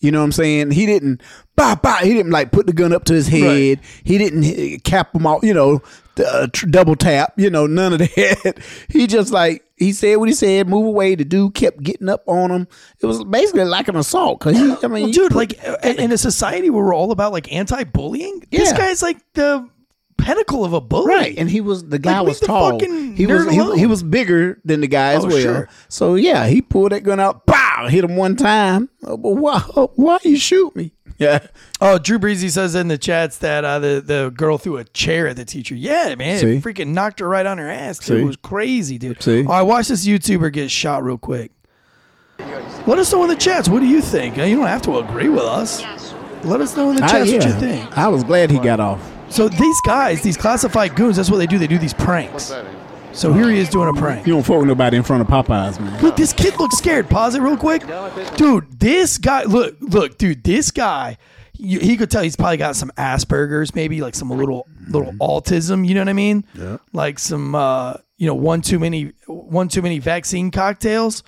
You 0.00 0.12
know 0.12 0.20
what 0.20 0.26
I'm 0.26 0.32
saying? 0.32 0.70
He 0.70 0.86
didn't, 0.86 1.22
bah, 1.56 1.74
bah, 1.82 1.98
he 2.02 2.14
didn't 2.14 2.30
like 2.30 2.52
put 2.52 2.66
the 2.66 2.72
gun 2.72 2.92
up 2.92 3.04
to 3.06 3.14
his 3.14 3.26
head. 3.26 3.80
He 4.04 4.16
didn't 4.16 4.44
eh, 4.44 4.78
cap 4.84 5.12
him 5.14 5.26
off, 5.26 5.42
you 5.42 5.52
know, 5.52 5.82
uh, 6.18 6.46
tr- 6.52 6.66
double 6.66 6.96
tap, 6.96 7.32
you 7.36 7.50
know, 7.50 7.66
none 7.66 7.92
of 7.92 7.98
that. 8.00 8.58
he 8.88 9.06
just 9.06 9.32
like, 9.32 9.64
he 9.76 9.92
said 9.92 10.16
what 10.16 10.28
he 10.28 10.34
said, 10.34 10.68
move 10.68 10.86
away. 10.86 11.14
The 11.14 11.24
dude 11.24 11.54
kept 11.54 11.82
getting 11.82 12.08
up 12.08 12.22
on 12.26 12.50
him. 12.50 12.68
It 13.00 13.06
was 13.06 13.22
basically 13.24 13.64
like 13.64 13.88
an 13.88 13.96
assault. 13.96 14.40
Cause 14.40 14.56
he, 14.56 14.74
I 14.82 14.88
mean, 14.88 15.04
Well, 15.04 15.12
dude, 15.12 15.30
put- 15.32 15.36
like 15.36 15.60
uh, 15.66 15.76
in 15.88 16.10
a 16.12 16.18
society 16.18 16.70
where 16.70 16.84
we're 16.84 16.94
all 16.94 17.12
about 17.12 17.32
like 17.32 17.52
anti-bullying, 17.52 18.44
this 18.50 18.72
guy's 18.72 19.02
like 19.02 19.18
the 19.34 19.68
pinnacle 20.16 20.64
of 20.64 20.72
a 20.72 20.80
bully. 20.80 21.06
Right, 21.14 21.38
and 21.38 21.48
he 21.48 21.60
was 21.60 21.84
the 21.88 21.98
guy 22.00 22.18
Like, 22.18 22.26
was 22.28 22.40
tall. 22.40 22.78
He 22.80 23.24
was 23.26 23.48
he, 23.48 23.78
he 23.78 23.86
was 23.86 24.02
bigger 24.02 24.60
than 24.64 24.80
the 24.80 24.88
guy 24.88 25.12
as 25.14 25.24
Oh, 25.24 25.28
well. 25.28 25.40
sure. 25.40 25.68
So 25.88 26.16
yeah, 26.16 26.48
he 26.48 26.60
pulled 26.60 26.90
that 26.92 27.04
gun 27.04 27.20
out, 27.20 27.46
pow, 27.46 27.86
hit 27.88 28.02
him 28.04 28.16
one 28.16 28.34
time. 28.34 28.88
Oh, 29.04 29.16
but 29.16 29.30
why 29.34 29.60
why 29.60 30.18
you 30.24 30.36
shoot 30.36 30.74
me? 30.74 30.92
Yeah. 31.20 31.44
Oh, 31.80 31.98
Drew 31.98 32.20
Breezy 32.20 32.48
says 32.48 32.76
in 32.76 32.86
the 32.86 32.96
chats 32.96 33.38
that 33.38 33.64
uh, 33.64 33.80
the 33.80 34.00
the 34.00 34.32
girl 34.36 34.56
threw 34.56 34.76
a 34.76 34.84
chair 34.84 35.26
at 35.26 35.34
the 35.34 35.44
teacher. 35.44 35.74
Yeah, 35.74 36.14
man, 36.14 36.38
See? 36.38 36.56
it 36.56 36.62
freaking 36.62 36.88
knocked 36.88 37.18
her 37.18 37.28
right 37.28 37.44
on 37.44 37.58
her 37.58 37.68
ass. 37.68 37.98
Dude. 37.98 38.06
See? 38.06 38.22
It 38.22 38.24
was 38.24 38.36
crazy, 38.36 38.98
dude. 38.98 39.20
See? 39.20 39.40
All 39.40 39.46
right, 39.46 39.62
watch 39.62 39.88
this 39.88 40.06
YouTuber 40.06 40.52
get 40.52 40.70
shot 40.70 41.02
real 41.02 41.18
quick. 41.18 41.50
Let 42.38 43.00
us 43.00 43.12
know 43.12 43.24
in 43.24 43.28
the 43.30 43.36
chats. 43.36 43.68
What 43.68 43.80
do 43.80 43.86
you 43.86 44.00
think? 44.00 44.36
You 44.36 44.56
don't 44.56 44.66
have 44.66 44.82
to 44.82 44.98
agree 44.98 45.28
with 45.28 45.42
us. 45.42 45.82
Let 46.44 46.60
us 46.60 46.76
know 46.76 46.90
in 46.90 46.96
the 46.96 47.04
I, 47.04 47.08
chats 47.08 47.32
what 47.32 47.44
you 47.44 47.52
think. 47.52 47.98
I 47.98 48.06
was 48.06 48.22
glad 48.22 48.52
he 48.52 48.60
got 48.60 48.78
off. 48.78 49.00
So 49.28 49.48
these 49.48 49.80
guys, 49.84 50.22
these 50.22 50.36
classified 50.36 50.94
goons, 50.94 51.16
that's 51.16 51.30
what 51.30 51.38
they 51.38 51.46
do. 51.46 51.58
They 51.58 51.66
do 51.66 51.78
these 51.78 51.94
pranks. 51.94 52.52
So 53.12 53.32
here 53.32 53.50
he 53.50 53.58
is 53.58 53.68
doing 53.68 53.88
a 53.88 53.92
prank. 53.98 54.26
You 54.26 54.34
don't 54.34 54.42
fuck 54.42 54.58
with 54.58 54.68
nobody 54.68 54.96
in 54.96 55.02
front 55.02 55.22
of 55.22 55.28
Popeyes, 55.28 55.80
man. 55.80 56.00
Look, 56.02 56.16
this 56.16 56.32
kid 56.32 56.58
looks 56.58 56.76
scared. 56.78 57.08
Pause 57.10 57.36
it 57.36 57.40
real 57.40 57.56
quick, 57.56 57.82
dude. 58.36 58.78
This 58.78 59.18
guy, 59.18 59.42
look, 59.44 59.76
look, 59.80 60.18
dude. 60.18 60.44
This 60.44 60.70
guy, 60.70 61.16
you, 61.54 61.80
he 61.80 61.96
could 61.96 62.10
tell 62.10 62.22
he's 62.22 62.36
probably 62.36 62.58
got 62.58 62.76
some 62.76 62.90
Asperger's, 62.96 63.74
maybe 63.74 64.00
like 64.00 64.14
some 64.14 64.30
little 64.30 64.66
little 64.88 65.12
autism. 65.14 65.86
You 65.86 65.94
know 65.94 66.02
what 66.02 66.08
I 66.08 66.12
mean? 66.12 66.44
Yeah. 66.54 66.78
Like 66.92 67.18
some, 67.18 67.54
uh, 67.54 67.94
you 68.16 68.26
know, 68.26 68.34
one 68.34 68.62
too 68.62 68.78
many, 68.78 69.12
one 69.26 69.68
too 69.68 69.82
many 69.82 69.98
vaccine 69.98 70.50
cocktails, 70.50 71.24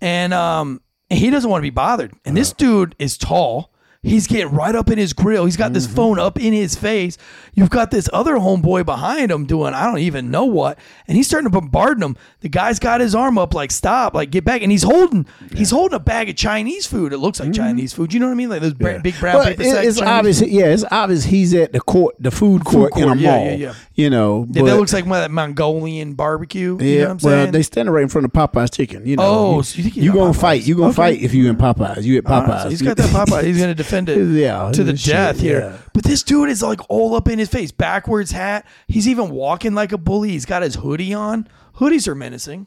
and 0.00 0.32
um, 0.32 0.80
and 1.10 1.18
he 1.18 1.30
doesn't 1.30 1.50
want 1.50 1.60
to 1.60 1.66
be 1.66 1.70
bothered. 1.70 2.12
And 2.24 2.36
this 2.36 2.52
dude 2.52 2.94
is 2.98 3.18
tall. 3.18 3.72
He's 4.04 4.26
getting 4.26 4.52
right 4.52 4.74
up 4.74 4.90
in 4.90 4.98
his 4.98 5.12
grill. 5.12 5.44
He's 5.46 5.56
got 5.56 5.72
this 5.72 5.86
mm-hmm. 5.86 5.96
phone 5.96 6.18
up 6.18 6.38
in 6.38 6.52
his 6.52 6.76
face. 6.76 7.16
You've 7.54 7.70
got 7.70 7.90
this 7.90 8.08
other 8.12 8.34
homeboy 8.34 8.84
behind 8.84 9.30
him 9.30 9.46
doing 9.46 9.74
I 9.74 9.84
don't 9.86 9.98
even 9.98 10.30
know 10.30 10.44
what, 10.44 10.78
and 11.08 11.16
he's 11.16 11.26
starting 11.26 11.50
to 11.50 11.60
bombard 11.60 12.02
him. 12.02 12.16
The 12.40 12.48
guy's 12.48 12.78
got 12.78 13.00
his 13.00 13.14
arm 13.14 13.38
up 13.38 13.54
like 13.54 13.70
stop, 13.70 14.14
like 14.14 14.30
get 14.30 14.44
back, 14.44 14.62
and 14.62 14.70
he's 14.70 14.82
holding 14.82 15.26
he's 15.54 15.70
holding 15.70 15.96
a 15.96 16.00
bag 16.00 16.28
of 16.28 16.36
Chinese 16.36 16.86
food. 16.86 17.12
It 17.12 17.18
looks 17.18 17.40
like 17.40 17.50
mm-hmm. 17.50 17.62
Chinese 17.62 17.92
food. 17.92 18.12
You 18.12 18.20
know 18.20 18.26
what 18.26 18.32
I 18.32 18.36
mean? 18.36 18.48
Like 18.50 18.60
those 18.60 18.74
bra- 18.74 18.98
big 18.98 19.18
brown 19.18 19.36
Well, 19.36 19.44
paper 19.46 19.62
it- 19.62 19.70
sacks. 19.70 19.86
it's 19.86 19.98
Chinese 19.98 20.10
obvious. 20.12 20.40
food. 20.40 20.48
Yeah, 20.50 20.64
it's 20.66 20.84
obvious 20.90 21.24
he's 21.24 21.54
at 21.54 21.72
the 21.72 21.80
court, 21.80 22.16
the 22.18 22.30
food 22.30 22.64
court, 22.64 22.96
in 22.96 23.04
a 23.04 23.06
court, 23.06 23.18
yeah, 23.18 23.30
mall. 23.30 23.46
yeah, 23.46 23.54
yeah. 23.54 23.74
You 23.94 24.10
know, 24.10 24.46
Yeah, 24.50 24.62
but, 24.62 24.70
that 24.70 24.76
looks 24.76 24.92
like 24.92 25.06
one 25.06 25.18
of 25.18 25.22
that 25.24 25.30
Mongolian 25.30 26.14
barbecue. 26.14 26.76
Yeah, 26.80 26.84
you 26.84 26.98
know 26.98 27.04
what 27.04 27.10
I'm 27.10 27.20
saying? 27.20 27.42
well, 27.44 27.52
they 27.52 27.62
standing 27.62 27.94
right 27.94 28.02
in 28.02 28.08
front 28.08 28.24
of 28.24 28.32
Popeye's 28.32 28.70
chicken. 28.70 29.06
You 29.06 29.16
know, 29.16 29.22
Oh, 29.24 29.56
you, 29.58 29.62
so 29.62 29.82
you 29.82 29.90
you 30.02 30.12
gonna 30.12 30.32
Popeyes. 30.32 30.40
fight? 30.40 30.66
You 30.66 30.74
gonna 30.74 30.88
Okay. 30.88 30.96
fight 30.96 31.22
if 31.22 31.32
you 31.32 31.48
in 31.48 31.56
Popeyes? 31.56 32.02
You 32.02 32.18
at 32.18 32.24
Popeyes? 32.24 32.48
right, 32.48 32.62
so 32.64 32.68
he's 32.70 32.82
got 32.82 32.96
that 32.96 33.08
Popeye. 33.10 33.44
He's 33.44 33.58
gonna 33.58 33.74
defend 33.74 33.93
it 33.94 34.18
Yeah, 34.28 34.70
to 34.72 34.84
the 34.84 34.96
shit, 34.96 35.12
death 35.12 35.40
here. 35.40 35.60
yeah. 35.60 35.78
But 35.92 36.04
this 36.04 36.22
dude 36.22 36.48
is 36.50 36.62
like 36.62 36.80
all 36.88 37.14
up 37.14 37.28
in 37.28 37.38
his 37.38 37.48
face, 37.48 37.70
backwards 37.72 38.30
hat. 38.30 38.66
He's 38.88 39.08
even 39.08 39.30
walking 39.30 39.74
like 39.74 39.92
a 39.92 39.98
bully. 39.98 40.30
He's 40.30 40.44
got 40.46 40.62
his 40.62 40.74
hoodie 40.76 41.14
on. 41.14 41.48
Hoodies 41.76 42.06
are 42.08 42.14
menacing. 42.14 42.66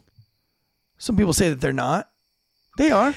Some 0.97 1.15
people 1.17 1.33
say 1.33 1.49
that 1.49 1.61
they're 1.61 1.73
not. 1.73 2.09
They 2.77 2.91
are. 2.91 3.13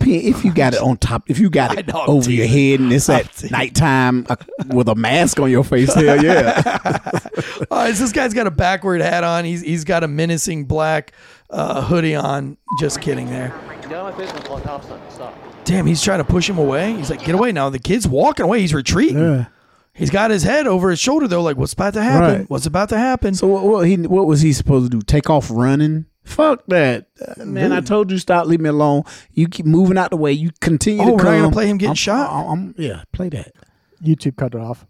If 0.00 0.42
you 0.44 0.54
got 0.54 0.72
it 0.74 0.80
on 0.80 0.96
top, 0.96 1.28
if 1.28 1.38
you 1.38 1.50
got 1.50 1.76
it 1.78 1.86
know, 1.86 2.00
I'm 2.00 2.10
over 2.10 2.30
your 2.30 2.46
head 2.46 2.80
and 2.80 2.90
it's 2.92 3.08
I'm 3.10 3.20
at 3.20 3.50
nighttime 3.50 4.26
uh, 4.28 4.36
with 4.68 4.88
a 4.88 4.94
mask 4.94 5.38
on 5.38 5.50
your 5.50 5.64
face, 5.64 5.92
hell 5.92 6.22
yeah. 6.24 6.62
All 7.70 7.78
right, 7.78 7.94
so 7.94 8.02
this 8.02 8.12
guy's 8.12 8.32
got 8.32 8.46
a 8.46 8.50
backward 8.50 9.02
hat 9.02 9.22
on. 9.22 9.44
He's 9.44 9.60
he's 9.60 9.84
got 9.84 10.02
a 10.02 10.08
menacing 10.08 10.64
black 10.64 11.12
uh, 11.50 11.82
hoodie 11.82 12.14
on. 12.14 12.56
Just 12.80 13.02
kidding 13.02 13.26
there. 13.26 13.54
Damn, 15.64 15.86
he's 15.86 16.02
trying 16.02 16.18
to 16.18 16.24
push 16.24 16.48
him 16.48 16.58
away. 16.58 16.94
He's 16.96 17.08
like, 17.10 17.24
get 17.24 17.34
away 17.34 17.52
now. 17.52 17.70
The 17.70 17.78
kid's 17.78 18.06
walking 18.06 18.44
away. 18.44 18.60
He's 18.60 18.74
retreating. 18.74 19.18
Yeah. 19.18 19.46
He's 19.94 20.10
got 20.10 20.30
his 20.30 20.42
head 20.42 20.66
over 20.66 20.90
his 20.90 20.98
shoulder 20.98 21.28
though. 21.28 21.42
Like, 21.42 21.56
what's 21.56 21.74
about 21.74 21.94
to 21.94 22.02
happen? 22.02 22.40
Right. 22.40 22.50
What's 22.50 22.66
about 22.66 22.88
to 22.88 22.98
happen? 22.98 23.34
So 23.34 23.46
what, 23.46 23.64
what 23.64 23.86
he 23.86 23.96
what 23.96 24.26
was 24.26 24.40
he 24.40 24.52
supposed 24.54 24.90
to 24.90 24.98
do? 24.98 25.02
Take 25.04 25.28
off 25.28 25.48
running? 25.50 26.06
Fuck 26.24 26.62
that, 26.68 27.08
Uh, 27.20 27.44
man! 27.44 27.72
I 27.72 27.80
told 27.80 28.10
you 28.12 28.16
stop, 28.16 28.46
leave 28.46 28.60
me 28.60 28.68
alone. 28.68 29.02
You 29.32 29.48
keep 29.48 29.66
moving 29.66 29.98
out 29.98 30.10
the 30.10 30.16
way. 30.16 30.30
You 30.32 30.50
continue 30.60 31.02
Oh, 31.02 31.06
to 31.06 31.10
we're 31.12 31.24
not 31.24 31.40
gonna 31.42 31.50
play 31.50 31.66
him 31.66 31.78
getting 31.78 31.88
I'm- 31.90 31.94
shot? 31.96 32.30
I'm- 32.32 32.46
I'm- 32.48 32.74
yeah, 32.78 33.02
play 33.12 33.28
that. 33.30 33.52
YouTube 34.02 34.36
cut 34.36 34.54
it 34.54 34.60
off. 34.60 34.86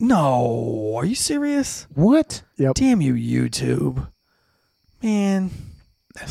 no, 0.00 0.94
are 0.96 1.04
you 1.04 1.16
serious? 1.16 1.86
What? 1.94 2.42
Yep. 2.58 2.74
Damn 2.74 3.00
you, 3.00 3.14
YouTube, 3.14 4.08
man. 5.02 5.50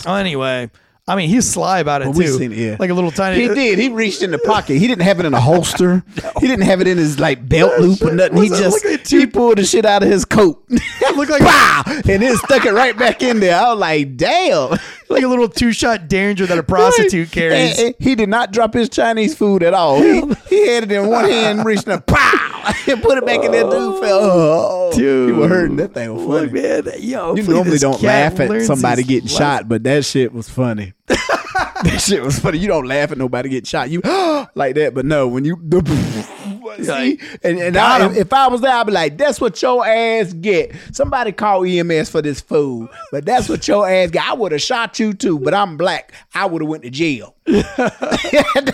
Oh, 0.05 0.15
anyway, 0.15 0.71
I 1.09 1.15
mean, 1.15 1.29
he's 1.29 1.49
sly 1.49 1.79
about 1.79 2.01
it 2.01 2.09
Well, 2.09 2.15
too. 2.15 2.37
seen 2.37 2.51
yeah. 2.51 2.75
Like 2.79 2.89
a 2.89 2.93
little 2.93 3.11
tiny. 3.11 3.41
He 3.41 3.47
did. 3.47 3.79
He 3.79 3.87
reached 3.87 4.23
in 4.23 4.31
the 4.31 4.37
pocket. 4.39 4.77
He 4.77 4.87
didn't 4.87 5.03
have 5.03 5.21
it 5.21 5.25
in 5.25 5.33
a 5.33 5.39
holster. 5.39 6.03
He 6.39 6.45
didn't 6.47 6.65
have 6.65 6.81
it 6.81 6.87
in 6.87 6.97
his 6.97 7.19
like 7.19 7.47
belt 7.47 7.79
loop 7.79 8.01
or 8.03 8.11
nothing. 8.13 8.43
He 8.43 8.49
just 8.49 8.85
like 8.85 9.05
a 9.05 9.07
he 9.07 9.25
pulled 9.25 9.57
the 9.57 9.65
shit 9.65 9.85
out 9.85 10.03
of 10.03 10.09
his 10.09 10.23
coat. 10.23 10.63
Look 11.15 11.29
like 11.29 11.41
Pow! 11.41 11.83
And 11.87 12.21
then 12.21 12.35
stuck 12.37 12.65
it 12.65 12.73
right 12.73 12.95
back 12.95 13.23
in 13.23 13.39
there. 13.39 13.57
I 13.59 13.71
was 13.71 13.79
like, 13.79 14.17
damn. 14.17 14.77
like 15.09 15.23
a 15.23 15.27
little 15.27 15.49
two 15.49 15.71
shot 15.71 16.07
derringer 16.07 16.45
that 16.45 16.57
a 16.59 16.63
prostitute 16.63 17.31
carries. 17.31 17.79
And- 17.79 17.87
and 17.87 17.95
he 17.99 18.13
did 18.15 18.29
not 18.29 18.51
drop 18.51 18.73
his 18.73 18.89
Chinese 18.89 19.35
food 19.35 19.63
at 19.63 19.73
all. 19.73 19.99
He, 20.01 20.21
he 20.49 20.67
had 20.67 20.83
it 20.83 20.91
in 20.91 21.07
one 21.07 21.25
hand, 21.25 21.65
reached 21.65 21.87
in, 21.87 21.99
pow, 22.01 22.56
and 22.87 23.01
put 23.03 23.17
it 23.17 23.25
back 23.25 23.43
in 23.43 23.51
that 23.51 23.69
Dude 23.69 23.99
fell. 24.03 24.19
Oh, 24.21 24.91
Dude. 24.93 25.29
he 25.29 25.33
was 25.33 25.49
hurting. 25.49 25.75
That 25.77 25.93
thing 25.93 26.13
was 26.13 26.23
Look, 26.25 26.49
funny. 26.51 26.61
man, 26.61 26.83
yo, 26.99 27.35
You 27.35 27.43
normally 27.43 27.77
don't 27.77 28.01
laugh 28.01 28.39
at 28.39 28.61
somebody 28.63 29.03
getting 29.03 29.23
lesson. 29.25 29.37
shot, 29.37 29.69
but 29.69 29.83
that 29.83 30.05
shit 30.05 30.33
was 30.33 30.49
funny. 30.49 30.93
that 31.07 32.01
shit 32.05 32.21
was 32.23 32.39
funny. 32.39 32.57
You 32.59 32.67
don't 32.67 32.85
laugh 32.87 33.11
at 33.11 33.17
nobody 33.17 33.49
getting 33.49 33.65
shot. 33.65 33.89
You 33.89 34.01
like 34.55 34.75
that, 34.75 34.93
but 34.93 35.05
no, 35.05 35.27
when 35.27 35.45
you 35.45 35.55
see, 36.83 37.19
and, 37.43 37.59
and 37.59 37.77
I, 37.77 38.13
if 38.15 38.31
I 38.33 38.47
was 38.47 38.61
there, 38.61 38.73
I'd 38.73 38.85
be 38.85 38.91
like, 38.91 39.17
"That's 39.17 39.39
what 39.39 39.61
your 39.61 39.85
ass 39.85 40.33
get." 40.33 40.75
Somebody 40.91 41.31
call 41.31 41.63
EMS 41.63 42.09
for 42.09 42.21
this 42.21 42.41
fool, 42.41 42.89
but 43.11 43.25
that's 43.25 43.49
what 43.49 43.67
your 43.67 43.87
ass 43.89 44.11
get. 44.11 44.27
I 44.27 44.33
would 44.33 44.51
have 44.51 44.61
shot 44.61 44.99
you 44.99 45.13
too, 45.13 45.39
but 45.39 45.53
I'm 45.53 45.77
black. 45.77 46.13
I 46.33 46.45
would 46.45 46.61
have 46.61 46.69
went 46.69 46.83
to 46.83 46.89
jail. 46.89 47.35
they 47.45 47.63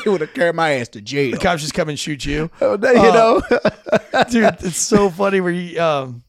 would 0.06 0.22
have 0.22 0.34
carried 0.34 0.56
my 0.56 0.72
ass 0.74 0.90
to 0.90 1.02
jail. 1.02 1.32
The 1.32 1.38
cops 1.38 1.62
just 1.62 1.74
come 1.74 1.90
and 1.90 2.00
shoot 2.00 2.26
you. 2.26 2.50
Oh, 2.62 2.78
you 2.82 3.12
know, 3.12 3.42
dude 4.30 4.56
it's 4.62 4.78
so 4.78 5.10
funny 5.10 5.42
where 5.42 5.52
he 5.52 5.78
um 5.78 6.24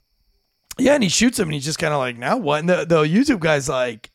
yeah 0.79 0.95
and 0.95 1.03
he 1.03 1.09
shoots 1.09 1.39
him 1.39 1.49
and 1.49 1.55
he's 1.55 1.65
just 1.65 1.79
kind 1.79 1.93
of 1.95 1.99
like 1.99 2.17
now 2.17 2.37
what 2.37 2.61
and 2.61 2.69
the, 2.69 2.85
the 2.85 3.03
youtube 3.03 3.41
guy's 3.41 3.69
like 3.69 4.11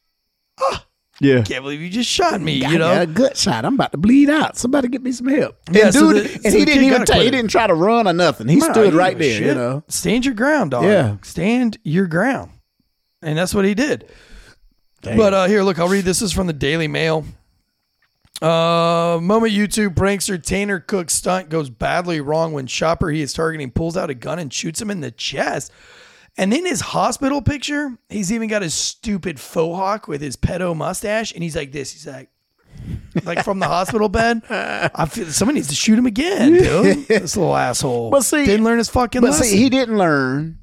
yeah. 1.22 1.44
can't 1.44 1.64
believe 1.64 1.82
you 1.82 1.90
just 1.90 2.10
shot 2.10 2.40
me 2.42 2.54
you 2.54 2.78
know 2.78 2.88
I 2.88 2.96
got 2.96 3.02
a 3.04 3.08
gut 3.08 3.38
shot. 3.38 3.66
I'm 3.66 3.74
about 3.76 3.92
to 3.92 3.98
bleed 3.98 4.30
out. 4.30 4.58
Somebody 4.58 4.88
get 4.88 5.02
me 5.02 5.12
some 5.12 5.28
help. 5.28 5.58
And 5.68 5.76
Yeah, 5.76 5.92
so 5.92 6.14
dude, 6.14 6.26
the- 6.26 6.34
and 6.36 6.44
so 6.54 6.58
he 6.58 6.66
didn't 6.66 6.84
even 6.84 7.02
he 7.02 7.30
didn't 7.32 7.50
try 7.50 7.68
to 7.68 7.74
run 7.74 8.08
or 8.08 8.14
nothing. 8.14 8.48
He 8.48 8.60
stood 8.60 8.94
right 8.94 9.18
there, 9.18 9.42
you 9.42 9.54
know. 9.54 9.84
stand 9.88 10.26
your 10.26 10.34
ground 10.36 10.72
dog 10.72 10.84
Yeah. 10.86 11.18
stand 11.24 11.78
your 11.84 12.08
ground 12.08 12.52
and 13.22 13.38
that's 13.38 13.54
what 13.54 13.66
he 13.66 13.74
did 13.74 14.10
but 15.02 15.34
uh 15.34 15.46
here 15.48 15.62
look 15.64 15.80
i'll 15.80 15.88
read 15.88 16.06
this. 16.06 16.20
this 16.20 16.30
is 16.30 16.34
from 16.34 16.48
the 16.48 16.54
daily 16.54 16.88
mail 16.88 17.26
uh, 18.42 19.20
moment 19.22 19.52
YouTube 19.52 19.96
prankster 19.96 20.42
Tanner 20.42 20.80
Cook 20.80 21.10
stunt 21.10 21.50
goes 21.50 21.70
badly 21.70 22.22
wrong 22.22 22.54
when 22.54 22.68
shopper 22.68 23.10
he 23.10 23.22
is 23.22 23.34
targeting 23.34 23.70
pulls 23.72 23.98
out 23.98 24.10
a 24.10 24.14
gun 24.14 24.40
and 24.40 24.54
shoots 24.54 24.82
him 24.82 24.90
in 24.90 25.02
the 25.02 25.12
chest. 25.12 25.74
And 26.40 26.54
then 26.54 26.66
his 26.66 26.80
hospital 26.80 27.42
picture, 27.42 27.98
he's 28.08 28.32
even 28.32 28.48
got 28.48 28.62
his 28.62 28.74
stupid 28.74 29.40
faux 29.42 29.76
hawk 29.78 30.08
with 30.08 30.22
his 30.22 30.38
pedo 30.38 30.74
mustache, 30.76 31.34
and 31.34 31.44
he's 31.44 31.54
like 31.56 31.74
this. 31.74 31.92
He's 31.92 32.08
like, 32.08 32.30
like 33.26 33.44
from 33.44 33.60
the 33.60 33.68
hospital 33.78 34.08
bed. 34.08 34.42
I 34.50 35.06
feel 35.10 35.26
someone 35.28 35.56
needs 35.56 35.68
to 35.68 35.76
shoot 35.76 36.00
him 36.00 36.06
again, 36.06 36.54
dude. 36.54 37.08
This 37.10 37.36
little 37.36 37.56
asshole. 37.56 38.10
But 38.10 38.24
see- 38.24 38.46
didn't 38.46 38.64
learn 38.64 38.78
his 38.78 38.88
fucking 38.90 39.20
But 39.20 39.32
lesson. 39.32 39.48
see, 39.48 39.58
he 39.58 39.70
didn't 39.70 39.98
learn. 39.98 40.60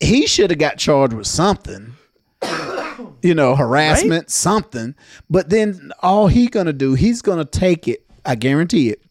He 0.00 0.26
should 0.26 0.48
have 0.50 0.58
got 0.58 0.78
charged 0.78 1.12
with 1.12 1.26
something. 1.26 1.92
You 3.22 3.34
know, 3.34 3.54
harassment, 3.54 4.30
something. 4.30 4.94
But 5.28 5.50
then 5.50 5.92
all 6.02 6.28
he 6.28 6.46
gonna 6.48 6.72
do, 6.72 6.94
he's 6.94 7.20
gonna 7.20 7.44
take 7.44 7.86
it. 7.86 8.06
I 8.24 8.34
guarantee 8.34 8.88
it. 8.90 9.02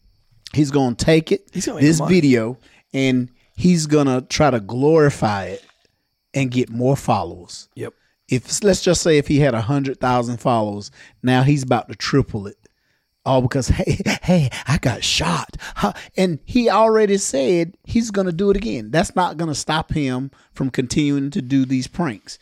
He's 0.52 0.70
gonna 0.72 0.96
take 0.96 1.30
it, 1.30 1.48
He's 1.52 1.66
gonna 1.66 1.80
this 1.80 2.00
video, 2.00 2.58
and 2.92 3.30
he's 3.56 3.86
gonna 3.86 4.22
try 4.22 4.50
to 4.50 4.58
glorify 4.60 5.44
it 5.44 5.62
and 6.36 6.50
get 6.52 6.70
more 6.70 6.96
followers. 6.96 7.68
yep. 7.74 7.92
if 8.28 8.62
let's 8.62 8.82
just 8.82 9.02
say 9.02 9.18
if 9.18 9.26
he 9.26 9.40
had 9.40 9.54
a 9.54 9.62
hundred 9.62 9.98
thousand 9.98 10.36
followers, 10.36 10.92
now 11.22 11.42
he's 11.42 11.64
about 11.64 11.88
to 11.88 11.94
triple 11.96 12.46
it. 12.46 12.56
All 13.24 13.42
because 13.42 13.66
hey, 13.68 13.98
hey, 14.22 14.50
I 14.68 14.78
got 14.78 15.02
shot, 15.02 15.56
Huh. 15.74 15.94
and 16.16 16.38
he 16.44 16.70
already 16.70 17.16
said 17.18 17.76
he's 17.82 18.12
gonna 18.12 18.30
do 18.30 18.50
it 18.50 18.56
again. 18.56 18.92
That's 18.92 19.16
not 19.16 19.36
gonna 19.36 19.54
stop 19.56 19.90
him 19.92 20.30
from 20.52 20.70
continuing 20.70 21.30
to 21.30 21.42
do 21.42 21.64
these 21.64 21.88
pranks. 21.88 22.38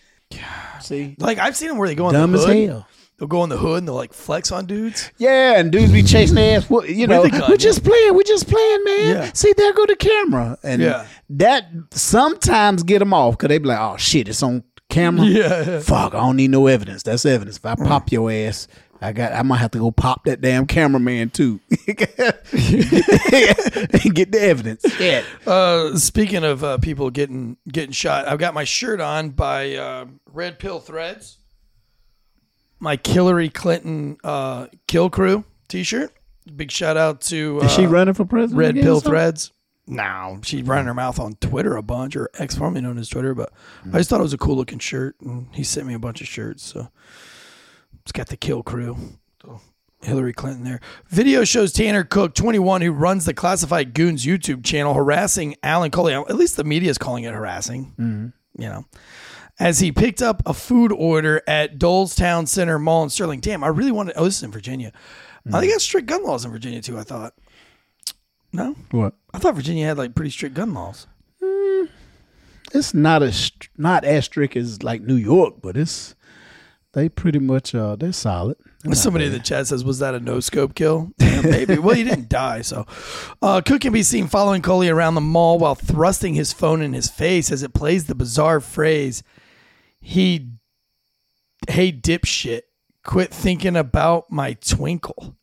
See, 0.83 1.17
Like 1.19 1.39
I've 1.39 1.57
seen 1.57 1.69
them 1.69 1.79
where 1.79 1.89
they 1.89 1.95
go 1.95 2.09
in 2.09 2.13
dumb 2.15 2.33
the 2.33 2.39
as 2.39 2.45
hood. 2.45 2.69
hell. 2.69 2.89
They'll 3.18 3.29
go 3.29 3.44
in 3.44 3.50
the 3.50 3.57
hood 3.57 3.79
and 3.79 3.88
they'll 3.88 3.94
like 3.94 4.12
flex 4.12 4.50
on 4.50 4.66
dudes. 4.66 5.11
Yeah, 5.18 5.59
and 5.59 5.70
dudes 5.70 5.92
be 5.92 6.03
chasing 6.03 6.35
their 6.35 6.59
ass. 6.59 6.68
You 6.70 7.07
know, 7.07 7.29
gun, 7.29 7.42
we're 7.42 7.50
yeah. 7.50 7.57
just 7.57 7.85
playing. 7.85 8.14
We're 8.14 8.24
just 8.24 8.48
playing, 8.48 8.85
man. 8.85 9.16
Yeah. 9.16 9.31
See, 9.35 9.53
there 9.57 9.72
go 9.72 9.87
the 9.87 9.94
camera, 9.94 10.59
and 10.64 10.83
Yeah. 10.83 11.07
that 11.31 11.68
sometimes 11.92 12.83
get 12.83 12.98
them 12.98 13.14
off 13.14 13.37
because 13.38 13.48
they 13.50 13.59
be 13.59 13.68
like, 13.68 13.79
"Oh 13.79 13.96
shit, 13.96 14.29
it's 14.29 14.42
on 14.42 14.64
camera." 14.88 15.27
Yeah. 15.29 15.79
Fuck, 15.79 16.14
I 16.14 16.18
don't 16.18 16.37
need 16.37 16.50
no 16.50 16.66
evidence. 16.66 17.05
That's 17.05 17.24
evidence. 17.24 17.59
If 17.59 17.64
I 17.66 17.77
pop 17.77 18.11
your 18.11 18.33
ass, 18.33 18.66
I 19.00 19.12
got. 19.12 19.33
I 19.33 19.42
might 19.42 19.59
have 19.59 19.70
to 19.72 19.79
go 19.79 19.92
pop 19.92 20.24
that 20.24 20.40
damn 20.40 20.66
cameraman 20.66 21.31
too, 21.31 21.61
and 21.87 21.96
get 24.14 24.33
the 24.33 24.38
evidence. 24.40 24.85
Yeah. 24.98 25.22
Uh, 25.46 25.96
speaking 25.96 26.42
of 26.42 26.64
uh, 26.64 26.79
people 26.79 27.11
getting 27.11 27.59
getting 27.70 27.92
shot, 27.92 28.27
I've 28.27 28.38
got 28.38 28.55
my 28.55 28.64
shirt 28.64 29.00
on 29.00 29.31
by 29.31 29.77
uh, 29.77 30.07
Red 30.27 30.59
Pill 30.59 30.81
Threads. 30.81 31.38
My 32.85 33.01
Hillary 33.03 33.49
Clinton 33.49 34.18
uh, 34.23 34.66
Kill 34.87 35.09
Crew 35.09 35.44
T-shirt. 35.68 36.12
Big 36.55 36.70
shout 36.70 36.99
out 36.99 37.23
to 37.23 37.61
uh, 37.62 37.64
Is 37.64 37.73
she 37.73 37.87
running 37.87 38.12
for 38.12 38.27
president? 38.27 38.59
Red 38.59 38.75
Pill? 38.75 39.01
Threads. 39.01 39.53
No, 39.87 40.38
she's 40.42 40.62
running 40.62 40.85
her 40.85 40.92
mouth 40.94 41.18
on 41.18 41.33
Twitter 41.37 41.77
a 41.77 41.83
bunch, 41.83 42.14
or 42.14 42.29
ex 42.38 42.55
formerly 42.55 42.83
known 42.83 42.99
as 42.99 43.09
Twitter. 43.09 43.35
But 43.35 43.53
I 43.90 43.97
just 43.97 44.11
thought 44.11 44.20
it 44.20 44.23
was 44.23 44.35
a 44.35 44.38
cool 44.38 44.57
looking 44.57 44.79
shirt, 44.79 45.16
and 45.23 45.49
he 45.53 45.64
sent 45.64 45.87
me 45.87 45.94
a 45.94 45.99
bunch 45.99 46.20
of 46.20 46.27
shirts. 46.27 46.62
So 46.62 46.88
it's 48.03 48.12
got 48.12 48.27
the 48.29 48.37
kill 48.37 48.62
crew. 48.62 48.97
So 49.40 49.62
Hillary 50.03 50.35
Clinton 50.35 50.64
there. 50.64 50.81
Video 51.09 51.44
shows 51.44 51.73
Tanner 51.73 52.05
Cook, 52.05 52.35
21, 52.35 52.83
who 52.83 52.92
runs 52.92 53.25
the 53.25 53.33
Classified 53.33 53.94
Goons 53.94 54.27
YouTube 54.27 54.62
channel, 54.62 54.92
harassing 54.92 55.57
Alan 55.62 55.90
Colie. 55.90 56.12
At 56.12 56.37
least 56.37 56.57
the 56.59 56.64
media 56.64 56.90
is 56.90 56.99
calling 56.99 57.25
it 57.25 57.33
harassing. 57.33 57.94
You 58.59 58.68
know, 58.68 58.85
as 59.59 59.79
he 59.81 59.93
picked 59.93 60.21
up 60.23 60.43
a 60.47 60.55
food 60.55 60.93
order 60.93 61.43
at 61.47 61.79
Dulles 61.79 62.14
Town 62.14 62.47
Center 62.47 62.79
Mall 62.79 63.05
in 63.05 63.11
Sterling. 63.11 63.40
Damn, 63.40 63.62
I 63.64 63.69
really 63.69 63.93
wanted. 63.93 64.14
Oh, 64.17 64.25
this 64.25 64.38
is 64.38 64.43
in 64.43 64.51
Virginia. 64.51 64.93
I 65.53 65.61
think 65.61 65.73
got 65.73 65.81
strict 65.83 66.07
gun 66.07 66.25
laws 66.25 66.45
in 66.45 66.51
Virginia 66.51 66.81
too. 66.81 66.99
I 66.99 67.03
thought. 67.03 67.35
No, 68.53 68.77
What? 68.93 69.14
I 69.33 69.38
thought 69.38 69.57
Virginia 69.57 69.85
had 69.87 69.99
like 69.99 70.14
pretty 70.14 70.31
strict 70.31 70.55
gun 70.55 70.73
laws. 70.75 71.07
It's 72.73 72.95
not 72.95 73.23
as 73.23 73.53
not 73.77 74.05
as 74.05 74.25
strict 74.25 74.57
as 74.57 74.83
like 74.83 75.03
New 75.03 75.17
York, 75.17 75.55
but 75.62 75.77
it's 75.77 76.14
they 76.93 77.09
pretty 77.09 77.38
much 77.38 77.75
uh 77.75 77.95
they're 77.97 78.12
solid. 78.12 78.57
They're 78.83 78.95
Somebody 78.95 79.27
in 79.27 79.33
the 79.33 79.38
chat 79.38 79.67
says, 79.67 79.85
"Was 79.85 79.99
that 80.01 80.14
a 80.14 80.21
no 80.21 80.40
scope 80.40 80.75
kill?" 80.75 81.12
Yeah, 81.19 81.40
maybe. 81.43 81.79
well, 81.79 81.95
he 81.95 82.05
didn't 82.05 82.29
die. 82.31 82.62
So, 82.62 82.87
uh, 83.43 83.61
Cook 83.64 83.81
can 83.83 83.93
be 83.93 84.03
seen 84.03 84.27
following 84.29 84.61
Colie 84.62 84.88
around 84.88 85.14
the 85.14 85.21
mall 85.21 85.59
while 85.59 85.75
thrusting 85.75 86.35
his 86.35 86.53
phone 86.53 86.83
in 86.83 86.93
his 86.95 87.09
face 87.09 87.51
as 87.53 87.62
it 87.62 87.75
plays 87.75 88.07
the 88.07 88.14
bizarre 88.14 88.61
phrase, 88.61 89.23
"He, 90.05 90.51
hey 91.67 91.90
dipshit, 91.90 92.62
quit 93.03 93.33
thinking 93.33 93.75
about 93.75 94.31
my 94.31 94.53
twinkle." 94.53 95.37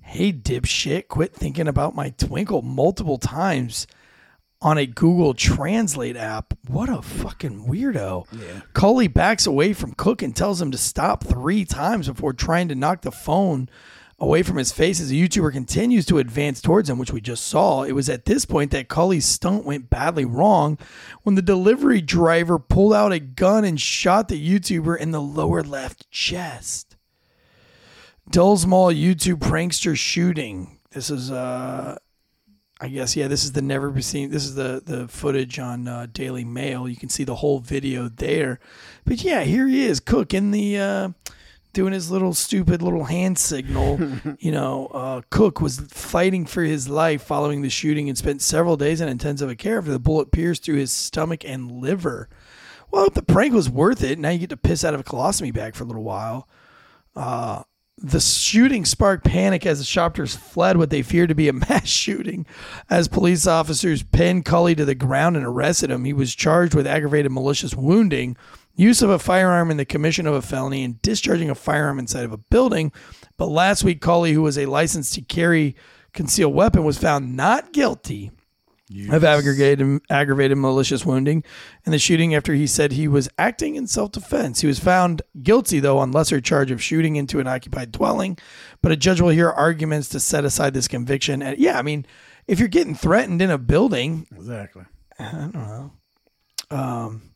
Hey 0.00 0.32
dipshit, 0.32 1.08
quit 1.08 1.34
thinking 1.34 1.66
about 1.66 1.94
my 1.94 2.10
twinkle 2.10 2.62
multiple 2.62 3.18
times 3.18 3.86
on 4.60 4.78
a 4.78 4.86
Google 4.86 5.34
Translate 5.34 6.16
app. 6.16 6.54
What 6.68 6.88
a 6.88 7.02
fucking 7.02 7.66
weirdo. 7.66 8.26
Yeah. 8.32 8.60
Colie 8.74 9.08
backs 9.08 9.46
away 9.46 9.72
from 9.72 9.94
Cook 9.94 10.22
and 10.22 10.34
tells 10.34 10.62
him 10.62 10.70
to 10.70 10.78
stop 10.78 11.24
three 11.24 11.64
times 11.64 12.08
before 12.08 12.32
trying 12.32 12.68
to 12.68 12.76
knock 12.76 13.02
the 13.02 13.10
phone 13.10 13.68
away 14.22 14.44
from 14.44 14.56
his 14.56 14.70
face 14.70 15.00
as 15.00 15.08
the 15.08 15.20
YouTuber 15.20 15.52
continues 15.52 16.06
to 16.06 16.18
advance 16.18 16.62
towards 16.62 16.88
him, 16.88 16.96
which 16.96 17.12
we 17.12 17.20
just 17.20 17.44
saw. 17.44 17.82
It 17.82 17.90
was 17.90 18.08
at 18.08 18.24
this 18.24 18.44
point 18.44 18.70
that 18.70 18.86
Cully's 18.88 19.26
stunt 19.26 19.64
went 19.64 19.90
badly 19.90 20.24
wrong 20.24 20.78
when 21.24 21.34
the 21.34 21.42
delivery 21.42 22.00
driver 22.00 22.60
pulled 22.60 22.94
out 22.94 23.10
a 23.10 23.18
gun 23.18 23.64
and 23.64 23.80
shot 23.80 24.28
the 24.28 24.40
YouTuber 24.40 24.96
in 24.96 25.10
the 25.10 25.20
lower 25.20 25.64
left 25.64 26.08
chest. 26.12 26.94
Dulles 28.30 28.64
Mall 28.64 28.92
YouTube 28.92 29.40
prankster 29.40 29.96
shooting. 29.96 30.78
This 30.92 31.10
is 31.10 31.32
uh 31.32 31.98
I 32.80 32.88
guess 32.88 33.16
yeah, 33.16 33.26
this 33.26 33.42
is 33.42 33.52
the 33.52 33.62
never 33.62 33.90
be 33.90 34.02
seen. 34.02 34.30
This 34.30 34.44
is 34.44 34.54
the 34.54 34.82
the 34.84 35.08
footage 35.08 35.58
on 35.58 35.88
uh, 35.88 36.06
Daily 36.12 36.44
Mail. 36.44 36.88
You 36.88 36.96
can 36.96 37.08
see 37.08 37.24
the 37.24 37.36
whole 37.36 37.58
video 37.58 38.08
there. 38.08 38.60
But 39.04 39.22
yeah, 39.22 39.42
here 39.42 39.66
he 39.66 39.84
is, 39.84 39.98
Cook 40.00 40.32
in 40.32 40.52
the 40.52 40.78
uh, 40.78 41.08
doing 41.72 41.92
his 41.92 42.10
little 42.10 42.34
stupid 42.34 42.82
little 42.82 43.04
hand 43.04 43.38
signal. 43.38 43.98
you 44.38 44.52
know, 44.52 44.86
uh, 44.88 45.22
Cook 45.30 45.60
was 45.60 45.80
fighting 45.80 46.46
for 46.46 46.62
his 46.62 46.88
life 46.88 47.22
following 47.22 47.62
the 47.62 47.70
shooting 47.70 48.08
and 48.08 48.18
spent 48.18 48.42
several 48.42 48.76
days 48.76 49.00
in 49.00 49.08
intensive 49.08 49.56
care 49.58 49.78
after 49.78 49.90
the 49.90 49.98
bullet 49.98 50.32
pierced 50.32 50.64
through 50.64 50.76
his 50.76 50.92
stomach 50.92 51.44
and 51.44 51.70
liver. 51.70 52.28
Well, 52.90 53.06
if 53.06 53.14
the 53.14 53.22
prank 53.22 53.54
was 53.54 53.70
worth 53.70 54.02
it, 54.02 54.18
now 54.18 54.28
you 54.30 54.38
get 54.38 54.50
to 54.50 54.56
piss 54.56 54.84
out 54.84 54.94
of 54.94 55.00
a 55.00 55.04
colostomy 55.04 55.52
bag 55.52 55.74
for 55.74 55.84
a 55.84 55.86
little 55.86 56.02
while. 56.02 56.46
Uh, 57.16 57.62
the 57.98 58.20
shooting 58.20 58.84
sparked 58.84 59.24
panic 59.24 59.64
as 59.64 59.78
the 59.78 59.84
shoppers 59.84 60.34
fled 60.34 60.76
what 60.76 60.90
they 60.90 61.02
feared 61.02 61.28
to 61.28 61.34
be 61.34 61.48
a 61.48 61.52
mass 61.52 61.86
shooting. 61.86 62.46
As 62.90 63.08
police 63.08 63.46
officers 63.46 64.02
pinned 64.02 64.44
Cully 64.44 64.74
to 64.74 64.84
the 64.84 64.94
ground 64.94 65.36
and 65.36 65.46
arrested 65.46 65.90
him, 65.90 66.04
he 66.04 66.12
was 66.12 66.34
charged 66.34 66.74
with 66.74 66.86
aggravated 66.86 67.32
malicious 67.32 67.74
wounding, 67.74 68.36
use 68.74 69.02
of 69.02 69.10
a 69.10 69.18
firearm 69.18 69.70
in 69.70 69.76
the 69.76 69.84
commission 69.84 70.26
of 70.26 70.34
a 70.34 70.42
felony, 70.42 70.84
and 70.84 71.00
discharging 71.02 71.50
a 71.50 71.54
firearm 71.54 71.98
inside 71.98 72.24
of 72.24 72.32
a 72.32 72.38
building. 72.38 72.92
But 73.36 73.46
last 73.46 73.84
week, 73.84 74.00
Cully, 74.00 74.32
who 74.32 74.42
was 74.42 74.58
a 74.58 74.66
licensed 74.66 75.14
to 75.14 75.22
carry 75.22 75.76
concealed 76.12 76.54
weapon, 76.54 76.84
was 76.84 76.98
found 76.98 77.36
not 77.36 77.72
guilty 77.72 78.30
of 79.10 79.24
aggravated, 79.24 80.02
aggravated 80.10 80.58
malicious 80.58 81.06
wounding 81.06 81.42
and 81.86 81.94
the 81.94 81.98
shooting 81.98 82.34
after 82.34 82.52
he 82.52 82.66
said 82.66 82.92
he 82.92 83.08
was 83.08 83.26
acting 83.38 83.74
in 83.74 83.86
self-defense. 83.86 84.60
He 84.60 84.66
was 84.66 84.78
found 84.78 85.22
guilty, 85.42 85.80
though, 85.80 85.96
on 85.98 86.12
lesser 86.12 86.42
charge 86.42 86.70
of 86.70 86.82
shooting 86.82 87.16
into 87.16 87.40
an 87.40 87.46
occupied 87.46 87.90
dwelling. 87.90 88.36
But 88.82 88.92
a 88.92 88.96
judge 88.96 89.20
will 89.20 89.30
hear 89.30 89.48
arguments 89.48 90.10
to 90.10 90.20
set 90.20 90.44
aside 90.44 90.74
this 90.74 90.88
conviction. 90.88 91.42
And 91.42 91.58
yeah, 91.58 91.78
I 91.78 91.82
mean, 91.82 92.04
if 92.46 92.58
you're 92.58 92.68
getting 92.68 92.94
threatened 92.94 93.40
in 93.40 93.50
a 93.50 93.56
building, 93.56 94.26
Exactly. 94.36 94.84
Um, 96.70 97.31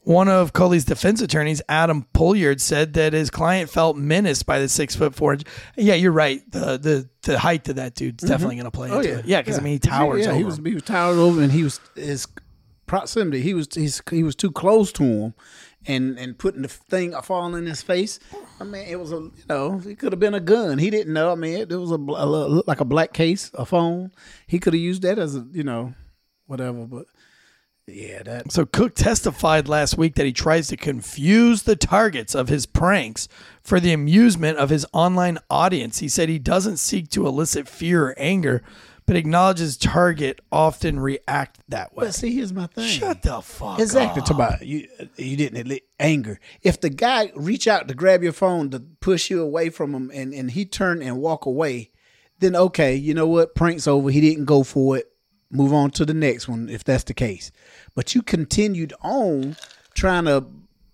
one 0.00 0.28
of 0.28 0.52
Cully's 0.52 0.84
defense 0.84 1.20
attorneys, 1.20 1.60
Adam 1.68 2.06
Pullard, 2.12 2.60
said 2.60 2.94
that 2.94 3.12
his 3.12 3.28
client 3.30 3.68
felt 3.70 3.96
menaced 3.96 4.46
by 4.46 4.58
the 4.60 4.68
six 4.68 4.94
foot 4.94 5.14
four 5.14 5.32
inch. 5.34 5.42
Yeah, 5.76 5.94
you're 5.94 6.12
right. 6.12 6.40
The 6.50 6.76
the 6.78 7.08
the 7.22 7.38
height 7.38 7.68
of 7.68 7.76
that 7.76 7.94
dude's 7.94 8.22
definitely 8.24 8.56
going 8.56 8.64
to 8.66 8.70
play 8.70 8.88
into 8.90 9.18
it. 9.18 9.24
Yeah, 9.26 9.40
because 9.42 9.58
I 9.58 9.62
mean 9.62 9.74
he 9.74 9.78
towers 9.78 10.26
Mm-hmm. 10.26 10.30
Oh, 10.30 10.30
Yeah, 10.30 10.30
over. 10.30 10.38
he 10.38 10.44
was 10.44 10.58
him. 10.58 10.64
he 10.66 10.74
was 10.74 10.82
towered 10.84 11.18
over, 11.18 11.42
and 11.42 11.52
he 11.52 11.64
was 11.64 11.80
his 11.94 12.26
proximity. 12.86 13.40
He 13.40 13.52
was 13.54 13.68
he's, 13.72 14.00
he 14.10 14.22
was 14.22 14.36
too 14.36 14.52
close 14.52 14.92
to 14.92 15.02
him, 15.02 15.34
and 15.86 16.16
and 16.18 16.38
putting 16.38 16.62
the 16.62 16.68
thing 16.68 17.12
falling 17.22 17.54
in 17.58 17.66
his 17.66 17.82
face. 17.82 18.20
I 18.60 18.64
mean, 18.64 18.86
it 18.86 19.00
was 19.00 19.10
a 19.12 19.16
you 19.16 19.32
know 19.48 19.80
it 19.84 19.98
could 19.98 20.12
have 20.12 20.20
been 20.20 20.34
a 20.34 20.40
gun. 20.40 20.78
He 20.78 20.88
didn't 20.90 21.12
know. 21.12 21.32
I 21.32 21.34
mean, 21.34 21.54
it, 21.58 21.72
it 21.72 21.76
was 21.76 21.90
a, 21.90 21.96
a 21.96 22.62
like 22.66 22.80
a 22.80 22.84
black 22.84 23.12
case, 23.12 23.50
a 23.54 23.66
phone. 23.66 24.12
He 24.46 24.60
could 24.60 24.72
have 24.72 24.80
used 24.80 25.02
that 25.02 25.18
as 25.18 25.34
a 25.34 25.44
you 25.52 25.64
know 25.64 25.94
whatever. 26.46 26.86
But 26.86 27.06
yeah, 27.86 28.22
that 28.24 28.50
So 28.52 28.66
Cook 28.66 28.94
testified 28.94 29.68
last 29.68 29.96
week 29.96 30.14
that 30.16 30.26
he 30.26 30.32
tries 30.32 30.68
to 30.68 30.76
confuse 30.76 31.62
the 31.62 31.76
targets 31.76 32.34
of 32.34 32.48
his 32.48 32.66
pranks 32.66 33.28
for 33.62 33.78
the 33.80 33.92
amusement 33.92 34.58
of 34.58 34.70
his 34.70 34.86
online 34.92 35.38
audience. 35.50 35.98
He 35.98 36.08
said 36.08 36.28
he 36.28 36.38
doesn't 36.38 36.78
seek 36.78 37.10
to 37.10 37.26
elicit 37.26 37.68
fear 37.68 38.08
or 38.08 38.14
anger, 38.18 38.62
but 39.06 39.14
acknowledges 39.14 39.76
target 39.76 40.40
often 40.50 40.98
react 40.98 41.60
that 41.68 41.94
way. 41.94 42.06
But 42.06 42.14
see, 42.14 42.34
here's 42.34 42.52
my 42.52 42.66
thing. 42.66 42.88
Shut 42.88 43.22
the 43.22 43.40
fuck 43.40 43.78
Exactly. 43.78 44.20
up. 44.20 44.26
Talk 44.26 44.34
about 44.36 44.66
you. 44.66 44.88
You 45.16 45.36
didn't 45.36 45.80
anger. 46.00 46.40
If 46.62 46.80
the 46.80 46.90
guy 46.90 47.30
reach 47.36 47.68
out 47.68 47.86
to 47.86 47.94
grab 47.94 48.22
your 48.24 48.32
phone 48.32 48.70
to 48.70 48.80
push 48.80 49.30
you 49.30 49.40
away 49.40 49.70
from 49.70 49.94
him, 49.94 50.10
and 50.12 50.34
and 50.34 50.50
he 50.50 50.64
turn 50.64 51.02
and 51.02 51.18
walk 51.18 51.46
away, 51.46 51.92
then 52.40 52.56
okay, 52.56 52.96
you 52.96 53.14
know 53.14 53.28
what? 53.28 53.54
Prank's 53.54 53.86
over. 53.86 54.10
He 54.10 54.20
didn't 54.20 54.46
go 54.46 54.64
for 54.64 54.96
it. 54.96 55.12
Move 55.52 55.72
on 55.72 55.92
to 55.92 56.04
the 56.04 56.12
next 56.12 56.48
one 56.48 56.68
if 56.68 56.82
that's 56.82 57.04
the 57.04 57.14
case. 57.14 57.52
But 57.96 58.14
you 58.14 58.22
continued 58.22 58.92
on 59.02 59.56
trying 59.94 60.26
to 60.26 60.44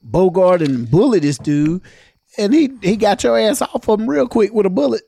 bogart 0.03 0.63
and 0.63 0.91
bully 0.91 1.19
this 1.19 1.37
dude, 1.37 1.83
and 2.39 2.55
he 2.55 2.71
he 2.81 2.97
got 2.97 3.23
your 3.23 3.39
ass 3.39 3.61
off 3.61 3.89
of 3.89 4.01
him 4.01 4.09
real 4.09 4.27
quick 4.29 4.55
with 4.55 4.65
a 4.65 4.71
bullet. 4.71 5.03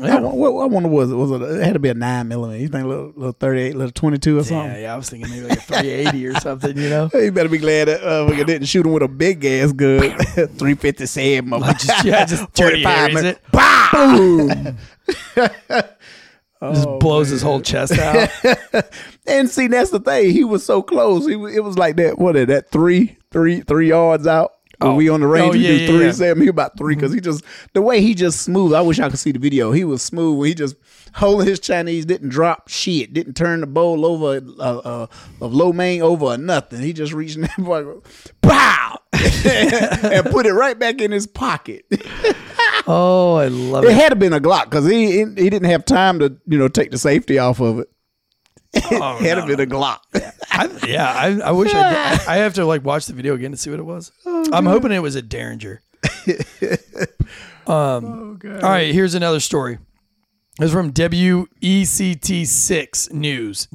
I, 0.00 0.20
wa- 0.20 0.30
what, 0.30 0.62
I 0.62 0.66
wonder 0.66 0.88
was 0.88 1.10
it 1.10 1.16
was 1.16 1.32
it, 1.32 1.42
it 1.42 1.64
had 1.64 1.72
to 1.72 1.80
be 1.80 1.88
a 1.88 1.94
nine 1.94 2.28
millimeter. 2.28 2.60
You 2.62 2.68
think 2.68 2.84
a 2.84 2.88
little, 2.88 3.12
little 3.16 3.32
thirty 3.32 3.60
eight, 3.62 3.74
little 3.76 3.90
twenty 3.90 4.16
two 4.16 4.38
or 4.38 4.44
something. 4.44 4.70
Yeah, 4.74 4.78
yeah, 4.78 4.94
I 4.94 4.96
was 4.96 5.10
thinking 5.10 5.28
maybe 5.28 5.48
like 5.48 5.58
a 5.58 5.62
380 5.62 6.26
or 6.28 6.34
something, 6.40 6.78
you 6.78 6.88
know? 6.88 7.10
You 7.14 7.32
better 7.32 7.48
be 7.48 7.58
glad 7.58 7.88
that 7.88 8.00
uh, 8.04 8.26
we 8.30 8.36
didn't 8.44 8.66
shoot 8.68 8.86
him 8.86 8.92
with 8.92 9.02
a 9.02 9.08
big 9.08 9.44
ass 9.44 9.72
gun. 9.72 10.00
357. 10.18 11.50
Just, 11.78 12.04
yeah, 12.04 12.24
just 12.24 12.44
45 12.56 13.12
45 13.12 13.12
minutes. 13.12 13.40
It. 16.62 16.74
Just 16.74 16.88
blows 17.00 17.28
his 17.28 17.42
whole 17.42 17.60
chest 17.60 17.92
out. 17.98 18.30
And 19.26 19.48
see, 19.50 19.66
that's 19.66 19.90
the 19.90 20.00
thing. 20.00 20.30
He 20.30 20.44
was 20.44 20.64
so 20.64 20.82
close. 20.82 21.26
He 21.26 21.34
was, 21.36 21.54
it 21.56 21.64
was 21.64 21.76
like 21.76 21.96
that. 21.96 22.18
What 22.18 22.36
is 22.36 22.44
it, 22.44 22.46
that? 22.46 22.70
Three, 22.70 23.16
three, 23.32 23.60
three 23.62 23.88
yards 23.88 24.26
out. 24.26 24.52
When 24.78 24.90
Oh. 24.92 24.94
we 24.96 25.08
on 25.08 25.20
the 25.20 25.28
range, 25.28 25.50
Oh, 25.50 25.52
we 25.52 25.58
yeah, 25.60 25.68
do 25.68 25.76
yeah, 25.76 25.86
three 25.86 26.04
yeah. 26.06 26.12
seven. 26.12 26.42
He 26.42 26.48
about 26.48 26.76
three 26.76 26.96
because 26.96 27.12
he 27.12 27.20
just 27.20 27.44
the 27.72 27.80
way 27.82 28.00
he 28.00 28.14
just 28.14 28.40
smooth. 28.42 28.74
I 28.74 28.80
wish 28.80 28.98
I 28.98 29.08
could 29.10 29.18
see 29.20 29.30
the 29.30 29.38
video. 29.38 29.70
He 29.70 29.84
was 29.84 30.02
smooth. 30.02 30.38
When 30.38 30.48
he 30.48 30.54
just 30.54 30.74
holding 31.14 31.46
his 31.46 31.60
Chinese, 31.60 32.04
didn't 32.04 32.30
drop 32.30 32.66
shit, 32.68 33.12
didn't 33.12 33.34
turn 33.34 33.60
the 33.60 33.68
bowl 33.68 34.04
over 34.04 34.40
uh, 34.58 34.78
uh, 34.78 35.06
of 35.40 35.54
lo 35.54 35.72
mein 35.72 36.02
over 36.02 36.24
or 36.24 36.38
nothing. 36.38 36.80
He 36.80 36.92
just 36.92 37.12
reached 37.12 37.40
that 37.40 37.50
there, 37.58 37.94
pow, 38.42 38.98
and 39.12 40.26
put 40.26 40.46
it 40.46 40.52
right 40.52 40.76
back 40.76 41.00
in 41.00 41.12
his 41.12 41.28
pocket. 41.28 41.84
Oh, 42.86 43.34
I 43.36 43.48
love 43.48 43.84
It 43.84 43.90
it. 43.90 43.94
had 43.94 44.08
to 44.10 44.16
been 44.16 44.32
a 44.32 44.40
Glock 44.40 44.64
because 44.64 44.86
he 44.88 45.12
he 45.12 45.18
he 45.36 45.50
didn't 45.50 45.70
have 45.70 45.84
time 45.84 46.18
to 46.20 46.36
you 46.46 46.58
know 46.58 46.68
take 46.68 46.90
the 46.90 46.98
safety 46.98 47.38
off 47.38 47.60
of 47.60 47.80
it. 47.80 47.88
Oh, 48.90 49.18
it 49.18 49.22
had 49.26 49.36
no, 49.38 49.46
to 49.46 49.56
been 49.56 49.60
a 49.60 49.66
Glock. 49.70 49.98
I, 50.50 50.68
yeah, 50.86 51.12
I, 51.12 51.40
I 51.48 51.50
wish 51.52 51.74
I 51.74 52.16
did. 52.16 52.26
I 52.28 52.36
have 52.36 52.54
to 52.54 52.64
like 52.64 52.84
watch 52.84 53.06
the 53.06 53.12
video 53.12 53.34
again 53.34 53.50
to 53.50 53.56
see 53.56 53.68
what 53.70 53.78
it 53.78 53.84
was. 53.84 54.12
I'm 54.26 54.64
hoping 54.66 54.92
it 54.92 55.00
was 55.00 55.14
a 55.14 55.22
Derringer. 55.22 55.82
um, 57.66 58.40
All 58.44 58.60
right, 58.62 58.92
here's 58.94 59.14
another 59.14 59.40
story. 59.40 59.78
This 60.58 60.66
is 60.68 60.72
from 60.72 60.92
WECT6 60.92 63.12
News. 63.12 63.68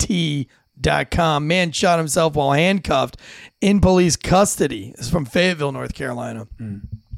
WECT.com. 0.00 1.46
Man 1.46 1.72
shot 1.72 1.98
himself 1.98 2.34
while 2.34 2.52
handcuffed 2.52 3.16
in 3.60 3.80
police 3.80 4.16
custody. 4.16 4.92
This 4.96 5.06
is 5.06 5.12
from 5.12 5.24
Fayetteville, 5.24 5.72
North 5.72 5.94
Carolina. 5.94 6.48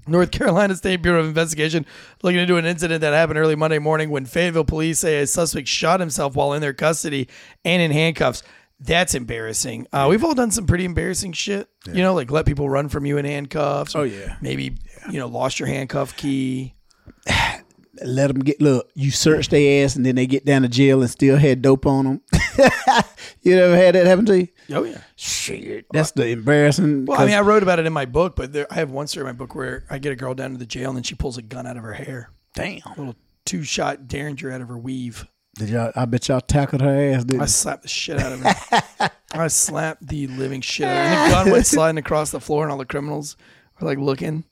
North 0.07 0.31
Carolina 0.31 0.75
State 0.75 1.03
Bureau 1.03 1.21
of 1.21 1.27
Investigation 1.27 1.87
looking 2.23 2.41
into 2.41 2.57
an 2.57 2.65
incident 2.65 3.01
that 3.03 3.13
happened 3.13 3.39
early 3.39 3.55
Monday 3.55 3.79
morning 3.79 4.11
when 4.11 4.27
Fayetteville 4.27 4.65
police 4.65 4.99
say 5.01 5.21
a 5.21 5.27
suspect 5.27 5.69
shot 5.69 6.01
himself 6.01 6.35
while 6.35 6.53
in 6.53 6.61
their 6.61 6.73
custody 6.73 7.29
and 7.65 7.81
in 7.83 7.91
handcuffs. 7.91 8.43
That's 8.81 9.15
embarrassing. 9.15 9.87
Uh, 9.93 10.09
we've 10.11 10.25
all 10.25 10.35
done 10.35 10.51
some 10.51 10.67
pretty 10.67 10.85
embarrassing 10.85 11.33
shit. 11.35 11.69
You 11.87 12.03
know, 12.03 12.15
like 12.15 12.33
let 12.33 12.47
people 12.47 12.69
run 12.69 12.89
from 12.89 13.07
you 13.07 13.17
in 13.17 13.25
handcuffs. 13.25 13.95
Oh, 13.95 14.03
yeah. 14.03 14.37
Maybe 14.41 14.77
you 15.09 15.21
know 15.21 15.29
lost 15.29 15.61
your 15.61 15.69
handcuff 15.69 16.17
key. 16.17 16.75
Let 18.03 18.29
them 18.29 18.41
get 18.41 18.61
look. 18.61 18.91
You 18.95 19.11
search 19.11 19.49
their 19.49 19.85
ass, 19.85 19.97
and 19.97 20.07
then 20.07 20.15
they 20.15 20.27
get 20.27 20.47
down 20.47 20.63
to 20.63 20.69
jail 20.69 21.03
and 21.03 21.11
still 21.11 21.37
had 21.37 21.61
dope 21.61 21.85
on 21.87 22.05
them. 22.05 22.21
you 23.43 23.59
ever 23.59 23.77
had 23.77 23.95
that 23.95 24.07
happen 24.07 24.25
to 24.27 24.41
you? 24.41 24.49
Oh 24.71 24.85
yeah. 24.85 25.03
Shit, 25.17 25.87
that's 25.93 26.13
the 26.13 26.29
embarrassing. 26.29 27.05
Well, 27.05 27.21
I 27.21 27.27
mean, 27.27 27.35
I 27.35 27.41
wrote 27.41 27.63
about 27.63 27.79
it 27.79 27.87
in 27.87 27.93
my 27.93 28.07
book, 28.07 28.35
but 28.37 28.53
there, 28.53 28.67
I 28.71 28.77
have 28.77 28.91
one 28.91 29.07
story 29.07 29.23
in 29.23 29.35
my 29.35 29.39
book 29.39 29.55
where 29.55 29.85
I 29.91 29.99
get 29.99 30.13
a 30.13 30.17
girl 30.17 30.35
down 30.35 30.53
to 30.53 30.59
the 30.59 30.67
jail 30.67 30.91
and 30.91 30.97
then 30.97 31.03
she 31.03 31.15
pulls 31.15 31.37
a 31.37 31.43
gun 31.43 31.67
out 31.67 31.77
of 31.77 31.83
her 31.83 31.93
hair, 31.93 32.31
damn. 32.55 32.81
little 32.97 33.17
two 33.45 33.63
shot 33.63 34.09
derringer 34.09 34.51
out 34.51 34.61
of 34.61 34.69
her 34.69 34.79
weave. 34.79 35.27
Did 35.55 35.69
y'all? 35.69 35.93
I 35.95 36.07
bet 36.07 36.29
y'all 36.29 36.41
tackled 36.41 36.81
her 36.81 37.13
ass. 37.13 37.25
Didn't 37.25 37.43
I 37.43 37.47
slapped 37.47 37.83
the 37.83 37.89
shit 37.89 38.19
out 38.19 38.33
of 38.33 38.41
her. 38.41 39.11
I 39.35 39.49
slapped 39.49 40.07
the 40.07 40.27
living 40.29 40.63
shit 40.63 40.87
out 40.87 40.93
of 40.93 40.97
her. 40.97 41.15
And 41.15 41.31
the 41.31 41.35
gun 41.35 41.51
went 41.53 41.67
sliding 41.67 41.99
across 41.99 42.31
the 42.31 42.41
floor, 42.41 42.63
and 42.63 42.73
all 42.73 42.79
the 42.79 42.87
criminals 42.87 43.37
were 43.79 43.87
like 43.87 43.99
looking. 43.99 44.45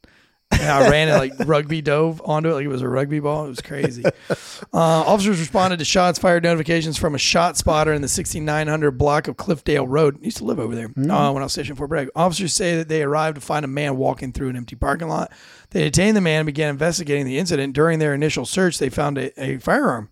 And 0.53 0.69
I 0.69 0.91
ran 0.91 1.09
and 1.09 1.19
like 1.19 1.49
rugby 1.49 1.81
dove 1.81 2.21
onto 2.25 2.51
it 2.51 2.55
like 2.55 2.65
it 2.65 2.69
was 2.69 2.83
a 2.83 2.89
rugby 2.89 3.21
ball. 3.21 3.47
It 3.47 3.49
was 3.49 3.61
crazy. 3.61 4.05
Uh, 4.05 4.29
officers 4.73 5.39
responded 5.41 5.79
to 5.79 5.85
shots 5.85 6.19
fired 6.19 6.43
notifications 6.43 6.99
from 6.99 7.15
a 7.15 7.19
ShotSpotter 7.19 7.95
in 7.95 8.03
the 8.03 8.09
6900 8.09 8.93
block 8.93 9.27
of 9.27 9.37
Cliffdale 9.37 9.87
Road. 9.89 10.19
I 10.21 10.25
used 10.25 10.37
to 10.39 10.45
live 10.45 10.59
over 10.59 10.75
there 10.75 10.87
uh, 10.87 11.33
when 11.33 11.43
I 11.43 11.43
was 11.43 11.53
stationed 11.53 11.77
at 11.77 11.79
Fort 11.79 11.91
Bragg. 11.91 12.09
Officers 12.15 12.53
say 12.53 12.77
that 12.77 12.89
they 12.89 13.03
arrived 13.03 13.37
to 13.37 13.41
find 13.41 13.65
a 13.65 13.69
man 13.69 13.97
walking 13.97 14.33
through 14.33 14.51
an 14.51 14.57
empty 14.57 14.77
parking 14.77 15.09
lot. 15.09 15.33
They 15.71 15.83
detained 15.83 16.17
the 16.17 16.21
man 16.21 16.41
and 16.41 16.47
began 16.47 16.71
investigating 16.71 17.27
the 17.27 17.39
incident. 17.39 17.75
During 17.75 17.99
their 17.99 18.15
initial 18.15 18.45
search, 18.45 18.79
they 18.79 18.91
found 18.91 19.19
a, 19.19 19.43
a 19.43 19.59
firearm. 19.59 20.11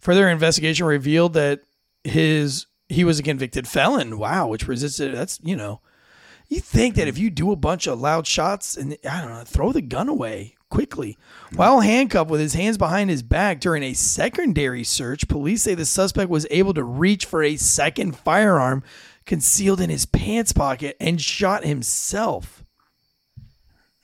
Further 0.00 0.28
investigation 0.28 0.86
revealed 0.86 1.34
that 1.34 1.60
his 2.04 2.66
he 2.88 3.04
was 3.04 3.18
a 3.18 3.22
convicted 3.22 3.68
felon. 3.68 4.18
Wow, 4.18 4.48
which 4.48 4.66
resisted. 4.66 5.14
That's 5.14 5.38
you 5.42 5.56
know, 5.56 5.80
you 6.50 6.60
think 6.60 6.96
that 6.96 7.08
if 7.08 7.16
you 7.16 7.30
do 7.30 7.52
a 7.52 7.56
bunch 7.56 7.86
of 7.86 8.00
loud 8.00 8.26
shots 8.26 8.76
and 8.76 8.98
I 9.08 9.20
don't 9.22 9.30
know, 9.30 9.44
throw 9.44 9.72
the 9.72 9.80
gun 9.80 10.08
away 10.08 10.56
quickly. 10.68 11.16
While 11.54 11.80
handcuffed 11.80 12.28
with 12.28 12.40
his 12.40 12.54
hands 12.54 12.76
behind 12.76 13.08
his 13.08 13.22
back 13.22 13.60
during 13.60 13.84
a 13.84 13.94
secondary 13.94 14.82
search, 14.82 15.28
police 15.28 15.62
say 15.62 15.74
the 15.74 15.86
suspect 15.86 16.28
was 16.28 16.48
able 16.50 16.74
to 16.74 16.82
reach 16.82 17.24
for 17.24 17.42
a 17.42 17.56
second 17.56 18.16
firearm 18.16 18.82
concealed 19.26 19.80
in 19.80 19.90
his 19.90 20.06
pants 20.06 20.52
pocket 20.52 20.96
and 21.00 21.20
shot 21.20 21.64
himself 21.64 22.64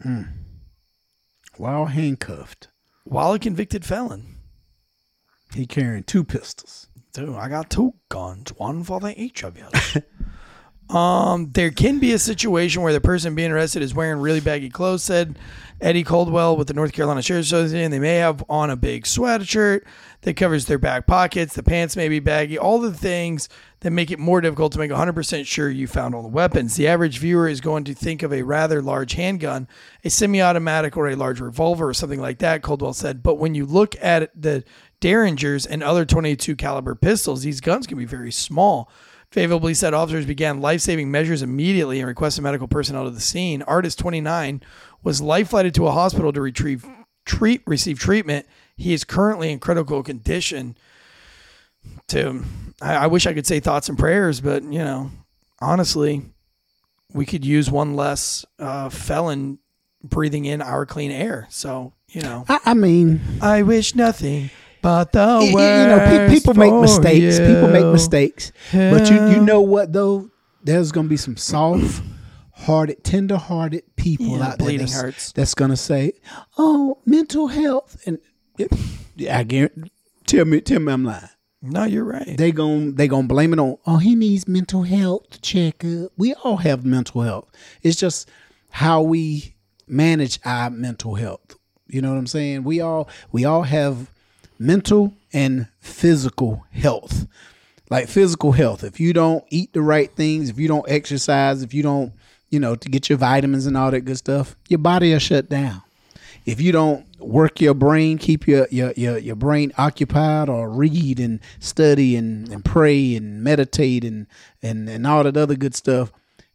hmm. 0.00 0.22
While 1.56 1.86
handcuffed, 1.86 2.68
while 3.04 3.32
a 3.32 3.38
convicted 3.38 3.84
felon. 3.84 4.36
he 5.54 5.66
carrying 5.66 6.04
two 6.04 6.22
pistols. 6.22 6.86
Dude, 7.12 7.34
I 7.34 7.48
got 7.48 7.70
two 7.70 7.94
guns, 8.08 8.50
one 8.56 8.84
for 8.84 9.00
the 9.00 9.20
each 9.20 9.42
of 9.42 9.56
you. 9.56 9.66
um, 10.88 11.50
there 11.52 11.70
can 11.70 11.98
be 11.98 12.12
a 12.12 12.18
situation 12.18 12.82
where 12.82 12.92
the 12.92 13.00
person 13.00 13.34
being 13.34 13.50
arrested 13.50 13.82
is 13.82 13.94
wearing 13.94 14.20
really 14.20 14.40
baggy 14.40 14.70
clothes, 14.70 15.02
said 15.02 15.38
Eddie 15.80 16.04
Caldwell 16.04 16.56
with 16.56 16.68
the 16.68 16.74
North 16.74 16.92
Carolina 16.92 17.22
Sheriff's 17.22 17.48
Association. 17.48 17.90
They 17.90 17.98
may 17.98 18.16
have 18.16 18.44
on 18.48 18.70
a 18.70 18.76
big 18.76 19.04
sweatshirt 19.04 19.82
that 20.22 20.36
covers 20.36 20.66
their 20.66 20.78
back 20.78 21.06
pockets. 21.06 21.54
The 21.54 21.62
pants 21.62 21.96
may 21.96 22.08
be 22.08 22.20
baggy. 22.20 22.56
All 22.56 22.78
the 22.78 22.94
things 22.94 23.48
that 23.80 23.90
make 23.90 24.10
it 24.10 24.18
more 24.18 24.40
difficult 24.40 24.72
to 24.72 24.78
make 24.78 24.90
100% 24.90 25.44
sure 25.44 25.68
you 25.68 25.86
found 25.86 26.14
all 26.14 26.22
the 26.22 26.28
weapons. 26.28 26.76
The 26.76 26.88
average 26.88 27.18
viewer 27.18 27.48
is 27.48 27.60
going 27.60 27.84
to 27.84 27.94
think 27.94 28.22
of 28.22 28.32
a 28.32 28.42
rather 28.42 28.80
large 28.80 29.14
handgun, 29.14 29.68
a 30.04 30.10
semi 30.10 30.40
automatic, 30.40 30.96
or 30.96 31.08
a 31.08 31.16
large 31.16 31.40
revolver 31.40 31.88
or 31.88 31.94
something 31.94 32.20
like 32.20 32.38
that, 32.38 32.62
Coldwell 32.62 32.94
said. 32.94 33.22
But 33.22 33.34
when 33.34 33.54
you 33.54 33.66
look 33.66 33.96
at 34.00 34.30
the 34.40 34.64
Derringers 35.00 35.66
and 35.66 35.82
other 35.82 36.04
22 36.04 36.56
caliber 36.56 36.94
pistols, 36.94 37.42
these 37.42 37.60
guns 37.60 37.86
can 37.86 37.98
be 37.98 38.06
very 38.06 38.32
small. 38.32 38.90
Police 39.36 39.78
said 39.78 39.92
officers 39.92 40.24
began 40.24 40.62
life-saving 40.62 41.10
measures 41.10 41.42
immediately 41.42 41.98
and 41.98 42.08
requested 42.08 42.42
medical 42.42 42.66
personnel 42.66 43.04
to 43.04 43.10
the 43.10 43.20
scene. 43.20 43.60
Artist 43.62 43.98
29 43.98 44.62
was 45.02 45.20
life-flighted 45.20 45.74
to 45.74 45.86
a 45.86 45.92
hospital 45.92 46.32
to 46.32 46.40
retrieve 46.40 46.86
treat 47.26 47.60
receive 47.66 47.98
treatment. 47.98 48.46
He 48.76 48.94
is 48.94 49.04
currently 49.04 49.52
in 49.52 49.58
critical 49.58 50.02
condition. 50.02 50.76
To 52.08 52.44
I, 52.80 52.94
I 52.94 53.06
wish 53.08 53.26
I 53.26 53.34
could 53.34 53.46
say 53.46 53.60
thoughts 53.60 53.88
and 53.88 53.98
prayers, 53.98 54.40
but 54.40 54.62
you 54.62 54.78
know, 54.78 55.10
honestly, 55.60 56.22
we 57.12 57.26
could 57.26 57.44
use 57.44 57.70
one 57.70 57.94
less 57.94 58.44
uh, 58.58 58.88
felon 58.88 59.58
breathing 60.02 60.46
in 60.46 60.62
our 60.62 60.86
clean 60.86 61.10
air. 61.10 61.46
So 61.50 61.92
you 62.08 62.22
know, 62.22 62.44
I, 62.48 62.60
I 62.64 62.74
mean, 62.74 63.20
I 63.42 63.62
wish 63.62 63.94
nothing 63.94 64.50
but 64.86 65.12
the 65.12 65.18
y- 65.18 65.24
y- 65.48 65.52
worst. 65.52 65.80
you 65.80 65.86
know, 65.88 65.98
pe- 66.28 66.28
people 66.34 66.54
make 66.54 66.70
for 66.70 66.80
mistakes. 66.80 67.38
People 67.40 67.68
make 67.68 67.82
you. 67.82 67.92
mistakes. 67.92 68.52
But 68.72 69.10
you, 69.10 69.16
you 69.26 69.40
know 69.40 69.60
what 69.60 69.92
though? 69.92 70.30
There's 70.62 70.92
gonna 70.92 71.08
be 71.08 71.16
some 71.16 71.36
soft 71.36 72.02
hearted, 72.52 73.02
tender 73.04 73.36
hearted 73.36 73.82
people 73.96 74.38
Yeah, 74.38 74.48
out 74.48 74.58
there 74.58 74.78
that's, 74.78 74.94
hearts. 74.94 75.32
that's 75.32 75.54
gonna 75.54 75.76
say, 75.76 76.12
"Oh, 76.56 76.98
mental 77.04 77.48
health," 77.48 77.96
and 78.06 78.18
it, 78.58 78.72
I 79.30 79.42
guarantee. 79.42 79.90
Tell 80.26 80.44
me, 80.44 80.60
tell 80.60 80.80
me, 80.80 80.92
I'm 80.92 81.04
lying. 81.04 81.28
No, 81.62 81.84
you're 81.84 82.04
right. 82.04 82.36
They 82.36 82.52
gon' 82.52 82.94
they 82.94 83.08
gonna 83.08 83.26
blame 83.28 83.52
it 83.52 83.58
on. 83.58 83.76
Oh, 83.86 83.96
he 83.98 84.14
needs 84.14 84.46
mental 84.46 84.82
health 84.82 85.40
checkup. 85.42 86.12
We 86.16 86.34
all 86.34 86.58
have 86.58 86.84
mental 86.84 87.22
health. 87.22 87.48
It's 87.82 87.96
just 87.96 88.28
how 88.70 89.02
we 89.02 89.54
manage 89.88 90.38
our 90.44 90.70
mental 90.70 91.14
health. 91.16 91.56
You 91.88 92.02
know 92.02 92.10
what 92.12 92.18
I'm 92.18 92.26
saying? 92.26 92.64
We 92.64 92.80
all 92.80 93.08
we 93.32 93.44
all 93.44 93.62
have 93.62 94.10
mental 94.58 95.12
and 95.32 95.68
physical 95.80 96.64
health. 96.72 97.26
Like 97.88 98.08
physical 98.08 98.52
health, 98.52 98.82
if 98.82 98.98
you 98.98 99.12
don't 99.12 99.44
eat 99.50 99.72
the 99.72 99.82
right 99.82 100.10
things, 100.10 100.48
if 100.50 100.58
you 100.58 100.66
don't 100.66 100.88
exercise, 100.88 101.62
if 101.62 101.72
you 101.72 101.84
don't, 101.84 102.12
you 102.50 102.58
know, 102.58 102.74
to 102.74 102.88
get 102.88 103.08
your 103.08 103.18
vitamins 103.18 103.66
and 103.66 103.76
all 103.76 103.92
that 103.92 104.00
good 104.00 104.18
stuff, 104.18 104.56
your 104.68 104.78
body 104.78 105.12
will 105.12 105.20
shut 105.20 105.48
down 105.48 105.82
if 106.46 106.60
you 106.60 106.70
don't 106.70 107.04
work 107.18 107.60
your 107.60 107.74
brain, 107.74 108.18
keep 108.18 108.46
your 108.46 108.66
your 108.70 108.92
your, 108.96 109.18
your 109.18 109.34
brain 109.34 109.72
occupied, 109.76 110.48
or 110.48 110.70
read 110.70 111.18
and 111.18 111.40
study 111.58 112.16
and, 112.16 112.48
and 112.48 112.64
pray 112.64 113.16
and 113.16 113.42
meditate 113.42 114.04
and, 114.04 114.28
and 114.62 114.88
and 114.88 115.06
all 115.06 115.24
that 115.24 115.36
other 115.36 115.56
good 115.56 115.74
stuff, 115.74 116.12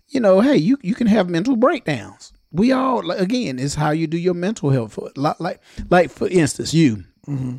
you 0.08 0.20
know, 0.20 0.40
hey, 0.40 0.56
you 0.56 0.78
you 0.82 0.96
can 0.96 1.08
have 1.08 1.30
mental 1.30 1.58
breakdowns. 1.58 2.32
We 2.52 2.72
all 2.72 3.12
again, 3.12 3.60
it's 3.60 3.76
how 3.76 3.92
you 3.92 4.08
do 4.08 4.18
your 4.18 4.34
mental 4.34 4.70
health. 4.70 4.94
For 4.94 5.12
like 5.16 5.40
like 5.40 5.60
like 5.90 6.10
for 6.10 6.28
instance, 6.30 6.74
you 6.74 7.04
mm-hmm. 7.28 7.58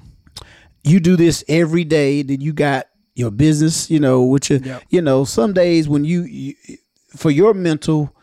You 0.84 1.00
do 1.00 1.16
this 1.16 1.44
every 1.48 1.84
day. 1.84 2.22
Then 2.22 2.40
you 2.40 2.52
got 2.52 2.86
your 3.14 3.30
business, 3.30 3.90
you 3.90 4.00
know, 4.00 4.22
which 4.22 4.50
you, 4.50 4.60
you 4.90 5.02
know, 5.02 5.24
some 5.24 5.52
days 5.52 5.88
when 5.88 6.04
you, 6.04 6.22
you 6.22 6.54
for 7.16 7.30
your 7.30 7.52
mental 7.54 8.14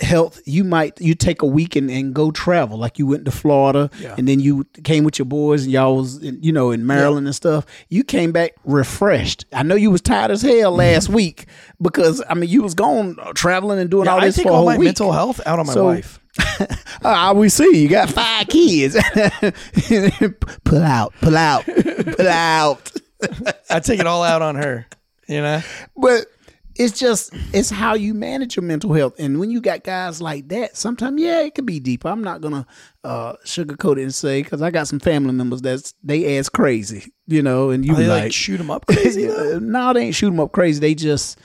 health, 0.00 0.40
you 0.46 0.62
might 0.62 1.00
you 1.00 1.12
take 1.14 1.42
a 1.42 1.46
week 1.46 1.74
and, 1.74 1.90
and 1.90 2.14
go 2.14 2.30
travel. 2.30 2.78
Like 2.78 2.98
you 3.00 3.06
went 3.06 3.24
to 3.24 3.32
Florida 3.32 3.90
and 4.16 4.28
then 4.28 4.38
you 4.38 4.64
came 4.84 5.02
with 5.02 5.18
your 5.18 5.26
boys 5.26 5.64
and 5.64 5.72
y'all 5.72 5.96
was 5.96 6.22
in, 6.22 6.40
you 6.40 6.52
know 6.52 6.70
in 6.70 6.86
Maryland 6.86 7.26
and 7.26 7.34
stuff. 7.34 7.66
You 7.88 8.04
came 8.04 8.30
back 8.30 8.52
refreshed. 8.64 9.44
I 9.52 9.64
know 9.64 9.74
you 9.74 9.90
was 9.90 10.00
tired 10.00 10.30
as 10.30 10.42
hell 10.42 10.70
last 10.72 11.08
week 11.20 11.46
because 11.82 12.22
I 12.28 12.34
mean 12.34 12.48
you 12.48 12.62
was 12.62 12.74
gone 12.74 13.16
uh, 13.20 13.32
traveling 13.32 13.80
and 13.80 13.90
doing 13.90 14.04
Yeah, 14.04 14.12
all 14.14 14.20
I 14.20 14.26
this 14.26 14.36
take 14.36 14.44
for 14.46 14.52
a 14.52 14.54
all 14.54 14.66
my 14.66 14.76
week. 14.78 14.84
mental 14.86 15.10
health 15.12 15.40
out 15.46 15.58
on 15.58 15.66
my 15.66 15.72
So- 15.74 15.84
wife. 15.86 16.20
Ah, 17.04 17.32
we 17.32 17.48
see 17.48 17.80
you 17.80 17.88
got 17.88 18.10
five 18.10 18.48
kids. 18.48 18.96
pull 20.64 20.82
out, 20.82 21.14
pull 21.20 21.36
out, 21.36 21.64
pull 21.64 22.28
out. 22.28 22.92
I 23.70 23.78
take 23.78 24.00
it 24.00 24.06
all 24.06 24.24
out 24.24 24.42
on 24.42 24.56
her. 24.56 24.84
You 25.28 25.40
know, 25.40 25.62
But 25.96 26.26
it's 26.74 26.98
just 26.98 27.32
it's 27.52 27.70
how 27.70 27.94
you 27.94 28.14
manage 28.14 28.56
your 28.56 28.64
mental 28.64 28.92
health. 28.92 29.14
And 29.18 29.38
when 29.38 29.50
you 29.50 29.60
got 29.60 29.84
guys 29.84 30.20
like 30.20 30.48
that, 30.48 30.76
sometimes 30.76 31.20
yeah, 31.20 31.40
it 31.40 31.54
could 31.54 31.66
be 31.66 31.80
deep. 31.80 32.04
I'm 32.04 32.22
not 32.22 32.40
gonna 32.40 32.66
uh, 33.04 33.34
sugarcoat 33.44 33.98
it 33.98 34.02
and 34.02 34.14
say 34.14 34.42
because 34.42 34.60
I 34.60 34.70
got 34.70 34.88
some 34.88 35.00
family 35.00 35.32
members 35.32 35.60
that's 35.60 35.94
they 36.02 36.38
ass 36.38 36.48
crazy, 36.48 37.12
you 37.26 37.42
know, 37.42 37.70
and 37.70 37.84
you 37.84 37.94
they 37.94 38.06
like, 38.08 38.24
like, 38.24 38.32
shoot 38.32 38.56
them 38.56 38.70
up 38.70 38.86
crazy. 38.86 39.26
no, 39.60 39.92
they 39.92 40.06
ain't 40.06 40.14
shoot 40.14 40.30
them 40.30 40.40
up 40.40 40.52
crazy. 40.52 40.80
They 40.80 40.94
just 40.94 41.38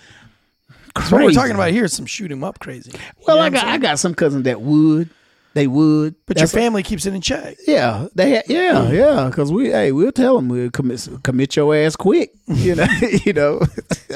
That's 0.95 1.11
what 1.11 1.23
we're 1.23 1.31
talking 1.31 1.55
about 1.55 1.71
here. 1.71 1.85
is 1.85 1.93
Some 1.93 2.05
shoot 2.05 2.31
'em 2.31 2.43
up 2.43 2.59
crazy. 2.59 2.91
You 2.93 2.99
Well, 3.27 3.37
know 3.37 3.43
I 3.43 3.49
got 3.49 3.65
I 3.65 3.77
got 3.77 3.99
some 3.99 4.13
cousins 4.13 4.43
that 4.43 4.61
would. 4.61 5.09
They 5.55 5.67
would, 5.67 6.15
But 6.25 6.37
That's- 6.37 6.51
your 6.51 6.61
family 6.61 6.81
keeps 6.81 7.05
it 7.05 7.13
in 7.13 7.21
check. 7.21 7.57
Yeah, 7.67 8.07
they 8.15 8.41
yeah 8.47 8.89
yeah 8.91 9.27
because 9.29 9.51
we 9.51 9.67
hey 9.69 9.91
we'll 9.91 10.11
tell 10.11 10.35
them 10.37 10.49
we'll 10.49 10.71
commit 10.71 11.07
commit 11.23 11.55
your 11.55 11.75
ass 11.75 11.95
quick 11.95 12.31
you 12.47 12.73
know 12.73 12.87
you 13.25 13.33
know 13.33 13.61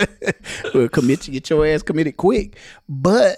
we'll 0.73 0.89
commit 0.89 1.27
you 1.27 1.33
get 1.33 1.47
your 1.49 1.63
ass 1.67 1.83
committed 1.83 2.17
quick 2.17 2.57
but 2.89 3.37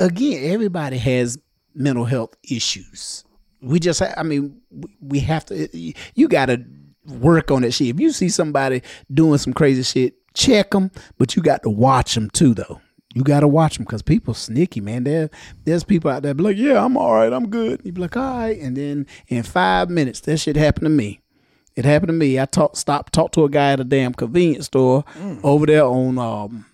again 0.00 0.50
everybody 0.52 0.96
has 0.98 1.38
mental 1.74 2.04
health 2.06 2.34
issues 2.50 3.24
we 3.60 3.78
just 3.78 4.00
I 4.02 4.22
mean 4.22 4.60
we- 4.70 4.96
we 5.00 5.20
have 5.20 5.44
to 5.46 5.68
you 6.14 6.28
got 6.28 6.46
to 6.46 6.64
work 7.06 7.50
on 7.50 7.62
that 7.62 7.72
shit 7.72 7.88
if 7.88 8.00
you 8.00 8.12
see 8.12 8.28
somebody 8.30 8.82
doing 9.12 9.36
some 9.38 9.52
crazy 9.52 9.82
shit 9.82 10.14
check 10.34 10.70
them 10.70 10.90
but 11.18 11.36
you 11.36 11.42
got 11.42 11.62
to 11.62 11.70
watch 11.70 12.14
them 12.14 12.30
too 12.30 12.54
though 12.54 12.80
You 13.14 13.22
got 13.22 13.40
to 13.40 13.48
watch 13.48 13.76
them 13.76 13.84
because 13.84 14.00
people 14.02 14.32
sneaky, 14.32 14.80
man. 14.80 15.04
There, 15.04 15.28
there's 15.64 15.84
people 15.84 16.10
out 16.10 16.22
there 16.22 16.32
be 16.32 16.42
like, 16.42 16.56
yeah, 16.56 16.82
I'm 16.82 16.96
all 16.96 17.12
right, 17.12 17.30
I'm 17.30 17.50
good. 17.50 17.82
You 17.84 17.92
be 17.92 18.00
like, 18.00 18.16
all 18.16 18.38
right, 18.38 18.58
and 18.58 18.74
then 18.74 19.06
in 19.28 19.42
five 19.42 19.90
minutes, 19.90 20.20
that 20.20 20.38
shit 20.38 20.56
happened 20.56 20.86
to 20.86 20.90
me. 20.90 21.20
It 21.76 21.84
happened 21.84 22.08
to 22.08 22.14
me. 22.14 22.40
I 22.40 22.46
talked, 22.46 22.78
stopped, 22.78 23.12
talked 23.12 23.34
to 23.34 23.44
a 23.44 23.50
guy 23.50 23.72
at 23.72 23.80
a 23.80 23.84
damn 23.84 24.14
convenience 24.14 24.66
store 24.66 25.04
over 25.42 25.66
there 25.66 25.84
on 25.84 26.16
um, 26.18 26.64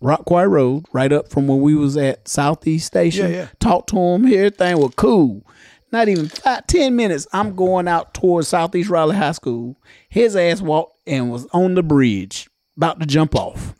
Rock 0.00 0.24
Quarry 0.24 0.48
Road, 0.48 0.86
right 0.92 1.12
up 1.12 1.28
from 1.28 1.48
when 1.48 1.60
we 1.60 1.74
was 1.74 1.98
at 1.98 2.28
Southeast 2.28 2.86
Station. 2.86 3.30
Yeah, 3.30 3.36
yeah. 3.36 3.48
Talked 3.60 3.90
to 3.90 3.98
him. 3.98 4.24
Everything 4.24 4.78
was 4.78 4.92
cool. 4.96 5.46
Not 5.92 6.08
even 6.08 6.28
five, 6.28 6.66
ten 6.66 6.96
minutes. 6.96 7.26
I'm 7.32 7.54
going 7.54 7.88
out 7.88 8.14
towards 8.14 8.48
Southeast 8.48 8.88
Raleigh 8.90 9.16
High 9.16 9.32
School. 9.32 9.76
His 10.08 10.34
ass 10.34 10.60
walked 10.62 10.98
and 11.06 11.30
was 11.30 11.46
on 11.52 11.74
the 11.74 11.82
bridge, 11.82 12.48
about 12.76 13.00
to 13.00 13.06
jump 13.06 13.34
off. 13.34 13.74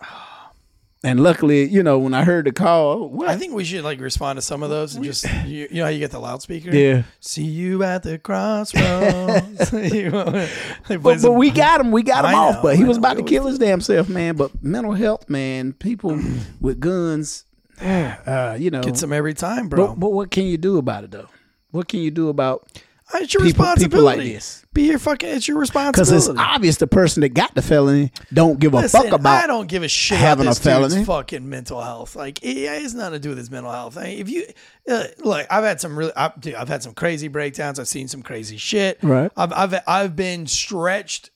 And 1.04 1.22
luckily, 1.22 1.68
you 1.68 1.82
know, 1.82 1.98
when 1.98 2.14
I 2.14 2.24
heard 2.24 2.46
the 2.46 2.52
call, 2.52 3.10
what? 3.10 3.28
I 3.28 3.36
think 3.36 3.52
we 3.52 3.62
should 3.62 3.84
like 3.84 4.00
respond 4.00 4.38
to 4.38 4.42
some 4.42 4.62
of 4.62 4.70
those 4.70 4.94
and 4.94 5.04
just 5.04 5.30
you, 5.44 5.68
you 5.70 5.76
know 5.76 5.84
how 5.84 5.90
you 5.90 5.98
get 5.98 6.12
the 6.12 6.18
loudspeaker. 6.18 6.74
Yeah. 6.74 7.02
See 7.20 7.44
you 7.44 7.82
at 7.82 8.02
the 8.04 8.18
crossroads. 8.18 9.70
You 9.94 10.10
know, 10.10 10.24
they 10.24 10.48
play 10.84 10.96
But, 10.96 11.20
but 11.22 11.32
we 11.32 11.50
got 11.50 11.82
him. 11.82 11.92
We 11.92 12.02
got 12.02 12.24
him 12.24 12.34
off. 12.34 12.62
But 12.62 12.76
he 12.76 12.84
was 12.84 12.96
about 12.96 13.18
to 13.18 13.22
kill 13.22 13.44
his 13.46 13.58
damn 13.58 13.82
self, 13.82 14.08
man. 14.08 14.36
But 14.36 14.62
mental 14.62 14.92
health, 14.92 15.28
man. 15.28 15.74
People 15.74 16.18
with 16.62 16.80
guns, 16.80 17.44
uh, 17.82 18.56
you 18.58 18.70
know. 18.70 18.82
Gets 18.82 19.02
them 19.02 19.12
every 19.12 19.34
time, 19.34 19.68
bro. 19.68 19.88
but, 19.88 20.00
but 20.00 20.08
what 20.10 20.30
can 20.30 20.46
you 20.46 20.56
do 20.56 20.78
about 20.78 21.04
it, 21.04 21.10
though? 21.10 21.28
What 21.70 21.86
can 21.86 22.00
you 22.00 22.10
do 22.10 22.30
about 22.30 22.80
it's 23.22 23.34
your 23.34 23.42
people- 23.42 23.64
people 23.64 23.74
responsibility. 23.74 24.18
like 24.24 24.32
this. 24.34 24.60
Be 24.72 24.82
your 24.88 24.98
fucking. 24.98 25.28
It's 25.28 25.46
your 25.46 25.58
responsibility. 25.58 26.10
Because 26.10 26.28
it's 26.28 26.38
obvious 26.38 26.76
the 26.78 26.88
person 26.88 27.20
that 27.20 27.28
got 27.28 27.54
the 27.54 27.62
felony 27.62 28.10
don't 28.32 28.58
give 28.58 28.74
a 28.74 28.88
fuck 28.88 29.06
about 29.12 29.44
I 29.44 29.46
don't 29.46 29.68
give 29.68 29.84
a 29.84 29.88
shit 29.88 30.18
having 30.18 30.46
a 30.46 30.50
about 30.50 30.56
this 30.56 30.64
dude's 30.64 30.94
felony. 30.94 31.04
fucking 31.04 31.48
mental 31.48 31.80
health. 31.80 32.16
Like 32.16 32.42
it, 32.42 32.56
it 32.56 32.82
has 32.82 32.92
nothing 32.92 33.12
to 33.12 33.18
do 33.20 33.28
with 33.28 33.38
his 33.38 33.52
mental 33.52 33.70
health. 33.70 33.96
I 33.96 34.02
mean, 34.04 34.18
if 34.18 34.28
you 34.28 34.46
uh, 34.90 35.04
look, 35.20 35.46
I've 35.48 35.62
had 35.62 35.80
some 35.80 35.96
really, 35.96 36.10
I, 36.16 36.32
I've 36.58 36.68
had 36.68 36.82
some 36.82 36.92
crazy 36.92 37.28
breakdowns. 37.28 37.78
I've 37.78 37.86
seen 37.86 38.08
some 38.08 38.22
crazy 38.22 38.56
shit. 38.56 38.98
Right. 39.00 39.30
I've 39.36 39.52
I've 39.52 39.80
I've 39.86 40.16
been 40.16 40.48
stretched 40.48 41.30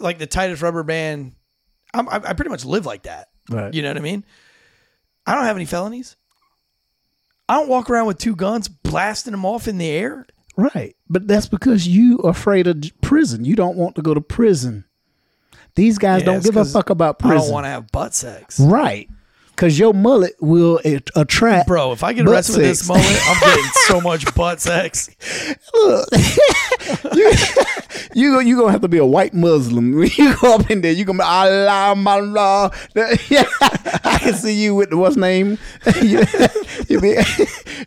like 0.00 0.18
the 0.18 0.26
tightest 0.26 0.62
rubber 0.62 0.82
band. 0.82 1.34
I'm, 1.94 2.08
I, 2.08 2.16
I 2.16 2.32
pretty 2.32 2.50
much 2.50 2.64
live 2.64 2.86
like 2.86 3.04
that. 3.04 3.28
Right. 3.48 3.72
You 3.72 3.82
know 3.82 3.88
what 3.90 3.98
I 3.98 4.00
mean? 4.00 4.24
I 5.26 5.34
don't 5.36 5.44
have 5.44 5.56
any 5.56 5.64
felonies. 5.64 6.16
I 7.48 7.54
don't 7.54 7.68
walk 7.68 7.88
around 7.90 8.06
with 8.06 8.18
two 8.18 8.34
guns 8.36 8.68
blasting 8.68 9.30
them 9.32 9.44
off 9.44 9.68
in 9.68 9.78
the 9.78 9.88
air. 9.88 10.26
Right. 10.60 10.94
But 11.08 11.26
that's 11.26 11.48
because 11.48 11.88
you 11.88 12.18
afraid 12.18 12.66
of 12.66 12.82
prison. 13.00 13.44
You 13.44 13.56
don't 13.56 13.76
want 13.76 13.96
to 13.96 14.02
go 14.02 14.14
to 14.14 14.20
prison. 14.20 14.84
These 15.74 15.98
guys 15.98 16.20
Yeah, 16.20 16.26
don't 16.26 16.44
give 16.44 16.56
a 16.56 16.64
fuck 16.64 16.90
about 16.90 17.18
prison. 17.18 17.38
I 17.38 17.40
don't 17.40 17.52
want 17.52 17.64
to 17.64 17.68
have 17.70 17.90
butt 17.92 18.14
sex. 18.14 18.60
Right. 18.60 19.08
Because 19.60 19.78
your 19.78 19.92
mullet 19.92 20.36
will 20.40 20.80
a- 20.86 21.02
attract. 21.16 21.68
Bro, 21.68 21.92
if 21.92 22.02
I 22.02 22.14
get 22.14 22.26
arrested 22.26 22.56
with 22.56 22.64
this 22.64 22.88
mullet, 22.88 23.04
I'm 23.04 23.40
getting 23.46 23.70
so 23.88 24.00
much 24.00 24.34
butt 24.34 24.58
sex. 24.58 25.10
you 28.14 28.40
you 28.40 28.56
gonna 28.56 28.72
have 28.72 28.80
to 28.80 28.88
be 28.88 28.96
a 28.96 29.04
white 29.04 29.34
Muslim 29.34 29.94
when 29.94 30.08
you 30.16 30.34
go 30.40 30.54
up 30.54 30.70
in 30.70 30.80
there. 30.80 30.92
You 30.92 31.04
gonna 31.04 31.18
be 31.18 31.24
Allah, 31.24 31.94
Allah. 32.06 32.70
Yeah, 33.28 33.44
I 34.02 34.18
can 34.22 34.32
see 34.32 34.54
you 34.54 34.74
with 34.74 34.88
the 34.88 34.96
what's 34.96 35.16
name. 35.16 35.58
you, 36.00 36.22
you 36.88 36.98
be 37.02 37.18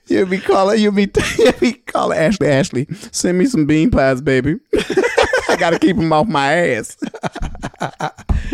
you 0.05 0.27
be 0.27 0.37
calling 0.37 0.79
you 0.79 0.91
be 0.91 1.11
you 1.39 1.53
be 1.53 1.73
calling 1.73 2.19
Ashley. 2.19 2.49
Ashley, 2.49 2.87
send 3.11 3.39
me 3.39 3.47
some 3.47 3.65
bean 3.65 3.89
pies, 3.89 4.21
baby. 4.21 4.59
I 5.49 5.55
gotta 5.57 5.79
keep 5.79 5.95
them 5.95 6.13
off 6.13 6.27
my 6.27 6.53
ass. 6.53 6.97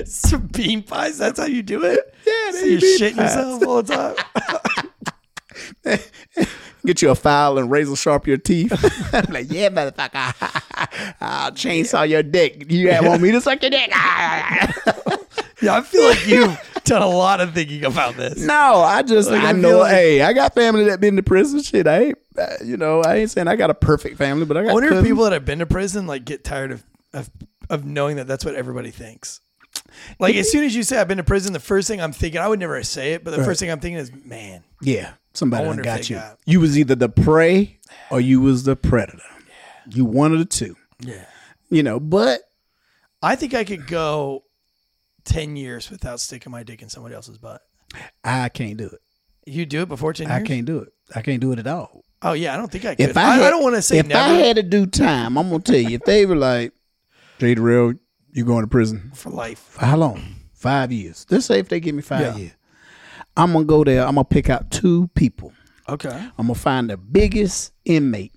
Some 0.06 0.48
bean 0.48 0.84
pies. 0.84 1.18
That's 1.18 1.38
how 1.38 1.48
you 1.48 1.64
do 1.64 1.84
it. 1.84 2.16
You're 2.64 2.80
shitting 2.80 3.16
pies. 3.16 3.36
yourself 3.36 3.64
all 3.68 3.84
the 3.84 4.16
time. 5.86 6.00
Get 6.86 7.02
you 7.02 7.10
a 7.10 7.16
file 7.16 7.58
and 7.58 7.70
razor 7.70 7.96
sharp 7.98 8.26
your 8.26 8.38
teeth. 8.38 8.72
I'm 9.14 9.26
like, 9.34 9.52
yeah, 9.52 9.70
motherfucker. 9.70 11.16
I'll 11.22 11.52
chainsaw 11.52 12.08
your 12.08 12.24
dick. 12.24 12.72
You 12.72 12.90
want 13.02 13.22
me 13.22 13.32
to 13.32 13.42
suck 13.42 13.62
your 13.62 13.70
dick? 13.72 13.90
Yeah, 15.62 15.76
I 15.76 15.82
feel 15.82 16.04
like 16.06 16.26
you've 16.26 16.58
done 16.86 17.02
a 17.02 17.08
lot 17.10 17.42
of 17.42 17.54
thinking 17.54 17.84
about 17.84 18.16
this. 18.16 18.38
No, 18.38 18.76
I 18.82 19.02
just 19.02 19.30
Like, 19.30 19.44
I 19.44 19.50
I 19.50 19.52
know. 19.52 19.80
like- 19.80 19.92
hey, 19.92 20.22
I 20.22 20.32
got 20.32 20.56
family 20.56 20.86
that 20.86 21.02
been 21.02 21.18
to 21.18 21.24
prison. 21.24 21.62
Shit, 21.62 21.86
I 21.86 22.00
ain't. 22.04 22.18
Uh, 22.38 22.48
you 22.64 22.78
know, 22.78 23.02
I 23.02 23.16
ain't 23.18 23.32
saying 23.32 23.50
I 23.50 23.58
got 23.58 23.70
a 23.70 23.74
perfect 23.74 24.18
family, 24.18 24.46
but 24.46 24.56
I 24.56 24.62
got. 24.64 24.70
I 24.70 24.74
wonder 24.74 24.94
if 24.94 25.04
people 25.04 25.26
that 25.26 25.34
have 25.34 25.44
been 25.44 25.60
to 25.60 25.66
prison 25.66 26.08
like 26.08 26.24
get 26.24 26.46
tired 26.46 26.72
of 26.72 26.84
of, 27.14 27.30
of 27.70 27.84
knowing 27.84 28.16
that 28.16 28.28
that's 28.28 28.46
what 28.46 28.56
everybody 28.56 28.92
thinks. 28.92 29.42
Like 30.20 30.36
as 30.36 30.52
soon 30.52 30.64
as 30.64 30.76
you 30.76 30.84
say 30.84 30.98
I've 31.00 31.08
been 31.08 31.18
to 31.18 31.24
prison, 31.24 31.54
the 31.54 31.60
first 31.60 31.88
thing 31.88 32.02
I'm 32.02 32.12
thinking, 32.12 32.40
I 32.42 32.48
would 32.48 32.60
never 32.60 32.82
say 32.84 33.14
it, 33.14 33.24
but 33.24 33.32
the 33.32 33.44
first 33.44 33.60
thing 33.60 33.70
I'm 33.72 33.80
thinking 33.80 33.98
is, 34.00 34.12
man, 34.26 34.64
Yeah, 34.82 35.14
somebody 35.34 35.66
done 35.66 35.78
got 35.82 36.10
you. 36.10 36.16
got- 36.18 36.40
You 36.46 36.60
was 36.60 36.78
either 36.78 36.96
the 36.96 37.10
prey 37.10 37.80
or 38.12 38.20
you 38.22 38.42
was 38.42 38.64
the 38.64 38.76
predator. 38.76 39.22
You 39.90 40.06
one 40.06 40.34
of 40.34 40.40
the 40.40 40.46
two. 40.46 40.76
yeah. 41.00 41.26
You 41.70 41.84
know, 41.84 42.00
but 42.00 42.42
I 43.22 43.36
think 43.36 43.54
I 43.54 43.64
could 43.64 43.86
go 43.88 44.44
ten 45.24 45.56
years 45.56 45.90
without 45.92 46.20
sticking 46.20 46.52
my 46.52 46.64
dick 46.64 46.82
in 46.82 46.90
somebody 46.90 47.14
else's 47.16 47.38
butt. 47.38 47.62
I 48.24 48.50
can't 48.50 48.78
do 48.78 48.88
it. 48.88 49.00
You 49.46 49.66
do 49.66 49.82
it 49.84 49.90
before 49.90 50.14
ten 50.14 50.28
years? 50.30 50.42
I 50.42 50.44
can't 50.46 50.66
do 50.66 50.80
it. 50.80 50.90
I 51.16 51.22
can't 51.22 51.40
do 51.42 51.52
it 51.52 51.60
at 51.60 51.68
all. 51.68 52.04
Oh 52.22 52.34
yeah, 52.34 52.54
I 52.54 52.58
don't 52.58 52.72
think 52.72 52.86
I 52.86 52.96
could. 52.96 53.10
If 53.12 53.18
I, 53.18 53.36
had, 53.36 53.44
I 53.44 53.50
don't 53.50 53.64
want 53.64 53.76
to 53.76 53.82
say 53.82 54.00
if 54.00 54.08
never 54.08 54.20
I 54.20 54.34
had 54.46 54.56
to 54.58 54.64
do 54.64 54.86
time, 54.86 55.38
I'm 55.38 55.50
gonna 55.50 55.62
tell 55.64 55.76
you. 55.78 55.96
If 55.96 56.02
they 56.06 56.26
were 56.26 56.36
like, 56.36 56.74
Jay 57.40 57.54
Real, 57.56 57.94
you 58.34 58.46
going 58.46 58.62
to 58.64 58.68
prison 58.68 59.12
for 59.14 59.30
life. 59.30 59.60
for 59.60 59.86
how 59.86 59.98
long? 59.98 60.36
Five 60.54 60.92
years. 60.92 61.26
Let's 61.30 61.46
say 61.46 61.60
if 61.60 61.70
they 61.70 61.80
give 61.80 61.96
me 61.96 62.02
five 62.02 62.22
Yeah. 62.22 62.36
years, 62.38 62.52
I'm 63.38 63.54
gonna 63.54 63.64
go 63.66 63.84
there. 63.86 64.06
I'm 64.06 64.16
gonna 64.16 64.26
pick 64.26 64.50
out 64.50 64.72
two 64.72 65.08
people. 65.16 65.54
Okay. 65.88 66.10
I'm 66.38 66.48
gonna 66.48 66.56
find 66.56 66.90
the 66.90 66.98
biggest 66.98 67.72
inmate, 67.86 68.34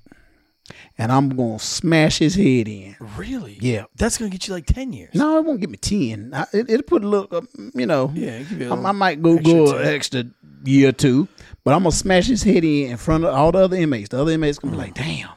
and 0.97 1.11
I'm 1.11 1.29
gonna 1.31 1.59
smash 1.59 2.19
his 2.19 2.37
head 2.37 2.69
in. 2.69 2.95
Really? 3.17 3.59
Yeah. 3.61 3.85
That's 3.97 4.19
gonna 4.19 4.31
get 4.31 4.47
you 4.47 4.55
like 4.55 4.67
ten 4.67 4.93
years. 4.93 5.15
No, 5.15 5.39
it 5.39 5.45
won't 5.45 5.61
get 5.61 5.69
me 5.71 5.77
ten. 5.79 6.31
I, 6.33 6.43
it, 6.53 6.71
it'll 6.71 6.83
put 6.85 7.03
a 7.03 7.09
little, 7.09 7.29
uh, 7.37 7.41
you 7.75 7.87
know. 7.87 8.13
Yeah, 8.15 8.39
it 8.39 8.47
could 8.47 8.59
be 8.61 8.65
a 8.67 8.73
I, 8.73 8.93
might 8.93 9.21
go 9.21 9.37
go 9.39 9.77
an 9.77 9.87
extra 9.89 10.25
year 10.65 10.91
or 10.91 10.93
two, 10.93 11.27
but 11.65 11.75
I'm 11.75 11.81
gonna 11.83 11.91
smash 11.93 12.29
his 12.29 12.45
head 12.45 12.63
in 12.65 12.91
in 12.93 12.97
front 12.97 13.25
of 13.25 13.35
all 13.35 13.51
the 13.51 13.59
other 13.59 13.77
inmates. 13.77 14.11
The 14.11 14.21
other 14.21 14.31
inmates 14.33 14.61
gonna 14.61 14.73
be 14.73 14.79
like, 14.79 14.95
"Damn, 14.95 15.31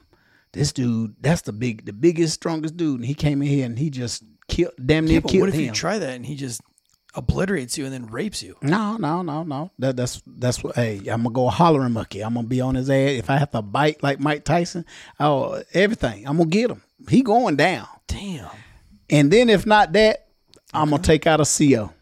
this 0.53 0.71
dude, 0.71 1.15
that's 1.19 1.41
the 1.41 1.53
big, 1.53 1.85
the 1.85 1.93
biggest, 1.93 2.35
strongest 2.35 2.77
dude." 2.77 2.97
And 2.99 3.05
he 3.05 3.15
came 3.15 3.41
in 3.41 3.47
here 3.47 3.65
and 3.65 3.79
he 3.79 3.89
just 3.89 4.23
killed, 4.47 4.73
damn 4.83 5.05
near 5.05 5.15
Yeah, 5.15 5.21
killed 5.21 5.41
what 5.41 5.49
if 5.49 5.55
him. 5.55 5.61
you 5.65 5.71
try 5.71 5.99
that 5.99 6.13
and 6.15 6.25
he 6.25 6.35
just 6.35 6.61
obliterates 7.15 7.77
you 7.77 7.85
and 7.85 7.93
then 7.93 8.07
rapes 8.07 8.43
you? 8.43 8.55
No, 8.61 8.97
no, 8.97 9.21
no, 9.21 9.43
no. 9.43 9.71
That, 9.79 9.95
that's 9.95 10.21
that's 10.25 10.63
what. 10.63 10.75
Hey, 10.75 10.97
I'm 11.07 11.23
gonna 11.23 11.31
go 11.31 11.47
hollering 11.49 11.93
monkey. 11.93 12.21
I'm 12.21 12.33
gonna 12.33 12.47
be 12.47 12.61
on 12.61 12.75
his 12.75 12.89
ass. 12.89 13.11
If 13.11 13.29
I 13.29 13.37
have 13.37 13.51
to 13.51 13.61
bite 13.61 14.03
like 14.03 14.19
Mike 14.19 14.43
Tyson, 14.43 14.85
oh, 15.19 15.61
everything. 15.73 16.27
I'm 16.27 16.37
gonna 16.37 16.49
get 16.49 16.69
him. 16.71 16.81
He 17.09 17.21
going 17.21 17.55
down. 17.55 17.87
Damn. 18.07 18.49
And 19.09 19.31
then 19.31 19.49
if 19.49 19.65
not 19.65 19.93
that, 19.93 20.27
I'm 20.73 20.89
gonna 20.89 21.01
take 21.01 21.27
out 21.27 21.39
a 21.39 21.45
CO. 21.45 21.93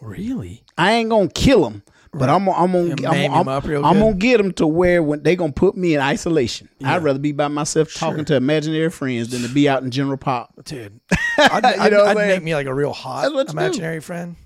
Really? 0.00 0.62
I 0.76 0.92
ain't 0.92 1.10
gonna 1.10 1.28
kill 1.28 1.66
him, 1.66 1.82
but 2.18 2.28
I'm 2.30 2.44
gonna, 2.44 2.56
I'm 2.56 2.72
gonna, 2.96 3.08
I'm, 3.28 3.48
I'm, 3.48 3.60
real 3.66 3.84
I'm 3.84 3.98
gonna 3.98 4.14
get 4.14 4.38
them 4.38 4.52
to 4.54 4.66
where 4.66 5.02
when 5.02 5.22
they 5.22 5.36
gonna 5.36 5.52
put 5.52 5.76
me 5.76 5.94
in 5.94 6.00
isolation. 6.00 6.68
I'd 6.84 7.02
rather 7.02 7.18
be 7.18 7.32
by 7.32 7.48
myself 7.48 7.92
talking 7.94 8.24
to 8.26 8.36
imaginary 8.36 8.90
friends 8.90 9.30
than 9.30 9.42
to 9.42 9.48
be 9.48 9.68
out 9.68 9.82
in 9.82 9.90
general 9.90 10.16
pop. 10.16 10.52
Dude. 10.64 11.00
I'd, 11.38 11.62
You 11.76 11.82
I'd, 11.82 11.92
know 11.92 11.98
what 12.04 12.08
I'm 12.10 12.18
I'd 12.18 12.28
make 12.28 12.42
me 12.42 12.54
like 12.54 12.66
a 12.66 12.74
real 12.74 12.92
hot 12.92 13.30
you 13.32 13.44
do. 13.44 13.50
imaginary 13.50 14.00
friend. 14.00 14.36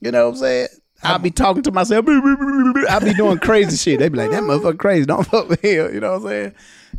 You 0.00 0.10
know 0.10 0.26
what 0.26 0.34
I'm 0.34 0.40
saying? 0.40 0.68
I'll 1.02 1.18
be 1.18 1.30
talking 1.30 1.62
to 1.64 1.72
myself. 1.72 2.06
I'll 2.08 3.00
be 3.00 3.14
doing 3.14 3.38
crazy 3.38 3.76
shit. 3.76 3.98
They 3.98 4.08
be 4.08 4.16
like, 4.16 4.30
that 4.30 4.42
motherfucker 4.42 4.78
crazy. 4.78 5.04
Don't 5.06 5.26
fuck 5.26 5.48
with 5.48 5.60
him. 5.60 5.92
You 5.92 6.00
know 6.00 6.12
what 6.18 6.22
I'm 6.22 6.28
saying? 6.28 6.54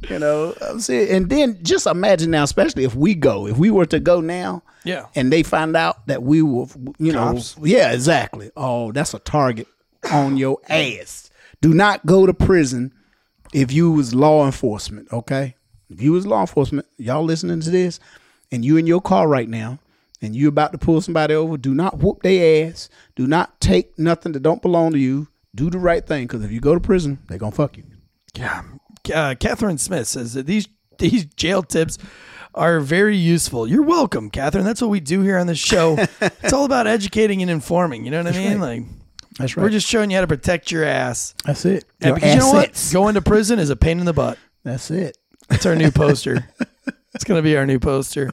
You 0.10 0.20
know, 0.20 0.54
I'm 0.62 0.80
saying, 0.80 1.10
and 1.10 1.30
then 1.30 1.58
just 1.64 1.88
imagine 1.88 2.30
now, 2.30 2.44
especially 2.44 2.84
if 2.84 2.94
we 2.96 3.16
go, 3.16 3.48
if 3.48 3.58
we 3.58 3.72
were 3.72 3.86
to 3.88 4.00
go 4.00 4.20
now, 4.22 4.62
Yeah. 4.84 5.06
and 5.16 5.32
they 5.32 5.42
find 5.42 5.76
out 5.76 6.06
that 6.08 6.22
we 6.22 6.42
were, 6.42 6.66
you 7.00 7.14
Cops. 7.14 7.58
know, 7.58 7.66
yeah, 7.66 7.94
exactly. 7.94 8.52
Oh, 8.58 8.92
that's 8.92 9.14
a 9.14 9.20
target 9.20 9.68
on 10.12 10.38
your 10.38 10.60
ass. 10.70 11.30
Do 11.62 11.74
not 11.74 12.06
go 12.06 12.26
to 12.26 12.34
prison 12.34 12.94
if 13.54 13.72
you 13.72 13.92
was 13.92 14.14
law 14.14 14.46
enforcement, 14.46 15.12
okay? 15.12 15.56
If 15.90 16.02
you 16.02 16.12
was 16.12 16.28
law 16.28 16.42
enforcement, 16.42 16.88
y'all 16.98 17.24
listening 17.24 17.62
to 17.62 17.70
this, 17.70 18.00
and 18.52 18.66
you 18.66 18.78
in 18.78 18.88
your 18.88 19.02
car 19.02 19.28
right 19.28 19.48
now, 19.48 19.80
and 20.22 20.36
you 20.36 20.48
about 20.48 20.72
to 20.72 20.78
pull 20.78 21.02
somebody 21.02 21.34
over, 21.34 21.58
do 21.58 21.74
not 21.74 22.00
whoop 22.00 22.24
their 22.24 22.68
ass. 22.68 22.90
Do 23.16 23.28
not 23.28 23.60
take 23.60 23.98
nothing 24.00 24.32
that 24.32 24.44
don't 24.44 24.62
belong 24.62 24.92
to 24.94 25.00
you. 25.00 25.28
Do 25.54 25.70
the 25.70 25.80
right 25.80 26.06
thing, 26.06 26.26
because 26.26 26.44
if 26.44 26.52
you 26.52 26.60
go 26.60 26.74
to 26.74 26.80
prison, 26.80 27.20
they 27.28 27.38
gonna 27.38 27.52
fuck 27.52 27.78
you. 27.78 27.84
Yeah. 28.36 28.64
Uh, 29.14 29.36
Catherine 29.40 29.78
Smith 29.78 30.08
says 30.08 30.34
that 30.34 30.48
these 30.48 30.68
these 30.98 31.26
jail 31.26 31.62
tips 31.64 31.98
are 32.54 32.80
very 32.80 33.18
useful. 33.18 33.68
You're 33.68 33.84
welcome, 33.84 34.30
Catherine. 34.30 34.66
That's 34.66 34.82
what 34.82 34.90
we 34.90 35.00
do 35.00 35.22
here 35.22 35.38
on 35.38 35.48
this 35.48 35.60
show. 35.60 35.98
it's 36.22 36.54
all 36.54 36.66
about 36.66 36.88
educating 36.88 37.42
and 37.42 37.52
informing. 37.52 38.06
You 38.06 38.12
know 38.12 38.24
what 38.24 38.36
I 38.36 38.38
mean? 38.38 38.60
Like 38.60 38.84
That's 39.38 39.58
right. 39.58 39.64
we're 39.64 39.70
just 39.70 39.88
showing 39.88 40.12
you 40.12 40.18
how 40.18 40.22
to 40.22 40.28
protect 40.28 40.72
your 40.72 40.86
ass. 40.86 41.34
That's 41.46 41.66
it. 41.66 41.86
Your 42.02 42.16
because 42.16 42.34
you 42.34 42.40
know 42.40 42.52
what? 42.52 42.70
assets. 42.70 42.94
Going 42.94 43.16
to 43.16 43.22
prison 43.22 43.60
is 43.60 43.70
a 43.70 43.76
pain 43.76 44.00
in 44.00 44.06
the 44.06 44.14
butt. 44.14 44.38
That's 44.64 44.90
it. 44.92 45.18
That's 45.50 45.66
our 45.66 45.76
new 45.76 45.92
poster. 45.92 46.50
It's 47.16 47.24
going 47.24 47.38
to 47.38 47.42
be 47.42 47.56
our 47.56 47.66
new 47.66 47.80
poster. 47.80 48.32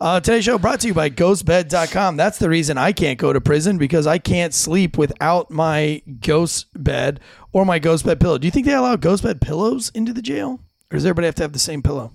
Uh, 0.00 0.18
today's 0.18 0.44
show 0.44 0.56
brought 0.56 0.80
to 0.80 0.86
you 0.86 0.94
by 0.94 1.10
ghostbed.com. 1.10 2.16
That's 2.16 2.38
the 2.38 2.48
reason 2.48 2.78
I 2.78 2.92
can't 2.92 3.18
go 3.18 3.30
to 3.30 3.42
prison 3.42 3.76
because 3.76 4.06
I 4.06 4.16
can't 4.16 4.54
sleep 4.54 4.96
without 4.96 5.50
my 5.50 6.00
ghost 6.20 6.68
bed 6.74 7.20
or 7.52 7.66
my 7.66 7.78
ghost 7.78 8.06
bed 8.06 8.20
pillow. 8.20 8.38
Do 8.38 8.46
you 8.46 8.50
think 8.50 8.64
they 8.64 8.72
allow 8.72 8.96
ghost 8.96 9.22
bed 9.22 9.42
pillows 9.42 9.90
into 9.94 10.14
the 10.14 10.22
jail? 10.22 10.60
Or 10.90 10.96
does 10.96 11.04
everybody 11.04 11.26
have 11.26 11.34
to 11.36 11.42
have 11.42 11.52
the 11.52 11.58
same 11.58 11.82
pillow? 11.82 12.14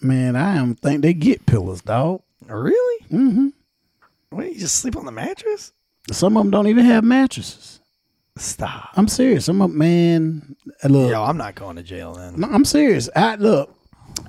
Man, 0.00 0.34
I 0.34 0.56
don't 0.56 0.76
think 0.76 1.02
they 1.02 1.12
get 1.12 1.44
pillows, 1.44 1.82
dog. 1.82 2.22
Really? 2.46 3.04
Mm-hmm. 3.12 3.48
What, 4.30 4.46
you 4.50 4.60
just 4.60 4.76
sleep 4.76 4.96
on 4.96 5.04
the 5.04 5.12
mattress? 5.12 5.74
Some 6.10 6.36
of 6.36 6.42
them 6.44 6.50
don't 6.50 6.66
even 6.66 6.84
have 6.84 7.04
mattresses. 7.04 7.80
Stop. 8.36 8.90
I'm 8.94 9.08
serious. 9.08 9.44
Some 9.44 9.62
of 9.62 9.70
man, 9.70 10.56
uh, 10.82 10.88
look, 10.88 11.10
Yo, 11.10 11.22
I'm 11.22 11.36
not 11.36 11.54
going 11.54 11.76
to 11.76 11.82
jail 11.82 12.14
then. 12.14 12.40
No, 12.40 12.48
I'm 12.48 12.64
serious. 12.64 13.08
I 13.14 13.36
look. 13.36 13.74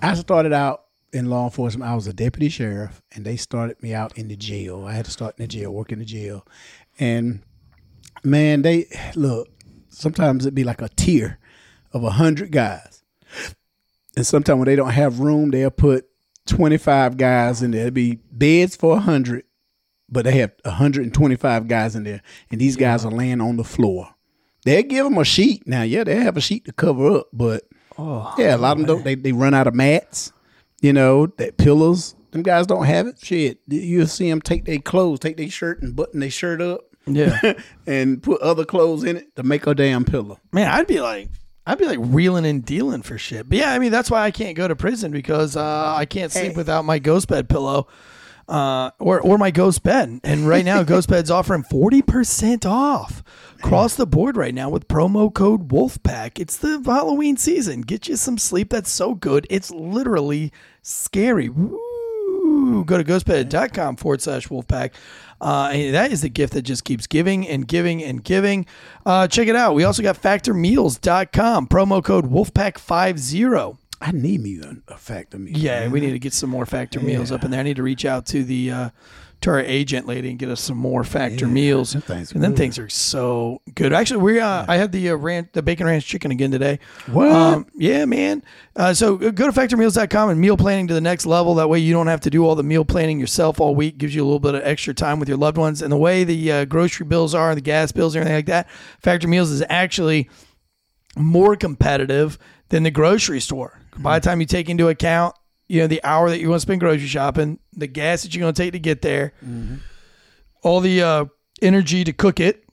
I 0.01 0.13
started 0.13 0.53
out 0.53 0.83
in 1.11 1.29
law 1.29 1.45
enforcement. 1.45 1.89
I 1.89 1.95
was 1.95 2.05
a 2.07 2.13
deputy 2.13 2.49
sheriff, 2.49 3.01
and 3.13 3.25
they 3.25 3.35
started 3.35 3.81
me 3.81 3.93
out 3.93 4.17
in 4.17 4.27
the 4.27 4.35
jail. 4.35 4.85
I 4.85 4.93
had 4.93 5.05
to 5.05 5.11
start 5.11 5.35
in 5.37 5.43
the 5.43 5.47
jail, 5.47 5.71
work 5.71 5.91
in 5.91 5.99
the 5.99 6.05
jail, 6.05 6.45
and 6.99 7.41
man, 8.23 8.61
they 8.61 8.85
look. 9.15 9.49
Sometimes 9.89 10.45
it'd 10.45 10.53
be 10.55 10.63
like 10.63 10.81
a 10.81 10.89
tier 10.89 11.39
of 11.91 12.03
a 12.03 12.11
hundred 12.11 12.51
guys, 12.51 13.03
and 14.15 14.25
sometimes 14.25 14.59
when 14.59 14.65
they 14.67 14.75
don't 14.75 14.91
have 14.91 15.19
room, 15.19 15.49
they'll 15.51 15.71
put 15.71 16.05
twenty 16.45 16.77
five 16.77 17.17
guys 17.17 17.63
in 17.63 17.71
there. 17.71 17.81
It'd 17.81 17.93
be 17.93 18.19
beds 18.31 18.75
for 18.75 18.97
a 18.97 18.99
hundred, 18.99 19.45
but 20.09 20.25
they 20.25 20.33
have 20.39 20.51
125 20.63 21.67
guys 21.67 21.95
in 21.95 22.03
there, 22.03 22.21
and 22.51 22.59
these 22.61 22.75
guys 22.75 23.05
are 23.05 23.11
laying 23.11 23.41
on 23.41 23.57
the 23.57 23.63
floor. 23.63 24.09
They 24.63 24.81
give 24.83 25.05
them 25.05 25.17
a 25.17 25.25
sheet 25.25 25.67
now. 25.67 25.83
Yeah, 25.83 26.03
they 26.03 26.15
have 26.15 26.37
a 26.37 26.41
sheet 26.41 26.65
to 26.65 26.73
cover 26.73 27.17
up, 27.17 27.27
but 27.31 27.63
yeah, 28.37 28.55
a 28.55 28.57
lot 28.57 28.73
of 28.73 28.77
them 28.79 28.85
don't. 28.87 29.03
They 29.03 29.15
they 29.15 29.31
run 29.31 29.53
out 29.53 29.67
of 29.67 29.73
mats, 29.75 30.31
you 30.81 30.91
know, 30.93 31.27
that 31.37 31.57
pillows. 31.57 32.15
Them 32.31 32.41
guys 32.43 32.67
don't 32.67 32.85
have 32.85 33.07
it. 33.07 33.15
Shit, 33.23 33.59
you'll 33.67 34.07
see 34.07 34.29
them 34.29 34.41
take 34.41 34.65
their 34.65 34.79
clothes, 34.79 35.19
take 35.19 35.37
their 35.37 35.49
shirt, 35.49 35.81
and 35.81 35.95
button 35.95 36.19
their 36.19 36.29
shirt 36.29 36.61
up, 36.61 36.81
Yeah. 37.05 37.39
and 37.87 38.21
put 38.21 38.41
other 38.41 38.65
clothes 38.65 39.03
in 39.05 39.15
it 39.17 39.33
to 39.37 39.43
make 39.43 39.65
a 39.67 39.73
damn 39.75 40.03
pillow. 40.03 40.39
Man, 40.51 40.69
I'd 40.69 40.85
be 40.87 40.99
like, 40.99 41.29
I'd 41.65 41.77
be 41.77 41.85
like 41.85 41.99
reeling 42.01 42.45
and 42.45 42.65
dealing 42.65 43.03
for 43.03 43.17
shit. 43.17 43.47
But 43.47 43.59
yeah, 43.59 43.71
I 43.71 43.79
mean, 43.79 43.91
that's 43.91 44.11
why 44.11 44.23
I 44.23 44.31
can't 44.31 44.57
go 44.57 44.67
to 44.67 44.75
prison 44.75 45.11
because 45.11 45.55
uh, 45.55 45.93
I 45.95 46.05
can't 46.05 46.31
sleep 46.31 46.57
without 46.57 46.83
my 46.83 46.99
ghost 46.99 47.27
bed 47.29 47.47
pillow. 47.47 47.87
Uh, 48.47 48.91
or, 48.99 49.19
or 49.19 49.39
my 49.39 49.49
ghost 49.49 49.81
bed. 49.81 50.19
And 50.23 50.47
right 50.47 50.63
now, 50.63 50.83
Ghost 50.83 51.09
Bed's 51.09 51.31
offering 51.31 51.63
40% 51.63 52.63
off 52.63 53.23
across 53.57 53.95
the 53.95 54.05
board 54.05 54.37
right 54.37 54.53
now 54.53 54.69
with 54.69 54.87
promo 54.87 55.33
code 55.33 55.69
Wolfpack. 55.69 56.39
It's 56.39 56.55
the 56.55 56.79
Halloween 56.85 57.37
season. 57.37 57.81
Get 57.81 58.07
you 58.07 58.15
some 58.15 58.37
sleep 58.37 58.69
that's 58.69 58.91
so 58.91 59.15
good. 59.15 59.47
It's 59.49 59.71
literally 59.71 60.51
scary. 60.83 61.49
Woo. 61.49 62.83
Go 62.85 62.97
to 62.97 63.03
ghostbed.com 63.03 63.95
forward 63.95 64.21
slash 64.21 64.47
Wolfpack. 64.49 64.91
Uh, 65.41 65.69
and 65.71 65.95
that 65.95 66.11
is 66.11 66.21
the 66.21 66.29
gift 66.29 66.53
that 66.53 66.61
just 66.61 66.83
keeps 66.85 67.07
giving 67.07 67.47
and 67.47 67.67
giving 67.67 68.03
and 68.03 68.23
giving. 68.23 68.65
Uh, 69.05 69.27
check 69.27 69.47
it 69.47 69.55
out. 69.55 69.73
We 69.73 69.83
also 69.83 70.03
got 70.03 70.21
factormeals.com, 70.21 71.67
promo 71.67 72.03
code 72.03 72.25
Wolfpack50. 72.31 73.77
I 74.05 74.11
need 74.11 74.41
me 74.41 74.61
a, 74.87 74.97
factor 74.97 75.39
meal. 75.39 75.57
Yeah, 75.57 75.81
man. 75.81 75.91
we 75.91 75.99
need 75.99 76.11
to 76.11 76.19
get 76.19 76.33
some 76.33 76.49
more 76.49 76.65
factor 76.67 76.99
meals 76.99 77.31
up 77.31 77.43
in 77.43 77.49
there. 77.49 77.59
I 77.59 77.63
need 77.63 77.77
to 77.77 77.83
reach 77.83 78.05
out 78.05 78.27
to 78.27 78.43
the 78.43 78.71
uh, 78.71 78.89
to 79.41 79.49
our 79.49 79.59
agent 79.59 80.05
lady 80.05 80.29
and 80.29 80.37
get 80.37 80.47
us 80.49 80.61
some 80.61 80.77
more 80.77 81.03
factor 81.03 81.45
Yeah, 81.47 81.51
meals. 81.51 81.95
and 81.95 82.03
then 82.43 82.55
things 82.55 82.77
are 82.77 82.87
so 82.87 83.61
good. 83.73 83.93
Actually, 83.93 84.21
we 84.21 84.39
uh, 84.39 84.63
I 84.67 84.77
had 84.77 84.91
the 84.91 85.09
uh, 85.09 85.15
ranch, 85.15 85.49
the 85.53 85.63
bacon 85.63 85.87
ranch 85.87 86.05
chicken 86.05 86.29
again 86.29 86.51
today. 86.51 86.79
What? 87.07 87.31
Um, 87.31 87.65
yeah, 87.75 88.05
man. 88.05 88.43
Uh, 88.75 88.93
so 88.93 89.17
go 89.17 89.49
to 89.49 89.59
factormeals.com 89.59 90.29
and 90.29 90.39
meal 90.39 90.55
planning 90.55 90.87
to 90.87 90.93
the 90.93 91.01
next 91.01 91.25
level. 91.25 91.55
That 91.55 91.67
way 91.67 91.79
you 91.79 91.91
don't 91.91 92.07
have 92.07 92.21
to 92.21 92.29
do 92.29 92.45
all 92.45 92.53
the 92.55 92.63
meal 92.63 92.85
planning 92.85 93.19
yourself 93.19 93.59
all 93.59 93.73
week. 93.75 93.97
Gives 93.97 94.13
you 94.13 94.23
a 94.23 94.25
little 94.25 94.39
bit 94.39 94.53
of 94.53 94.61
extra 94.63 94.93
time 94.93 95.19
with 95.19 95.27
your 95.29 95.37
loved 95.39 95.57
ones. 95.57 95.81
And 95.81 95.91
the 95.91 95.97
way 95.97 96.23
the 96.23 96.51
uh, 96.51 96.65
grocery 96.65 97.07
bills 97.07 97.33
are, 97.33 97.55
the 97.55 97.61
gas 97.61 97.91
bills, 97.91 98.13
and 98.15 98.21
everything 98.21 98.37
like 98.37 98.45
that, 98.47 98.69
Factor 99.01 99.27
Meals 99.27 99.49
is 99.49 99.63
actually 99.67 100.29
more 101.17 101.55
competitive 101.55 102.37
than 102.69 102.83
the 102.83 102.91
grocery 102.91 103.39
store. 103.39 103.79
By 103.97 104.19
the 104.19 104.23
time 104.27 104.39
you 104.41 104.45
take 104.45 104.69
into 104.69 104.89
account, 104.89 105.35
you 105.67 105.81
know, 105.81 105.87
the 105.87 106.03
hour 106.03 106.29
that 106.29 106.39
you 106.39 106.49
want 106.49 106.57
to 106.57 106.61
spend 106.61 106.79
grocery 106.79 107.07
shopping, 107.07 107.59
the 107.73 107.87
gas 107.87 108.23
that 108.23 108.35
you're 108.35 108.41
going 108.41 108.53
to 108.53 108.61
take 108.61 108.73
to 108.73 108.79
get 108.79 109.01
there, 109.01 109.33
all 110.63 110.79
the 110.79 111.01
uh, 111.01 111.25
energy 111.61 112.03
to 112.03 112.13
cook 112.13 112.39
it, 112.39 112.63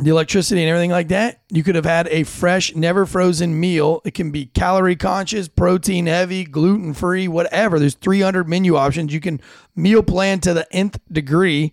the 0.00 0.10
electricity 0.10 0.62
and 0.62 0.70
everything 0.70 0.90
like 0.92 1.08
that, 1.08 1.42
you 1.50 1.64
could 1.64 1.74
have 1.74 1.84
had 1.84 2.06
a 2.08 2.22
fresh, 2.22 2.74
never 2.74 3.04
frozen 3.04 3.58
meal. 3.58 4.00
It 4.04 4.14
can 4.14 4.30
be 4.30 4.46
calorie 4.46 4.94
conscious, 4.96 5.48
protein 5.48 6.06
heavy, 6.06 6.44
gluten 6.44 6.94
free, 6.94 7.26
whatever. 7.26 7.78
There's 7.80 7.94
300 7.96 8.48
menu 8.48 8.76
options. 8.76 9.12
You 9.12 9.20
can 9.20 9.40
meal 9.74 10.02
plan 10.04 10.38
to 10.40 10.54
the 10.54 10.72
nth 10.72 11.00
degree 11.10 11.72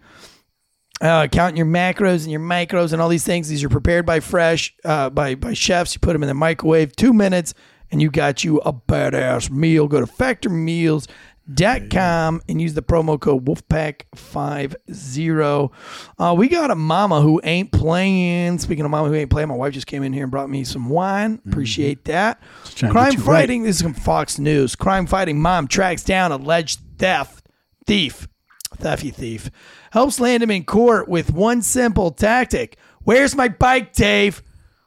uh, 1.02 1.28
counting 1.28 1.58
your 1.58 1.66
macros 1.66 2.24
and 2.24 2.32
your 2.32 2.42
micros 2.42 2.94
and 2.94 3.02
all 3.02 3.10
these 3.10 3.26
things. 3.26 3.48
These 3.48 3.64
are 3.64 3.70
prepared 3.70 4.06
by 4.06 4.20
fresh 4.22 4.74
uh, 4.84 5.10
by 5.10 5.36
by 5.36 5.54
chefs. 5.54 5.94
You 5.94 6.00
put 6.00 6.14
them 6.14 6.24
in 6.24 6.28
the 6.28 6.34
microwave, 6.34 6.96
two 6.96 7.14
minutes, 7.14 7.54
and 7.92 8.02
you 8.02 8.10
got 8.10 8.44
you 8.44 8.58
a 8.60 8.74
badass 8.74 9.50
meal. 9.50 9.88
Go 9.88 10.00
to 10.00 10.08
factormeals.com 10.08 12.42
and 12.50 12.62
use 12.62 12.74
the 12.74 12.82
promo 12.82 13.20
code 13.20 13.46
Wolfpack50. 13.46 15.72
Uh, 16.18 16.34
we 16.38 16.48
got 16.48 16.72
a 16.72 16.76
mama 16.76 17.22
who 17.22 17.42
ain't 17.44 17.72
playing. 17.72 18.58
Speaking 18.60 18.86
of 18.86 18.92
mama 18.92 19.10
who 19.10 19.16
ain't 19.16 19.30
playing, 19.30 19.50
my 19.50 19.56
wife 19.56 19.74
just 19.74 19.88
came 19.88 20.04
in 20.04 20.14
here 20.14 20.24
and 20.24 20.32
brought 20.32 20.50
me 20.50 20.64
some 20.64 20.90
wine. 20.90 21.42
Appreciate 21.48 22.06
that. 22.06 22.42
Crime 22.78 23.12
you 23.14 23.20
right. 23.20 23.26
fighting. 23.26 23.64
This 23.64 23.76
is 23.78 23.82
from 23.82 23.94
Fox 23.94 24.40
News. 24.40 24.76
Crime 24.76 25.08
fighting 25.08 25.42
mom 25.42 25.68
tracks 25.68 26.04
down 26.04 26.32
alleged 26.32 26.80
theft 26.98 27.46
thief, 27.86 28.28
thefty 28.76 29.12
thief, 29.12 29.50
helps 29.92 30.20
land 30.20 30.44
him 30.44 30.52
in 30.52 30.66
court 30.66 31.08
with 31.08 31.32
one 31.32 31.62
simple 31.62 32.12
tactic. 32.12 32.78
Where's 33.04 33.36
my 33.36 33.48
bike, 33.48 33.94
Dave? 33.94 34.44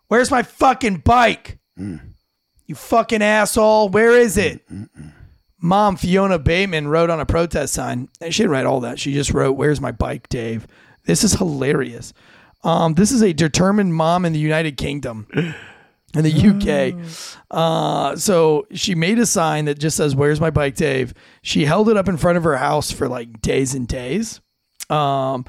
Where's 0.08 0.30
my 0.30 0.42
fucking 0.42 0.98
bike? 0.98 1.58
You 2.68 2.74
fucking 2.74 3.22
asshole. 3.22 3.88
Where 3.88 4.12
is 4.12 4.36
it? 4.36 4.62
Mom 5.60 5.96
Fiona 5.96 6.38
Bateman 6.38 6.86
wrote 6.86 7.10
on 7.10 7.18
a 7.18 7.26
protest 7.26 7.72
sign. 7.74 8.08
and 8.20 8.32
She 8.32 8.42
didn't 8.42 8.52
write 8.52 8.66
all 8.66 8.80
that. 8.80 9.00
She 9.00 9.12
just 9.14 9.32
wrote, 9.32 9.52
Where's 9.52 9.80
my 9.80 9.90
bike, 9.90 10.28
Dave? 10.28 10.66
This 11.04 11.24
is 11.24 11.32
hilarious. 11.32 12.12
Um, 12.62 12.94
this 12.94 13.10
is 13.10 13.22
a 13.22 13.32
determined 13.32 13.94
mom 13.94 14.24
in 14.24 14.32
the 14.34 14.38
United 14.38 14.76
Kingdom. 14.76 15.26
In 16.14 16.24
the 16.24 16.30
UK. 16.30 16.94
Uh, 17.50 18.16
so 18.16 18.66
she 18.72 18.94
made 18.94 19.18
a 19.18 19.26
sign 19.26 19.64
that 19.64 19.78
just 19.78 19.96
says, 19.96 20.14
Where's 20.14 20.40
my 20.40 20.50
bike, 20.50 20.74
Dave? 20.74 21.14
She 21.42 21.64
held 21.64 21.88
it 21.88 21.96
up 21.96 22.08
in 22.08 22.16
front 22.18 22.36
of 22.38 22.44
her 22.44 22.56
house 22.58 22.90
for 22.90 23.08
like 23.08 23.40
days 23.40 23.74
and 23.74 23.88
days. 23.88 24.40
Um, 24.90 25.44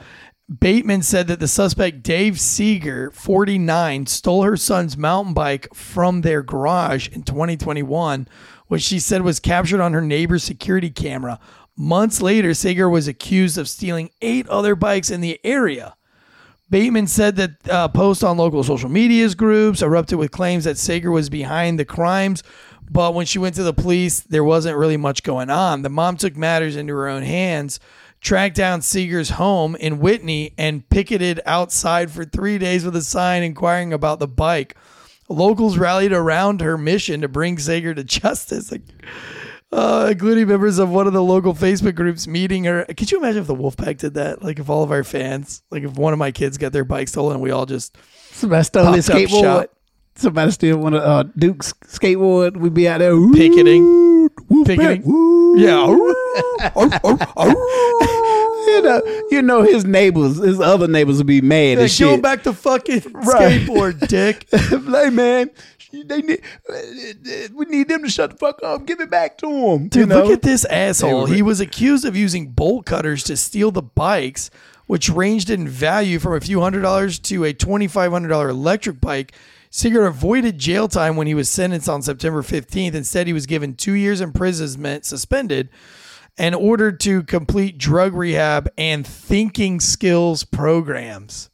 Bateman 0.57 1.03
said 1.03 1.27
that 1.27 1.39
the 1.39 1.47
suspect, 1.47 2.01
Dave 2.01 2.39
Seeger, 2.39 3.11
49, 3.11 4.07
stole 4.07 4.41
her 4.41 4.57
son's 4.57 4.97
mountain 4.97 5.35
bike 5.35 5.71
from 5.75 6.21
their 6.21 6.41
garage 6.41 7.07
in 7.09 7.21
2021, 7.21 8.27
which 8.65 8.81
she 8.81 8.97
said 8.97 9.21
was 9.21 9.39
captured 9.39 9.79
on 9.79 9.93
her 9.93 10.01
neighbor's 10.01 10.43
security 10.43 10.89
camera. 10.89 11.39
Months 11.77 12.19
later, 12.19 12.55
Seeger 12.55 12.89
was 12.89 13.07
accused 13.07 13.59
of 13.59 13.69
stealing 13.69 14.09
eight 14.21 14.47
other 14.49 14.75
bikes 14.75 15.11
in 15.11 15.21
the 15.21 15.39
area. 15.43 15.95
Bateman 16.69 17.07
said 17.07 17.35
that 17.35 17.69
uh, 17.69 17.87
posts 17.87 18.23
on 18.23 18.37
local 18.37 18.63
social 18.63 18.89
medias 18.89 19.35
groups 19.35 19.81
erupted 19.81 20.17
with 20.17 20.31
claims 20.31 20.63
that 20.63 20.77
Sager 20.77 21.11
was 21.11 21.29
behind 21.29 21.79
the 21.79 21.85
crimes. 21.85 22.43
But 22.91 23.13
when 23.13 23.27
she 23.27 23.39
went 23.39 23.55
to 23.55 23.63
the 23.63 23.73
police, 23.73 24.19
there 24.19 24.43
wasn't 24.43 24.77
really 24.77 24.97
much 24.97 25.23
going 25.23 25.49
on. 25.49 25.83
The 25.83 25.89
mom 25.89 26.17
took 26.17 26.35
matters 26.35 26.75
into 26.75 26.93
her 26.93 27.07
own 27.07 27.21
hands, 27.21 27.79
tracked 28.21 28.55
down 28.55 28.81
Seeger's 28.81 29.31
home 29.31 29.75
in 29.75 29.99
Whitney, 29.99 30.53
and 30.57 30.87
picketed 30.89 31.39
outside 31.45 32.11
for 32.11 32.25
three 32.25 32.57
days 32.57 32.85
with 32.85 32.95
a 32.95 33.01
sign 33.01 33.43
inquiring 33.43 33.93
about 33.93 34.19
the 34.19 34.27
bike. 34.27 34.75
Locals 35.29 35.77
rallied 35.77 36.11
around 36.11 36.61
her 36.61 36.77
mission 36.77 37.21
to 37.21 37.27
bring 37.27 37.59
Sager 37.59 37.93
to 37.93 38.03
justice. 38.03 38.73
Uh, 39.71 40.07
including 40.11 40.47
members 40.47 40.79
of 40.79 40.89
one 40.89 41.05
of 41.05 41.13
the 41.13 41.21
local 41.21 41.53
Facebook 41.53 41.93
groups 41.93 42.25
meeting 42.25 42.63
her. 42.63 42.85
Could 42.85 43.11
you 43.11 43.19
imagine 43.19 43.41
if 43.41 43.47
the 43.47 43.55
Wolfpack 43.55 43.99
did 43.99 44.15
that? 44.15 44.41
Like 44.41 44.57
if 44.57 44.67
all 44.67 44.81
of 44.81 44.91
our 44.91 45.03
fans, 45.03 45.61
like 45.69 45.83
if 45.83 45.93
one 45.93 46.11
of 46.11 46.17
my 46.17 46.31
kids 46.31 46.57
got 46.57 46.73
their 46.73 46.83
bike 46.83 47.07
stolen 47.07 47.35
and 47.35 47.43
we 47.43 47.51
all 47.51 47.67
just 47.67 47.95
Somebody 48.31 48.63
stole 48.63 48.93
his 48.93 49.07
skateboard. 49.07 49.67
Somebody 50.15 50.51
steal 50.51 50.77
one 50.77 50.95
of 50.95 51.03
uh, 51.03 51.23
Duke's 51.37 51.73
skateboard. 51.85 52.57
We'd 52.57 52.73
be 52.73 52.87
out 52.87 52.97
there 52.97 53.11
"Ooh, 53.11 53.31
Picketing. 53.31 54.29
Picketing. 54.65 55.03
yeah, 55.57 55.85
you 58.75 58.81
know, 58.81 59.23
you 59.31 59.41
know 59.41 59.61
his 59.63 59.85
neighbors, 59.85 60.37
his 60.37 60.59
other 60.59 60.87
neighbors 60.87 61.17
would 61.17 61.27
be 61.27 61.41
mad 61.41 61.77
Like, 61.77 61.85
as 61.85 61.99
go 61.99 62.13
shit. 62.15 62.21
back 62.21 62.43
to 62.43 62.53
fucking 62.53 63.01
Right. 63.13 63.61
skateboard, 63.61 64.07
dick. 64.07 64.47
like, 64.87 65.13
man, 65.13 65.49
they 65.91 66.21
need, 66.21 66.41
we 67.53 67.65
need 67.65 67.87
them 67.87 68.03
to 68.03 68.09
shut 68.09 68.31
the 68.31 68.37
fuck 68.37 68.59
up. 68.63 68.85
Give 68.85 68.99
it 68.99 69.09
back 69.09 69.37
to 69.39 69.47
them. 69.47 69.87
Dude, 69.87 70.01
you 70.01 70.05
know? 70.05 70.23
look 70.23 70.31
at 70.33 70.41
this 70.41 70.65
asshole. 70.65 71.25
He 71.25 71.41
was 71.41 71.59
accused 71.59 72.05
of 72.05 72.15
using 72.15 72.51
bolt 72.51 72.85
cutters 72.85 73.23
to 73.25 73.35
steal 73.37 73.71
the 73.71 73.81
bikes, 73.81 74.49
which 74.87 75.09
ranged 75.09 75.49
in 75.49 75.67
value 75.67 76.19
from 76.19 76.33
a 76.33 76.39
few 76.41 76.61
hundred 76.61 76.81
dollars 76.81 77.19
to 77.19 77.43
a 77.45 77.53
$2,500 77.53 78.49
electric 78.49 79.01
bike 79.01 79.33
Seeger 79.71 80.07
avoided 80.07 80.57
jail 80.57 80.87
time 80.87 81.15
when 81.15 81.27
he 81.27 81.35
was 81.35 81.47
sentenced 81.47 81.87
on 81.87 82.01
September 82.01 82.41
15th. 82.41 82.95
Instead, 82.95 83.27
he 83.27 83.33
was 83.33 83.45
given 83.45 83.75
two 83.75 83.93
years 83.93 84.19
imprisonment, 84.19 85.05
suspended, 85.05 85.69
and 86.39 86.55
ordered 86.55 87.01
to 87.01 87.21
complete 87.23 87.77
drug 87.77 88.13
rehab 88.13 88.69
and 88.77 89.05
thinking 89.05 89.79
skills 89.81 90.45
programs. 90.45 91.49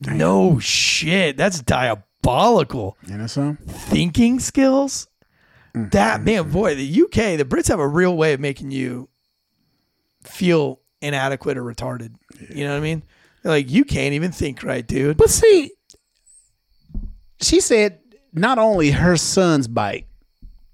No 0.00 0.58
shit. 0.58 1.36
That's 1.36 1.62
diabolical. 1.62 2.96
You 3.06 3.16
know 3.16 3.28
something? 3.28 3.64
Thinking 3.66 4.40
skills? 4.40 5.06
Mm. 5.74 5.92
That, 5.92 6.22
man, 6.22 6.50
boy, 6.50 6.74
the 6.74 7.02
UK, 7.02 7.38
the 7.38 7.44
Brits 7.44 7.68
have 7.68 7.78
a 7.78 7.86
real 7.86 8.16
way 8.16 8.32
of 8.32 8.40
making 8.40 8.72
you 8.72 9.08
feel 10.24 10.80
inadequate 11.00 11.56
or 11.56 11.62
retarded. 11.62 12.14
You 12.50 12.64
know 12.64 12.72
what 12.72 12.78
I 12.78 12.80
mean? 12.80 13.04
They're 13.42 13.52
like, 13.52 13.70
you 13.70 13.84
can't 13.84 14.14
even 14.14 14.32
think 14.32 14.64
right, 14.64 14.86
dude. 14.86 15.16
But 15.16 15.30
see, 15.30 15.70
she 17.40 17.60
said 17.60 18.00
not 18.32 18.58
only 18.58 18.90
her 18.90 19.16
son's 19.16 19.68
bike, 19.68 20.07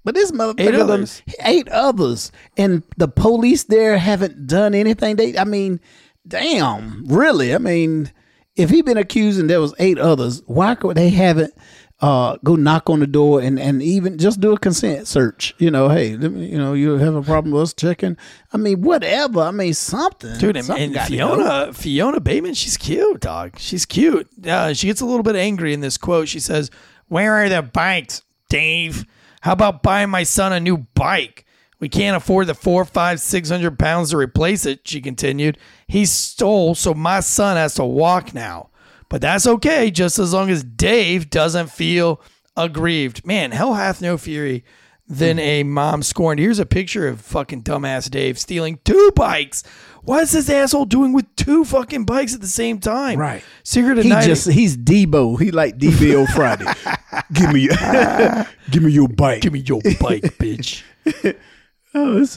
but 0.05 0.15
this 0.15 0.31
motherfucker, 0.31 0.59
Eight 0.61 0.75
others. 0.75 1.21
eight 1.43 1.67
others, 1.67 2.31
and 2.55 2.83
the 2.95 3.09
police 3.09 3.65
there 3.65 3.97
haven't 3.97 4.47
done 4.47 4.73
anything. 4.73 5.17
They, 5.17 5.37
I 5.37 5.43
mean, 5.43 5.81
damn, 6.27 7.05
really? 7.07 7.53
I 7.53 7.57
mean, 7.57 8.11
if 8.55 8.69
he 8.69 8.81
been 8.81 8.97
accused 8.97 9.39
and 9.39 9.49
there 9.49 9.59
was 9.59 9.73
eight 9.79 9.97
others, 9.99 10.41
why 10.45 10.75
could 10.75 10.95
they 10.95 11.09
haven't 11.09 11.53
uh, 12.01 12.37
go 12.43 12.55
knock 12.55 12.89
on 12.89 12.99
the 12.99 13.07
door 13.07 13.41
and, 13.41 13.57
and 13.59 13.81
even 13.81 14.17
just 14.17 14.39
do 14.39 14.53
a 14.53 14.59
consent 14.59 15.07
search? 15.07 15.53
You 15.57 15.71
know, 15.71 15.89
hey, 15.89 16.15
let 16.15 16.31
me, 16.31 16.45
you 16.47 16.57
know, 16.57 16.73
you 16.73 16.91
have 16.97 17.15
a 17.15 17.21
problem 17.21 17.51
with 17.53 17.63
us 17.63 17.73
checking. 17.73 18.15
I 18.53 18.57
mean, 18.57 18.81
whatever. 18.81 19.41
I 19.41 19.51
mean, 19.51 19.73
something, 19.73 20.37
Dude, 20.37 20.55
and, 20.57 20.65
Something 20.65 20.95
and 20.95 21.07
Fiona. 21.07 21.73
Fiona 21.73 22.19
Bateman, 22.19 22.53
she's 22.53 22.77
cute, 22.77 23.19
dog. 23.21 23.57
She's 23.59 23.85
cute. 23.85 24.27
Uh, 24.47 24.73
she 24.73 24.87
gets 24.87 25.01
a 25.01 25.05
little 25.05 25.23
bit 25.23 25.35
angry 25.35 25.73
in 25.73 25.81
this 25.81 25.97
quote. 25.97 26.27
She 26.29 26.39
says, 26.39 26.69
"Where 27.07 27.33
are 27.33 27.49
the 27.49 27.61
bikes, 27.61 28.21
Dave? 28.49 29.05
How 29.45 29.51
about 29.51 29.83
buying 29.83 30.09
my 30.09 30.23
son 30.23 30.53
a 30.53 30.59
new 30.59 30.87
bike? 30.95 31.45
We 31.79 31.87
can't 31.87 32.17
afford 32.17 32.47
the 32.47 32.55
four, 32.55 32.83
five, 32.83 33.19
six 33.19 33.47
hundred 33.47 33.77
pounds 33.77 34.09
to 34.09 34.17
replace 34.17 34.65
it." 34.65 34.87
She 34.87 35.01
continued. 35.01 35.59
He 35.85 36.07
stole, 36.07 36.73
so 36.73 36.95
my 36.95 37.19
son 37.19 37.55
has 37.55 37.75
to 37.75 37.85
walk 37.85 38.33
now. 38.33 38.71
But 39.07 39.21
that's 39.21 39.45
okay, 39.45 39.91
just 39.91 40.17
as 40.17 40.33
long 40.33 40.49
as 40.49 40.63
Dave 40.63 41.29
doesn't 41.29 41.69
feel 41.69 42.21
aggrieved. 42.57 43.23
Man, 43.23 43.51
hell 43.51 43.75
hath 43.75 44.01
no 44.01 44.17
fury 44.17 44.65
than 45.07 45.37
hmm. 45.37 45.43
a 45.43 45.61
mom 45.61 46.01
scorned. 46.01 46.39
Here's 46.39 46.57
a 46.57 46.65
picture 46.65 47.07
of 47.07 47.21
fucking 47.21 47.61
dumbass 47.61 48.09
Dave 48.09 48.39
stealing 48.39 48.79
two 48.83 49.11
bikes. 49.15 49.61
What 50.01 50.23
is 50.23 50.31
this 50.31 50.49
asshole 50.49 50.85
doing 50.85 51.13
with 51.13 51.35
two 51.35 51.65
fucking 51.65 52.05
bikes 52.05 52.33
at 52.33 52.41
the 52.41 52.47
same 52.47 52.79
time? 52.79 53.19
Right. 53.19 53.43
Secret 53.61 53.99
He 53.99 54.09
night. 54.09 54.25
just 54.25 54.49
he's 54.49 54.75
Debo. 54.75 55.39
He 55.39 55.51
like 55.51 55.77
Debo 55.77 56.27
Friday. 56.29 56.65
give 57.33 57.51
me 57.53 57.67
give 58.71 58.83
me 58.83 58.91
your 58.91 59.07
bike. 59.07 59.41
Give 59.41 59.53
me 59.53 59.59
your 59.59 59.81
bike, 59.99 60.23
bitch. 60.39 60.83
Oh, 61.93 62.21
it's 62.21 62.35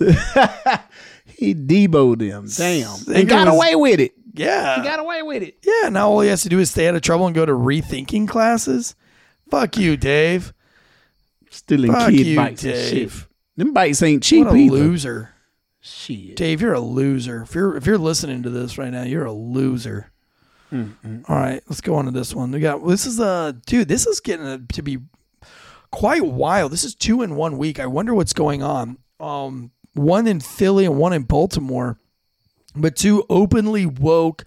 he 1.37 1.55
Debo 1.55 2.19
them. 2.19 2.47
Damn. 2.57 2.97
Think 2.99 3.19
And 3.19 3.29
got 3.29 3.47
was- 3.47 3.55
away 3.57 3.75
with 3.77 4.01
it. 4.01 4.13
Yeah. 4.35 4.77
He 4.77 4.83
got 4.83 5.01
away 5.01 5.23
with 5.23 5.43
it. 5.43 5.57
yeah. 5.65 5.89
Now 5.89 6.11
all 6.11 6.21
he 6.21 6.29
has 6.29 6.43
to 6.43 6.49
do 6.49 6.59
is 6.61 6.71
stay 6.71 6.87
out 6.89 6.95
of 6.95 7.03
trouble 7.03 7.27
and 7.27 7.35
go 7.35 7.45
to 7.45 7.53
rethinking 7.53 8.29
classes. 8.29 8.95
Fuck 9.51 9.77
you, 9.77 9.97
Dave. 9.97 10.53
Stealing 11.51 11.91
Fuck 11.93 12.11
kid 12.11 12.27
you, 12.27 12.37
bikes 12.37 12.63
and. 12.65 12.73
Dave. 12.75 13.29
Them 13.57 13.73
bikes 13.73 14.03
ain't 14.03 14.23
cheap 14.23 14.47
What 14.47 14.55
a 14.55 14.59
either. 14.59 14.75
loser. 14.77 15.31
Shit. 15.81 16.37
Dave, 16.37 16.61
you're 16.61 16.75
a 16.75 16.81
loser. 16.81 17.43
If 17.43 17.55
you're 17.55 17.77
if 17.77 17.87
you're 17.87 17.99
listening 17.99 18.43
to 18.45 18.51
this 18.51 18.79
right 18.79 18.91
now, 18.93 19.03
you're 19.03 19.25
a 19.25 19.33
loser. 19.33 20.13
All 20.73 21.37
right, 21.37 21.63
let's 21.69 21.81
go 21.81 21.95
on 21.95 22.05
to 22.07 22.11
this 22.11 22.35
one. 22.35 22.51
We 22.51 22.61
got 22.61 22.87
this 22.87 23.07
is 23.07 23.21
a 23.21 23.57
dude, 23.67 23.89
this 23.89 24.07
is 24.07 24.21
getting 24.21 24.67
to 24.67 24.83
be 24.83 24.99
quite 25.91 26.25
wild. 26.25 26.73
This 26.73 26.85
is 26.85 26.95
two 26.95 27.23
in 27.23 27.37
one 27.37 27.59
week. 27.59 27.81
I 27.81 27.87
wonder 27.87 28.15
what's 28.15 28.33
going 28.33 28.63
on. 28.63 28.99
Um, 29.21 29.71
one 29.95 30.27
in 30.27 30.41
Philly 30.41 30.85
and 30.85 30.99
one 30.99 31.13
in 31.13 31.23
Baltimore, 31.23 31.99
but 32.77 32.97
two 32.97 33.25
openly 33.29 33.87
woke 33.87 34.45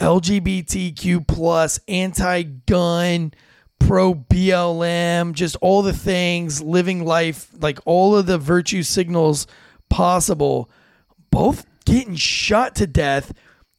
LGBTQ 0.00 1.26
plus 1.26 1.80
anti-gun 1.86 3.32
pro 3.78 4.14
BLM, 4.14 5.32
just 5.32 5.56
all 5.60 5.82
the 5.82 5.92
things, 5.92 6.62
living 6.62 7.04
life, 7.04 7.48
like 7.60 7.78
all 7.84 8.16
of 8.16 8.26
the 8.26 8.38
virtue 8.38 8.82
signals 8.82 9.46
possible, 9.88 10.70
both 11.30 11.66
getting 11.84 12.16
shot 12.16 12.74
to 12.76 12.86
death 12.86 13.32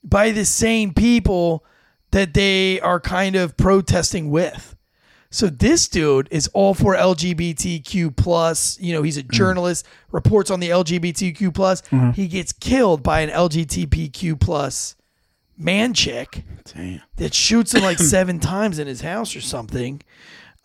by 0.05 0.31
the 0.31 0.45
same 0.45 0.93
people 0.93 1.65
that 2.11 2.33
they 2.33 2.79
are 2.79 2.99
kind 2.99 3.35
of 3.35 3.57
protesting 3.57 4.29
with. 4.29 4.75
So 5.31 5.47
this 5.47 5.89
dude 5.89 6.29
is 6.31 6.47
all 6.53 6.73
for 6.73 6.95
LGBTQ 6.95 8.15
plus. 8.15 8.79
You 8.79 8.93
know, 8.93 9.03
he's 9.03 9.17
a 9.17 9.23
journalist, 9.23 9.85
reports 10.11 10.49
on 10.49 10.61
the 10.61 10.69
LGBTQ 10.69 11.53
plus. 11.53 11.83
He 12.13 12.27
gets 12.27 12.53
killed 12.53 13.03
by 13.03 13.19
an 13.19 13.29
LGBTQ 13.29 14.39
plus 14.39 14.95
man 15.57 15.93
chick 15.93 16.43
Damn. 16.73 17.01
that 17.17 17.33
shoots 17.33 17.73
him 17.73 17.81
like 17.81 17.97
seven 17.99 18.39
times 18.39 18.79
in 18.79 18.87
his 18.87 19.01
house 19.01 19.35
or 19.35 19.41
something. 19.41 20.01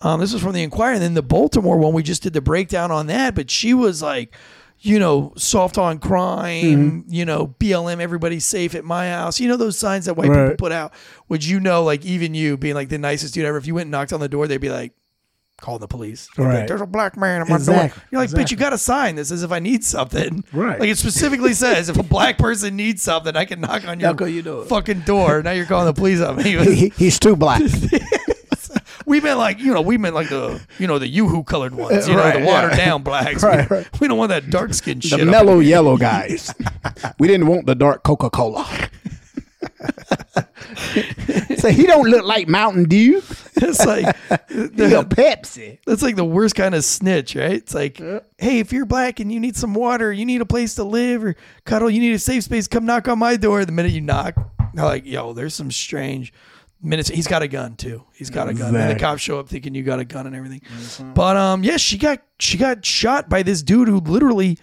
Um, 0.03 0.21
this 0.21 0.33
was 0.33 0.43
from 0.43 0.53
the 0.53 0.63
Inquirer. 0.63 0.95
And 0.95 1.03
then 1.03 1.15
the 1.15 1.23
Baltimore 1.23 1.79
one, 1.79 1.93
we 1.93 2.03
just 2.03 2.23
did 2.23 2.33
the 2.33 2.41
breakdown 2.41 2.91
on 2.91 3.07
that, 3.09 3.35
but 3.35 3.51
she 3.51 3.75
was 3.75 4.03
like, 4.03 4.35
you 4.83 4.99
know, 4.99 5.33
soft 5.37 5.77
on 5.77 5.99
crime, 5.99 7.03
mm-hmm. 7.03 7.13
you 7.13 7.25
know, 7.25 7.55
BLM, 7.59 8.01
everybody's 8.01 8.47
safe 8.47 8.75
at 8.75 8.85
my 8.85 9.11
house. 9.11 9.39
You 9.39 9.49
know, 9.49 9.57
those 9.57 9.79
signs 9.79 10.07
that 10.07 10.15
white 10.15 10.29
people 10.29 10.55
put 10.57 10.73
out. 10.73 10.93
Would 11.29 11.45
you 11.45 11.61
know, 11.61 11.85
like, 11.85 12.05
even 12.05 12.35
you 12.35 12.57
being 12.57 12.75
like 12.75 12.89
the 12.89 12.99
nicest 12.99 13.35
dude 13.35 13.45
ever, 13.45 13.59
if 13.59 13.67
you 13.67 13.75
went 13.75 13.87
and 13.87 13.91
knocked 13.91 14.13
on 14.13 14.21
the 14.21 14.29
door, 14.29 14.49
they'd 14.49 14.57
be 14.57 14.71
like, 14.71 14.93
call 15.61 15.79
the 15.79 15.87
police. 15.87 16.29
They'd 16.35 16.45
like, 16.45 16.55
Right. 16.55 16.69
There's 16.69 16.81
a 16.81 16.87
black 16.87 17.19
man 17.19 17.43
at 17.43 17.49
my 17.49 17.59
door. 17.59 17.93
You're 18.11 18.21
like, 18.23 18.31
bitch, 18.31 18.51
you 18.51 18.57
got 18.57 18.73
a 18.73 18.79
sign 18.79 19.17
that 19.17 19.27
says 19.27 19.43
if 19.43 19.53
I 19.53 19.59
need 19.59 19.85
something. 19.85 20.45
Right. 20.53 20.81
Like, 20.81 20.89
it 20.89 20.97
specifically 20.97 21.53
says 21.53 21.91
if 21.91 21.99
a 21.99 22.03
black 22.03 22.39
person 22.39 22.75
needs 22.77 23.03
something, 23.03 23.37
I 23.37 23.45
can 23.45 23.61
knock 23.61 23.87
on 23.87 24.01
your 24.01 24.11
Knock 24.11 24.23
on 24.23 24.33
your 24.33 24.43
door. 24.43 24.65
fucking 24.65 25.01
door. 25.01 25.43
Now 25.43 25.51
you're 25.51 25.67
calling 25.67 25.87
the 25.87 25.93
police 25.93 26.23
on 26.23 26.37
me. 26.37 26.57
He, 26.75 26.89
he's 26.97 27.19
too 27.19 27.37
black. 27.37 27.61
we 29.11 29.21
meant 29.21 29.39
like 29.39 29.59
you 29.59 29.75
know 29.75 29.81
we 29.81 29.99
meant 29.99 30.15
like 30.15 30.29
the 30.29 30.61
you 30.79 30.87
know 30.87 31.01
the 31.01 31.09
yoo-hoo 31.09 31.43
colored 31.43 31.75
ones 31.75 32.07
you 32.09 32.15
know 32.15 32.21
Right, 32.21 32.39
the 32.39 32.47
watered 32.47 32.71
yeah. 32.79 32.87
down 32.87 33.03
blacks 33.03 33.43
Right, 33.51 33.69
we, 33.69 33.77
right. 33.79 34.01
we 34.01 34.07
don't 34.07 34.17
want 34.17 34.29
that 34.31 34.51
dark 34.51 34.73
skin 34.73 35.01
shit 35.01 35.19
the 35.19 35.27
mellow 35.27 35.59
yellow 35.59 35.97
guys. 35.97 36.55
we 37.19 37.27
didn't 37.27 37.49
want 37.49 37.67
the 37.67 37.75
dark 37.75 38.05
Coca 38.05 38.31
Cola. 38.31 38.65
Say 41.57 41.73
he 41.73 41.87
don't 41.87 42.09
look 42.09 42.25
like 42.25 42.49
Mountain 42.49 42.85
Dew. 42.85 43.21
it's 43.57 43.85
like 43.85 44.07
the, 44.49 45.05
Pepsi. 45.11 45.79
that's 45.85 46.03
like 46.03 46.15
the 46.17 46.25
worst 46.25 46.55
kind 46.55 46.75
of 46.75 46.85
snitch 46.85 47.35
right 47.35 47.53
it's 47.53 47.75
like 47.75 47.99
hey 48.39 48.61
if 48.61 48.73
you're 48.73 48.87
black 48.87 49.19
and 49.21 49.31
you 49.33 49.41
need 49.41 49.57
some 49.57 49.75
water 49.75 50.13
you 50.13 50.25
need 50.25 50.41
a 50.41 50.47
place 50.47 50.77
to 50.77 50.85
live 50.85 51.25
or 51.25 51.35
cuddle 51.65 51.91
you 51.91 52.01
need 52.01 52.15
a 52.15 52.19
safe 52.19 52.45
space 52.45 52.69
come 52.69 52.87
knock 52.87 53.09
on 53.09 53.19
my 53.19 53.37
door 53.37 53.65
the 53.65 53.73
minute 53.73 53.91
you 53.93 54.01
knock 54.01 54.35
they're 54.73 54.85
like 54.85 55.05
yo 55.05 55.33
there's 55.35 55.55
some 55.55 55.71
strange 55.71 56.33
minutes 56.83 57.09
he's 57.09 57.27
got 57.27 57.43
a 57.43 57.49
gun 57.49 57.77
too 57.77 58.05
he's 58.15 58.31
got 58.31 58.49
a 58.49 58.55
gun 58.55 58.73
and 58.77 58.97
the 58.97 59.01
cops 59.01 59.21
show 59.21 59.39
up 59.39 59.49
thinking 59.49 59.75
you 59.75 59.83
got 59.83 59.99
a 60.01 60.05
gun 60.05 60.27
and 60.27 60.35
everything 60.35 60.63
but 61.15 61.37
um 61.37 61.63
yeah 61.63 61.77
she 61.77 61.99
got 61.99 62.23
she 62.39 62.57
got 62.57 62.85
shot 62.85 63.29
by 63.29 63.43
this 63.43 63.63
dude 63.63 63.87
who 63.89 63.99
literally 64.01 64.59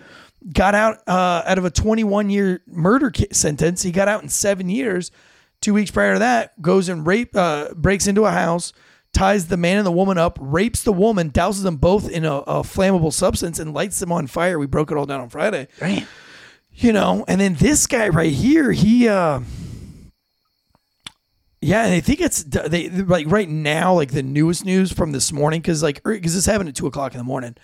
got 0.53 0.74
out 0.76 0.97
uh, 1.07 1.43
out 1.45 1.57
of 1.57 1.65
a 1.65 1.70
21 1.70 2.30
year 2.30 2.61
murder 2.68 3.09
ki- 3.11 3.28
sentence. 3.32 3.84
He 3.84 3.91
got 3.91 4.07
out 4.07 4.24
in 4.24 4.30
seven 4.30 4.70
years. 4.70 5.11
Two 5.61 5.74
weeks 5.74 5.91
prior 5.91 6.13
to 6.13 6.20
that, 6.20 6.61
goes 6.61 6.88
and 6.88 7.05
rape, 7.05 7.36
uh, 7.36 7.74
breaks 7.74 8.07
into 8.07 8.26
a 8.26 8.32
house, 8.32 8.72
ties 9.11 9.47
the 9.47 9.57
man 9.57 9.78
and 9.78 9.86
the 9.86 9.91
woman 9.91 10.18
up, 10.18 10.38
rapes 10.39 10.84
the 10.84 10.93
woman, 10.93 11.32
douses 11.32 11.63
them 11.63 11.76
both 11.78 12.07
in 12.09 12.24
a, 12.24 12.34
a 12.38 12.61
flammable 12.61 13.11
substance, 13.11 13.59
and 13.59 13.74
lights 13.74 13.99
them 13.99 14.11
on 14.11 14.28
fire. 14.28 14.57
We 14.59 14.68
broke 14.68 14.89
it 14.91 14.97
all 14.97 15.05
down 15.07 15.20
on 15.20 15.30
Friday. 15.30 15.68
Right. 15.82 16.05
You 16.74 16.93
know, 16.93 17.26
and 17.28 17.41
then 17.41 17.55
this 17.55 17.88
guy 17.88 18.09
right 18.09 18.32
here, 18.32 18.72
he. 18.72 19.07
uh 19.09 19.41
yeah, 21.60 21.86
and 21.86 21.93
I 21.93 22.01
think 22.01 22.22
it's 22.22 22.43
they 22.43 22.89
like 22.89 23.26
right 23.28 23.49
now, 23.49 23.93
like 23.93 24.12
the 24.12 24.22
newest 24.22 24.64
news 24.64 24.91
from 24.91 25.12
this 25.12 25.32
morning, 25.32 25.60
because 25.60 25.82
like 25.82 26.03
because 26.03 26.36
this 26.36 26.45
happened 26.45 26.70
at 26.70 26.76
two 26.76 26.86
o'clock 26.86 27.14
in 27.14 27.18
the 27.18 27.24
morning. 27.24 27.55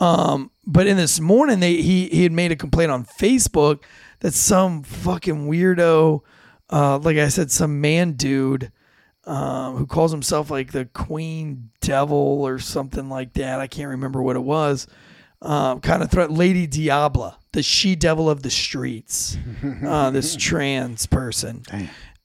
Um, 0.00 0.50
but 0.66 0.86
in 0.86 0.96
this 0.96 1.20
morning, 1.20 1.60
they 1.60 1.76
he 1.82 2.08
he 2.08 2.22
had 2.22 2.32
made 2.32 2.50
a 2.50 2.56
complaint 2.56 2.90
on 2.90 3.04
Facebook 3.04 3.82
that 4.20 4.32
some 4.32 4.82
fucking 4.82 5.48
weirdo, 5.48 6.22
uh, 6.70 6.98
like 6.98 7.18
I 7.18 7.28
said, 7.28 7.50
some 7.50 7.82
man 7.82 8.12
dude, 8.12 8.72
um, 9.24 9.76
who 9.76 9.86
calls 9.86 10.12
himself 10.12 10.50
like 10.50 10.72
the 10.72 10.86
Queen 10.86 11.70
Devil 11.80 12.16
or 12.16 12.58
something 12.58 13.10
like 13.10 13.34
that. 13.34 13.60
I 13.60 13.66
can't 13.66 13.90
remember 13.90 14.22
what 14.22 14.36
it 14.36 14.42
was. 14.42 14.86
Um, 15.42 15.80
kind 15.80 16.02
of 16.04 16.10
threat 16.10 16.30
Lady 16.30 16.68
Diabla, 16.68 17.34
the 17.50 17.64
she 17.64 17.96
devil 17.96 18.30
of 18.30 18.44
the 18.44 18.50
streets, 18.50 19.36
uh, 19.84 20.10
this 20.10 20.36
trans 20.38 21.04
person. 21.06 21.64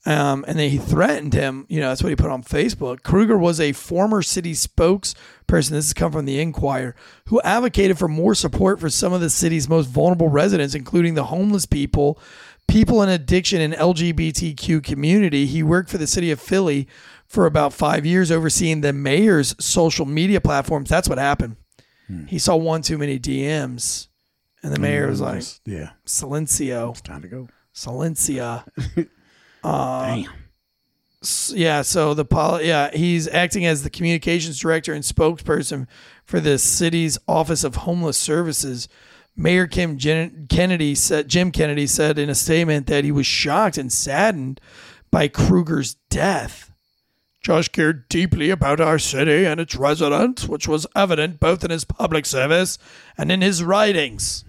Um, 0.08 0.46
and 0.48 0.58
then 0.58 0.70
he 0.70 0.78
threatened 0.78 1.34
him. 1.34 1.66
You 1.68 1.82
know, 1.82 1.90
that's 1.90 2.02
what 2.02 2.10
he 2.10 2.16
put 2.16 2.32
on 2.32 2.42
Facebook. 2.42 3.04
Kruger 3.04 3.38
was 3.38 3.60
a 3.60 3.74
former 3.74 4.22
city 4.22 4.54
spokesperson. 4.54 5.72
This 5.72 5.88
has 5.88 5.94
come 5.94 6.14
from 6.14 6.24
the 6.24 6.40
Inquirer, 6.40 6.96
who 7.26 7.42
advocated 7.42 8.00
for 8.00 8.08
more 8.08 8.34
support 8.34 8.80
for 8.80 8.90
some 8.90 9.12
of 9.12 9.20
the 9.20 9.30
city's 9.30 9.68
most 9.68 9.88
vulnerable 9.88 10.30
residents, 10.30 10.74
including 10.76 11.16
the 11.16 11.26
homeless 11.26 11.66
people, 11.66 12.18
people 12.70 13.04
in 13.04 13.10
addiction, 13.10 13.60
and 13.60 13.74
LGBTQ 13.74 14.82
community. 14.82 15.46
He 15.46 15.62
worked 15.62 15.90
for 15.90 15.98
the 15.98 16.08
city 16.08 16.32
of 16.32 16.40
Philly. 16.40 16.88
for 17.28 17.46
about 17.46 17.74
five 17.74 18.06
years, 18.06 18.32
overseeing 18.32 18.80
the 18.80 18.94
mayor's 18.94 19.54
social 19.60 20.06
media 20.06 20.40
platforms. 20.40 20.88
That's 20.90 21.10
what 21.10 21.18
happened. 21.18 21.58
He 22.30 22.40
saw 22.40 22.56
one 22.56 22.82
too 22.82 22.98
many 22.98 23.20
DMs, 23.20 24.08
and 24.64 24.74
the 24.74 24.80
mayor 24.80 25.08
was 25.10 25.20
like, 25.20 25.44
yeah, 25.66 25.90
Silencio, 26.06 26.92
it's 26.92 27.02
time 27.02 27.22
to 27.24 27.28
go. 27.28 27.50
Silencia. 27.76 28.64
Damn. 29.64 30.32
S- 31.24 31.54
yeah, 31.56 31.82
so 31.82 32.14
the 32.14 32.26
pol- 32.26 32.62
yeah, 32.62 32.92
he's 32.94 33.28
acting 33.28 33.66
as 33.66 33.84
the 33.84 33.90
communications 33.90 34.60
director 34.60 34.94
and 34.94 35.04
spokesperson 35.04 35.88
for 36.24 36.40
the 36.40 36.58
city's 36.58 37.18
Office 37.28 37.64
of 37.64 37.76
Homeless 37.78 38.18
Services. 38.18 38.88
Mayor 39.36 39.68
Kim 39.68 39.98
Kennedy 39.98 40.96
said 40.96 41.28
Jim 41.28 41.52
Kennedy 41.52 41.86
said 41.88 42.18
in 42.18 42.30
a 42.30 42.36
statement 42.36 42.88
that 42.88 43.04
he 43.04 43.12
was 43.12 43.26
shocked 43.28 43.78
and 43.78 43.92
saddened 43.92 44.60
by 45.12 45.28
Kruger's 45.28 45.96
death. 46.10 46.67
Josh 47.48 47.70
cared 47.70 48.10
deeply 48.10 48.50
about 48.50 48.82
our 48.82 49.00
city 49.00 49.46
and 49.46 49.58
its 49.58 49.74
residents, 49.74 50.50
which 50.50 50.68
was 50.68 50.86
evident 50.98 51.40
both 51.40 51.64
in 51.64 51.72
his 51.72 51.86
public 51.86 52.26
service 52.26 52.78
and 53.18 53.32
in 53.32 53.40
his 53.40 53.64
writings. 53.64 54.44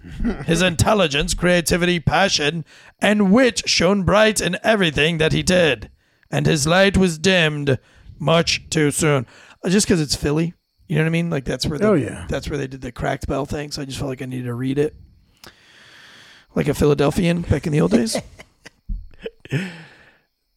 his 0.45 0.61
intelligence, 0.61 1.33
creativity, 1.33 2.01
passion, 2.01 2.65
and 2.99 3.31
wit 3.31 3.61
shone 3.69 4.03
bright 4.03 4.41
in 4.41 4.57
everything 4.63 5.17
that 5.17 5.31
he 5.31 5.41
did, 5.41 5.89
and 6.29 6.45
his 6.45 6.67
light 6.67 6.97
was 6.97 7.17
dimmed 7.17 7.79
much 8.19 8.69
too 8.69 8.91
soon. 8.91 9.25
Uh, 9.63 9.69
Just 9.69 9.87
because 9.87 10.01
it's 10.01 10.17
Philly, 10.17 10.53
you 10.89 10.97
know 10.97 11.03
what 11.03 11.07
I 11.07 11.11
mean? 11.11 11.29
Like 11.29 11.45
that's 11.45 11.65
where 11.65 11.79
the, 11.79 11.87
Oh, 11.87 11.93
yeah. 11.93 12.25
that's 12.27 12.49
where 12.49 12.57
they 12.57 12.67
did 12.67 12.81
the 12.81 12.91
cracked 12.91 13.27
bell 13.27 13.45
thing. 13.45 13.71
So 13.71 13.81
I 13.81 13.85
just 13.85 13.97
felt 13.97 14.09
like 14.09 14.21
I 14.21 14.25
needed 14.25 14.43
to 14.47 14.53
read 14.53 14.77
it, 14.77 14.93
like 16.53 16.67
a 16.67 16.73
Philadelphian 16.73 17.43
back 17.43 17.65
in 17.65 17.71
the 17.71 17.79
old 17.79 17.91
days. 17.91 18.17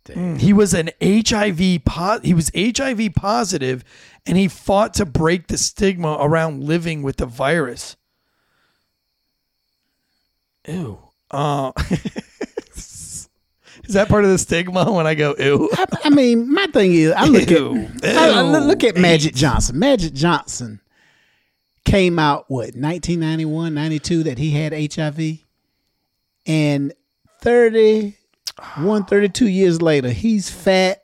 Mm, 0.06 0.38
He 0.40 0.52
was 0.52 0.74
an 0.74 0.90
HIV 1.00 1.84
po- 1.84 2.20
he 2.22 2.34
was 2.34 2.50
HIV 2.56 3.14
positive 3.14 3.84
and 4.26 4.36
he 4.36 4.48
fought 4.48 4.94
to 4.94 5.06
break 5.06 5.46
the 5.46 5.56
stigma 5.58 6.16
around 6.20 6.64
living 6.64 7.02
with 7.02 7.16
the 7.18 7.26
virus. 7.26 7.96
Ew. 10.66 10.98
Uh, 11.30 11.72
is 12.76 13.28
that 13.88 14.08
part 14.08 14.24
of 14.24 14.30
the 14.30 14.38
stigma 14.38 14.90
when 14.92 15.06
I 15.06 15.14
go 15.14 15.34
ew? 15.38 15.68
I, 15.72 15.84
I 16.04 16.10
mean, 16.10 16.52
my 16.52 16.66
thing 16.66 16.92
is, 16.94 17.12
I 17.12 17.24
look 17.26 17.48
Ew. 17.50 17.88
at 18.02 18.16
I, 18.16 18.28
I 18.40 18.42
look 18.42 18.84
at 18.84 18.96
Magic 18.96 19.34
Johnson. 19.34 19.78
Magic 19.78 20.12
Johnson 20.12 20.80
came 21.84 22.18
out 22.18 22.44
what 22.48 22.74
1991, 22.76 23.74
92 23.74 24.22
that 24.24 24.38
he 24.38 24.50
had 24.52 24.72
HIV, 24.94 25.38
and 26.46 26.92
31, 27.40 28.14
32 29.06 29.48
years 29.48 29.82
later, 29.82 30.10
he's 30.10 30.50
fat. 30.50 31.02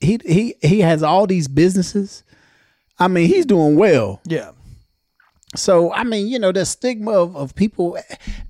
He 0.00 0.18
he 0.24 0.54
he 0.62 0.80
has 0.80 1.02
all 1.02 1.26
these 1.26 1.48
businesses. 1.48 2.22
I 2.98 3.08
mean, 3.08 3.26
he's 3.28 3.46
doing 3.46 3.76
well. 3.76 4.20
Yeah. 4.24 4.52
So 5.56 5.92
I 5.92 6.04
mean, 6.04 6.28
you 6.28 6.38
know, 6.38 6.52
the 6.52 6.64
stigma 6.66 7.12
of, 7.12 7.34
of 7.36 7.54
people 7.54 7.98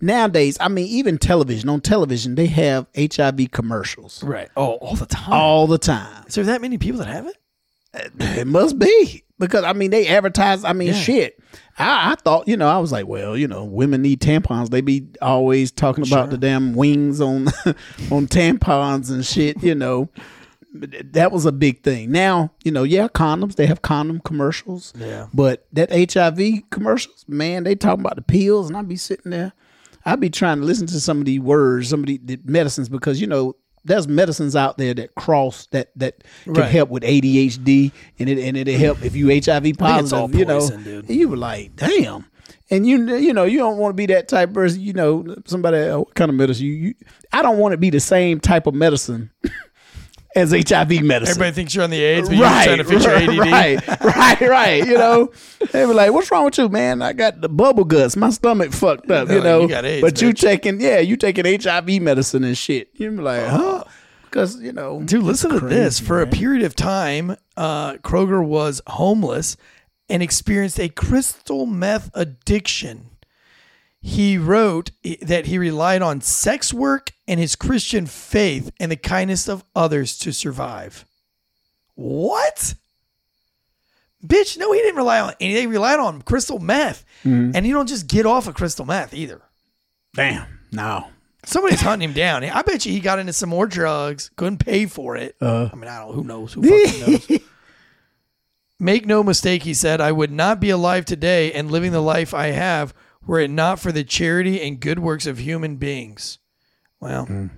nowadays. 0.00 0.56
I 0.60 0.68
mean, 0.68 0.86
even 0.88 1.16
television 1.18 1.68
on 1.68 1.80
television, 1.80 2.34
they 2.34 2.46
have 2.46 2.86
HIV 2.96 3.50
commercials 3.52 4.22
Right. 4.24 4.48
Oh, 4.56 4.72
all 4.74 4.96
the 4.96 5.06
time. 5.06 5.32
all 5.32 5.66
the 5.66 5.78
time. 5.78 6.24
Is 6.26 6.34
there 6.34 6.44
that 6.44 6.60
many 6.60 6.76
people 6.78 6.98
that 6.98 7.08
have 7.08 7.26
it? 7.26 7.36
It 8.20 8.46
must 8.46 8.78
be 8.78 9.24
because 9.38 9.64
I 9.64 9.72
mean 9.72 9.90
they 9.90 10.06
advertise. 10.08 10.64
I 10.64 10.72
mean, 10.72 10.88
Yeah. 10.88 10.94
shit. 10.94 11.42
I, 11.78 12.12
I 12.12 12.14
thought 12.16 12.48
you 12.48 12.56
know 12.56 12.68
I 12.68 12.78
was 12.78 12.92
like, 12.92 13.06
well, 13.06 13.36
you 13.36 13.48
know, 13.48 13.64
women 13.64 14.02
need 14.02 14.20
tampons. 14.20 14.70
They 14.70 14.80
be 14.80 15.06
always 15.22 15.70
talking 15.70 16.06
about 16.06 16.30
the 16.30 16.38
damn 16.38 16.74
wings 16.74 17.20
on 17.20 17.48
on 18.10 18.26
tampons 18.26 19.10
and 19.10 19.24
shit. 19.24 19.62
You 19.62 19.74
know, 19.74 20.08
that 20.72 21.32
was 21.32 21.46
a 21.46 21.52
big 21.52 21.82
thing. 21.82 22.10
Now 22.10 22.52
you 22.64 22.72
know, 22.72 22.82
yeah, 22.82 23.08
condoms. 23.08 23.56
They 23.56 23.66
have 23.66 23.82
condom 23.82 24.20
commercials. 24.20 24.92
Yeah. 24.96 25.28
But 25.32 25.66
that 25.72 25.90
HIV 26.12 26.70
commercials, 26.70 27.24
man, 27.28 27.64
they 27.64 27.74
talking 27.74 28.00
about 28.04 28.16
the 28.16 28.22
pills, 28.22 28.68
and 28.68 28.76
I 28.76 28.82
be 28.82 28.96
sitting 28.96 29.30
there. 29.30 29.52
I 30.04 30.16
be 30.16 30.30
trying 30.30 30.60
to 30.60 30.64
listen 30.64 30.86
to 30.88 31.00
some 31.00 31.18
of 31.18 31.24
these 31.26 31.40
words, 31.40 31.88
some 31.88 32.00
of 32.00 32.06
the, 32.06 32.18
the 32.22 32.38
medicines, 32.44 32.88
because 32.88 33.20
you 33.20 33.26
know 33.26 33.56
there's 33.88 34.06
medicines 34.06 34.54
out 34.54 34.78
there 34.78 34.94
that 34.94 35.14
cross 35.16 35.66
that 35.72 35.90
that 35.96 36.22
can 36.44 36.52
Right. 36.54 36.70
help 36.70 36.90
with 36.90 37.02
ADHD, 37.02 37.90
and 38.18 38.28
it 38.28 38.38
and 38.38 38.56
it'll 38.56 38.74
help 38.78 39.04
if 39.04 39.16
you 39.16 39.28
HIV 39.28 39.76
positive. 39.78 40.34
you 40.38 40.44
know, 40.44 40.60
poison, 40.60 40.84
dude. 40.84 41.10
you 41.10 41.28
were 41.28 41.36
like, 41.36 41.74
damn. 41.76 42.26
And 42.70 42.86
you 42.86 43.16
you 43.16 43.32
know 43.32 43.44
you 43.44 43.58
don't 43.58 43.78
want 43.78 43.90
to 43.92 43.96
be 43.96 44.06
that 44.06 44.28
type 44.28 44.50
of 44.50 44.54
person. 44.54 44.80
You 44.80 44.92
know 44.92 45.36
somebody 45.46 45.78
oh, 45.78 46.00
what 46.00 46.14
kind 46.14 46.28
of 46.30 46.34
medicine 46.36 46.66
you, 46.66 46.72
you 46.72 46.94
I 47.32 47.40
don't 47.42 47.58
want 47.58 47.72
to 47.72 47.78
be 47.78 47.90
the 47.90 48.00
same 48.00 48.40
type 48.40 48.66
of 48.66 48.74
medicine 48.74 49.30
as 50.36 50.52
HIV 50.52 51.02
medicine. 51.02 51.30
Everybody 51.30 51.52
thinks 51.52 51.74
you're 51.74 51.84
on 51.84 51.90
the 51.90 52.02
AIDS, 52.02 52.28
but 52.28 52.36
you're 52.36 52.46
just 52.48 52.64
trying 52.64 52.78
to 52.78 52.84
fix 52.84 53.04
your 53.04 53.14
right, 53.14 53.28
ADD. 53.28 53.98
Right, 54.00 54.16
right, 54.16 54.40
right. 54.40 54.86
You 54.86 54.94
know, 54.94 55.32
they 55.72 55.86
were 55.86 55.94
like, 55.94 56.12
"What's 56.12 56.30
wrong 56.30 56.44
with 56.44 56.58
you, 56.58 56.68
man? 56.68 57.02
I 57.02 57.12
got 57.12 57.40
the 57.40 57.48
bubble 57.48 57.84
guts. 57.84 58.16
My 58.16 58.30
stomach 58.30 58.72
fucked 58.72 59.10
up. 59.10 59.28
They're 59.28 59.38
You 59.38 59.42
know, 59.42 59.68
"You 59.68 59.74
AIDS, 59.76 60.02
but 60.02 60.20
you 60.20 60.30
bitch." 60.30 60.40
taking, 60.40 60.80
yeah, 60.80 60.98
you 60.98 61.16
taking 61.16 61.44
HIV 61.60 62.02
medicine 62.02 62.44
and 62.44 62.56
shit. 62.56 62.90
You 62.94 63.10
be 63.10 63.16
like, 63.18 63.46
huh? 63.46 63.84
Because 64.24 64.60
you 64.60 64.72
know, 64.72 65.02
Dude, 65.02 65.22
listen 65.24 65.50
to 65.50 65.60
this. 65.60 65.98
crazy, 66.00 66.04
For 66.04 66.20
a 66.20 66.26
period 66.26 66.64
of 66.64 66.76
time, 66.76 67.36
uh, 67.56 67.96
Kruger 67.98 68.42
was 68.42 68.82
homeless 68.86 69.56
and 70.10 70.22
experienced 70.22 70.78
a 70.78 70.88
crystal 70.88 71.66
meth 71.66 72.10
addiction. 72.14 73.07
He 74.00 74.38
wrote 74.38 74.92
that 75.22 75.46
he 75.46 75.58
relied 75.58 76.02
on 76.02 76.20
sex 76.20 76.72
work 76.72 77.12
and 77.26 77.40
his 77.40 77.56
Christian 77.56 78.06
faith 78.06 78.70
and 78.78 78.92
the 78.92 78.96
kindness 78.96 79.48
of 79.48 79.64
others 79.74 80.16
to 80.18 80.32
survive. 80.32 81.04
What? 81.94 82.74
Bitch, 84.24 84.56
no, 84.56 84.72
he 84.72 84.80
didn't 84.80 84.96
rely 84.96 85.20
on 85.20 85.34
anything. 85.40 85.62
He 85.62 85.66
relied 85.66 85.98
on 85.98 86.22
crystal 86.22 86.58
meth. 86.58 87.04
Mm-hmm. 87.24 87.52
And 87.54 87.66
you 87.66 87.74
don't 87.74 87.88
just 87.88 88.06
get 88.06 88.24
off 88.24 88.46
of 88.46 88.54
crystal 88.54 88.84
meth 88.86 89.14
either. 89.14 89.42
damn, 90.14 90.60
no, 90.72 91.08
Somebody's 91.44 91.80
hunting 91.82 92.10
him 92.10 92.14
down. 92.14 92.44
I 92.44 92.62
bet 92.62 92.84
you 92.84 92.92
he 92.92 93.00
got 93.00 93.18
into 93.18 93.32
some 93.32 93.48
more 93.48 93.66
drugs, 93.66 94.30
couldn't 94.36 94.58
pay 94.58 94.86
for 94.86 95.16
it. 95.16 95.36
Uh. 95.40 95.70
I 95.72 95.76
mean, 95.76 95.88
I 95.88 96.00
don't. 96.00 96.14
Who 96.14 96.24
knows? 96.24 96.52
Who 96.52 96.62
fucking 96.62 97.00
knows? 97.00 97.40
Make 98.80 99.06
no 99.06 99.24
mistake, 99.24 99.64
he 99.64 99.74
said, 99.74 100.00
I 100.00 100.12
would 100.12 100.30
not 100.30 100.60
be 100.60 100.70
alive 100.70 101.04
today 101.04 101.52
and 101.52 101.68
living 101.70 101.90
the 101.90 102.00
life 102.00 102.32
I 102.32 102.48
have 102.48 102.94
were 103.28 103.38
it 103.38 103.50
not 103.50 103.78
for 103.78 103.92
the 103.92 104.02
charity 104.02 104.60
and 104.60 104.80
good 104.80 104.98
works 104.98 105.26
of 105.26 105.38
human 105.38 105.76
beings. 105.76 106.38
Well, 106.98 107.26
Mm. 107.26 107.50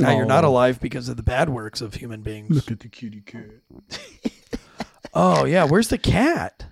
now 0.00 0.16
you're 0.16 0.26
not 0.26 0.42
alive 0.42 0.80
because 0.80 1.08
of 1.08 1.16
the 1.16 1.22
bad 1.22 1.48
works 1.50 1.80
of 1.80 1.94
human 1.94 2.22
beings. 2.22 2.50
Look 2.50 2.72
at 2.72 2.80
the 2.80 2.88
kitty 2.88 3.20
cat. 3.20 3.50
Oh 5.14 5.44
yeah, 5.44 5.64
where's 5.64 5.88
the 5.88 5.98
cat? 5.98 6.64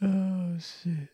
Oh 0.00 0.56
shit. 0.58 1.08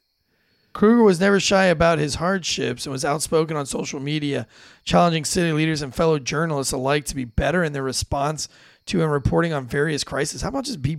Kruger 0.74 1.02
was 1.02 1.18
never 1.18 1.40
shy 1.40 1.64
about 1.64 1.98
his 1.98 2.16
hardships 2.16 2.84
and 2.84 2.92
was 2.92 3.04
outspoken 3.06 3.56
on 3.56 3.64
social 3.66 3.98
media, 4.00 4.46
challenging 4.84 5.24
city 5.24 5.50
leaders 5.52 5.80
and 5.82 5.94
fellow 5.94 6.18
journalists 6.18 6.72
alike 6.72 7.06
to 7.06 7.14
be 7.16 7.24
better 7.24 7.64
in 7.64 7.72
their 7.72 7.82
response 7.82 8.48
to 8.86 9.02
and 9.02 9.10
reporting 9.10 9.52
on 9.54 9.66
various 9.66 10.04
crises. 10.04 10.42
How 10.42 10.48
about 10.50 10.66
just 10.66 10.82
be? 10.82 10.98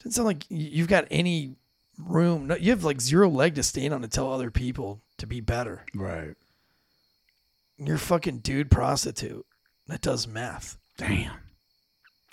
Doesn't 0.00 0.12
sound 0.12 0.26
like 0.26 0.44
you've 0.50 0.86
got 0.86 1.06
any 1.10 1.56
room. 1.98 2.46
No, 2.46 2.56
you 2.56 2.70
have 2.70 2.84
like 2.84 3.00
zero 3.00 3.28
leg 3.28 3.54
to 3.56 3.62
stand 3.62 3.92
on 3.92 4.02
to 4.02 4.08
tell 4.08 4.32
other 4.32 4.50
people 4.50 5.00
to 5.18 5.26
be 5.26 5.40
better. 5.40 5.84
Right. 5.94 6.34
You're 7.78 7.96
a 7.96 7.98
fucking 7.98 8.38
dude 8.38 8.70
prostitute 8.70 9.44
that 9.86 10.00
does 10.00 10.26
meth. 10.26 10.76
Damn. 10.96 11.32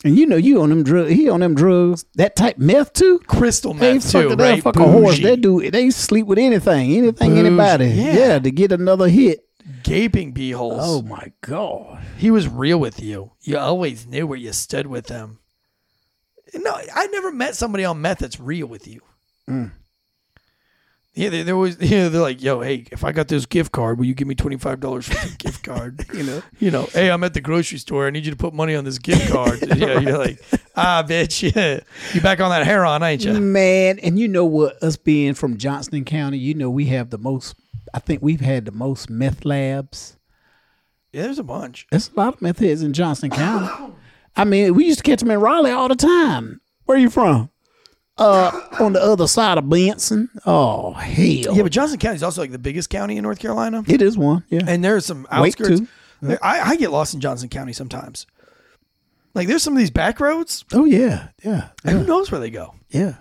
And 0.03 0.17
you 0.17 0.25
know 0.25 0.35
you 0.35 0.61
on 0.61 0.69
them 0.69 0.83
drugs. 0.83 1.11
He 1.11 1.29
on 1.29 1.39
them 1.39 1.55
drugs. 1.55 2.05
That 2.15 2.35
type 2.35 2.57
meth 2.57 2.93
too. 2.93 3.19
Crystal 3.27 3.73
They 3.73 3.93
meth 3.95 4.11
too, 4.11 4.29
they'll 4.35 4.37
right? 4.37 4.61
fuck 4.63 4.75
a 4.75 4.83
horse. 4.83 5.19
They 5.19 5.35
do. 5.35 5.69
They 5.71 5.89
sleep 5.89 6.25
with 6.27 6.37
anything, 6.37 6.91
anything, 6.95 7.29
Bougie, 7.31 7.39
anybody. 7.39 7.87
yeah. 7.89 8.13
Yeah. 8.17 8.39
to 8.39 8.51
get 8.51 8.71
another 8.71 9.07
hit. 9.07 9.45
gaping 9.83 10.33
beeholes. 10.33 10.79
Oh 10.81 11.01
my 11.01 11.31
god. 11.41 12.03
He 12.17 12.29
was 12.29 12.47
real 12.47 12.79
with 12.79 13.01
you. 13.01 13.31
You 13.41 13.57
always 13.57 14.05
knew 14.05 14.27
where 14.27 14.37
you 14.37 14.51
stood 14.53 14.87
with 14.87 15.09
him. 15.09 15.39
No, 16.53 16.75
I 16.93 17.07
never 17.07 17.31
met 17.31 17.55
somebody 17.55 17.85
on 17.85 18.01
meth 18.01 18.19
that's 18.19 18.39
real 18.39 18.67
with 18.67 18.87
you. 18.87 19.01
Mm. 19.49 19.71
Yeah, 21.15 21.29
they, 21.29 21.43
they're 21.43 21.55
always 21.55 21.77
yeah, 21.79 22.09
they're 22.09 22.21
like, 22.21 22.43
yo, 22.43 22.59
hey, 22.61 22.85
if 22.91 23.03
I 23.03 23.11
got 23.13 23.29
this 23.29 23.45
gift 23.45 23.71
card, 23.71 23.97
will 23.97 24.05
you 24.05 24.13
give 24.13 24.27
me 24.27 24.35
twenty 24.35 24.57
five 24.57 24.79
dollars 24.81 25.07
for 25.07 25.13
the 25.13 25.35
gift 25.37 25.63
card? 25.63 26.05
you 26.13 26.23
know, 26.23 26.43
you 26.59 26.71
know, 26.71 26.83
hey, 26.91 27.09
I'm 27.09 27.23
at 27.23 27.33
the 27.33 27.41
grocery 27.41 27.77
store. 27.77 28.05
I 28.07 28.09
need 28.09 28.25
you 28.25 28.31
to 28.31 28.37
put 28.37 28.53
money 28.53 28.75
on 28.75 28.83
this 28.83 28.97
gift 28.99 29.29
card. 29.31 29.59
yeah, 29.77 29.99
you're 29.99 30.17
like, 30.17 30.41
ah, 30.75 31.03
bitch, 31.07 31.55
yeah, 31.55 31.79
you 32.13 32.21
back 32.21 32.41
on 32.41 32.49
that 32.49 32.65
heroin, 32.65 33.01
ain't 33.01 33.23
you? 33.23 33.33
Man, 33.33 33.97
and 33.99 34.19
you 34.19 34.27
know 34.27 34.45
what? 34.45 34.81
Us 34.83 34.97
being 34.97 35.33
from 35.33 35.57
Johnston 35.57 36.03
County, 36.03 36.37
you 36.37 36.53
know 36.53 36.69
we 36.69 36.87
have 36.87 37.09
the 37.09 37.17
most. 37.17 37.55
I 37.93 37.99
think 37.99 38.21
we've 38.21 38.41
had 38.41 38.65
the 38.65 38.73
most 38.73 39.09
meth 39.09 39.45
labs. 39.45 40.17
Yeah, 41.13 41.21
there's 41.23 41.39
a 41.39 41.43
bunch. 41.43 41.87
There's 41.91 42.09
a 42.09 42.19
lot 42.19 42.33
of 42.33 42.41
meth 42.41 42.59
heads 42.59 42.83
in 42.83 42.91
Johnston 42.91 43.29
County. 43.29 43.93
I 44.35 44.43
mean, 44.43 44.73
we 44.73 44.83
used 44.85 44.97
to 44.99 45.03
catch 45.03 45.21
them 45.21 45.31
in 45.31 45.39
Raleigh 45.39 45.71
all 45.71 45.87
the 45.87 45.95
time. 45.95 46.59
Where 46.83 46.97
are 46.97 46.99
you 46.99 47.09
from? 47.09 47.49
Uh, 48.17 48.61
on 48.79 48.93
the 48.93 49.01
other 49.01 49.27
side 49.27 49.57
of 49.57 49.69
Benson. 49.69 50.29
Oh 50.45 50.93
hell, 50.93 51.25
Yeah, 51.55 51.63
but 51.63 51.71
Johnston 51.71 51.99
County 51.99 52.15
is 52.15 52.23
also 52.23 52.41
like 52.41 52.51
the 52.51 52.57
biggest 52.59 52.89
county 52.89 53.17
in 53.17 53.23
North 53.23 53.39
Carolina. 53.39 53.83
it 53.87 54.01
is 54.01 54.17
one. 54.17 54.43
Yeah, 54.49 54.61
And 54.67 54.83
there's 54.83 55.05
some 55.05 55.23
Wake, 55.23 55.59
outskirts. 55.59 55.79
too. 55.81 55.87
There- 56.21 56.39
I, 56.43 56.61
I 56.61 56.75
get 56.77 56.91
lost 56.91 57.13
in 57.13 57.19
Johnston 57.19 57.49
County 57.49 57.73
sometimes. 57.73 58.25
Like 59.33 59.47
there's 59.49 59.63
some 59.63 59.73
of 59.73 59.79
these 59.79 59.91
back 59.91 60.21
roads. 60.21 60.63
Oh 60.73 60.85
yeah, 60.85 61.27
yeah, 61.43 61.69
Who 61.83 62.05
knows 62.05 62.31
where 62.31 62.39
they 62.39 62.49
go? 62.49 62.73
yeah. 62.89 63.15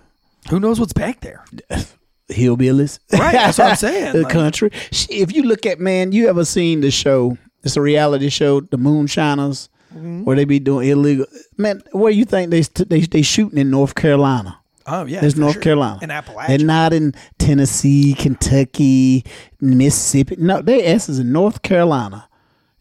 Who 0.49 0.59
knows 0.61 0.79
what's 0.79 0.93
back 0.93 1.19
there? 1.21 1.43
Hillbillies, 2.29 2.99
Right, 3.11 3.33
that's 3.33 3.57
what 3.57 3.69
I'm 3.71 3.75
saying, 3.75 4.13
the 4.13 4.21
like- 4.23 4.31
country. 4.31 4.69
Sh- 4.91 5.07
If 5.09 5.35
you 5.35 5.43
look 5.43 5.65
at 5.65 5.79
man, 5.79 6.11
you 6.11 6.27
ever 6.29 6.45
seen 6.45 6.81
the 6.81 6.89
show? 6.91 7.37
It's 7.63 7.75
a 7.77 7.81
reality 7.81 8.29
show, 8.29 8.61
The 8.61 8.77
Moonshiners, 8.77 9.69
Mm-hmm. 9.93 10.23
where 10.25 10.35
they 10.35 10.43
be 10.45 10.59
doing 10.59 10.89
illegal. 10.89 11.25
Man, 11.57 11.81
where 11.93 12.11
you 12.11 12.25
think 12.25 12.51
they 12.51 12.63
st- 12.63 12.89
they 12.89 13.01
they 13.01 13.21
shooting 13.21 13.57
in 13.57 13.69
North 13.71 13.95
Carolina? 13.95 14.59
Oh 14.87 15.05
yeah, 15.05 15.21
There's 15.21 15.35
North 15.35 15.53
sure. 15.53 15.61
Carolina. 15.61 15.99
in 16.01 16.09
Appalachia. 16.09 16.47
They're 16.47 16.57
not 16.59 16.93
in 16.93 17.13
Tennessee, 17.39 18.13
Kentucky, 18.13 19.25
Mississippi. 19.59 20.35
No, 20.37 20.61
they 20.61 20.85
ass 20.85 21.09
is 21.09 21.19
in 21.19 21.31
North 21.31 21.61
Carolina. 21.63 22.29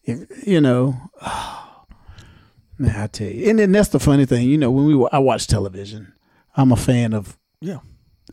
If, 0.02 0.46
you 0.46 0.60
know, 0.60 0.96
man, 2.78 2.96
I 2.96 3.06
tell 3.06 3.28
you. 3.28 3.48
And 3.50 3.58
then 3.58 3.72
that's 3.72 3.88
the 3.90 4.00
funny 4.00 4.26
thing. 4.26 4.48
You 4.48 4.58
know, 4.58 4.70
when 4.70 4.84
we 4.86 5.08
I 5.12 5.18
watch 5.18 5.46
television, 5.46 6.12
I'm 6.56 6.72
a 6.72 6.76
fan 6.76 7.12
of 7.14 7.38
yeah. 7.60 7.78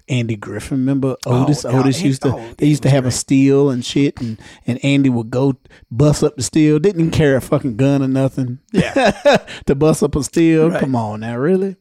Andy 0.10 0.36
Griffin. 0.36 0.80
Remember 0.80 1.16
Oh, 1.26 1.44
Otis? 1.44 1.64
yeah, 1.64 1.72
Otis 1.80 1.98
Andy- 1.98 2.08
used 2.08 2.22
to. 2.24 2.34
oh, 2.36 2.54
they 2.58 2.68
used 2.68 2.84
to 2.84 2.90
have 2.90 3.04
a 3.06 3.08
was 3.08 3.16
steel 3.16 3.70
and 3.70 3.86
shit, 3.86 4.20
and 4.20 4.40
and 4.68 4.84
Andy 4.84 5.10
would 5.10 5.30
go 5.30 5.56
bust 5.90 6.24
up 6.24 6.36
the 6.36 6.44
steel. 6.44 6.80
Didn't 6.80 7.00
even 7.02 7.12
carry 7.12 7.36
a 7.36 7.42
fucking 7.42 7.78
gun 7.78 8.02
or 8.04 8.08
nothing. 8.08 8.60
Yeah. 8.74 9.12
to 9.66 9.76
bust 9.76 10.04
up 10.04 10.16
a 10.16 10.24
steel. 10.24 10.70
Right. 10.72 10.80
Come 10.80 10.96
on 10.96 11.22
now, 11.22 11.38
really? 11.38 11.76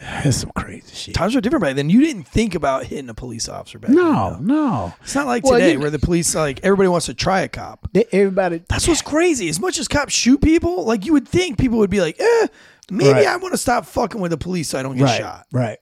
That's 0.00 0.38
some 0.38 0.50
crazy 0.56 0.94
shit. 0.94 1.14
Times 1.14 1.34
were 1.34 1.42
different 1.42 1.62
back 1.62 1.76
then. 1.76 1.90
You 1.90 2.00
didn't 2.00 2.22
think 2.22 2.54
about 2.54 2.86
hitting 2.86 3.10
a 3.10 3.14
police 3.14 3.48
officer 3.50 3.78
back 3.78 3.88
then. 3.90 3.96
No, 4.02 4.38
no. 4.40 4.94
It's 5.02 5.14
not 5.14 5.26
like 5.26 5.44
Well, 5.44 5.54
today 5.54 5.72
you- 5.72 5.80
where 5.80 5.90
the 5.90 5.98
police 5.98 6.34
like 6.34 6.60
everybody 6.62 6.88
wants 6.88 7.06
to 7.06 7.14
try 7.14 7.40
a 7.42 7.48
cop. 7.48 7.86
They, 7.92 8.06
everybody. 8.10 8.62
That's 8.68 8.88
what's 8.88 9.02
crazy. 9.02 9.48
As 9.50 9.60
much 9.60 9.78
as 9.78 9.88
cops 9.88 10.14
shoot 10.14 10.40
people, 10.40 10.84
like 10.84 11.04
you 11.04 11.12
would 11.12 11.28
think 11.28 11.58
people 11.58 11.78
would 11.78 11.90
be 11.90 12.00
like, 12.00 12.18
eh, 12.18 12.46
maybe 12.90 13.10
Right. 13.12 13.26
I 13.26 13.36
want 13.36 13.52
to 13.52 13.58
stop 13.58 13.84
fucking 13.84 14.20
with 14.20 14.30
the 14.30 14.38
police 14.38 14.68
so 14.70 14.78
I 14.78 14.82
don't 14.82 14.96
get 14.96 15.04
right, 15.04 15.18
shot. 15.20 15.46
Right. 15.52 15.78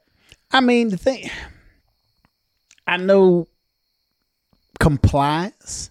I 0.51 0.61
mean, 0.62 0.89
the 0.89 0.97
thing, 0.97 1.31
I 2.87 2.97
know 2.97 3.47
compliance. 4.81 5.91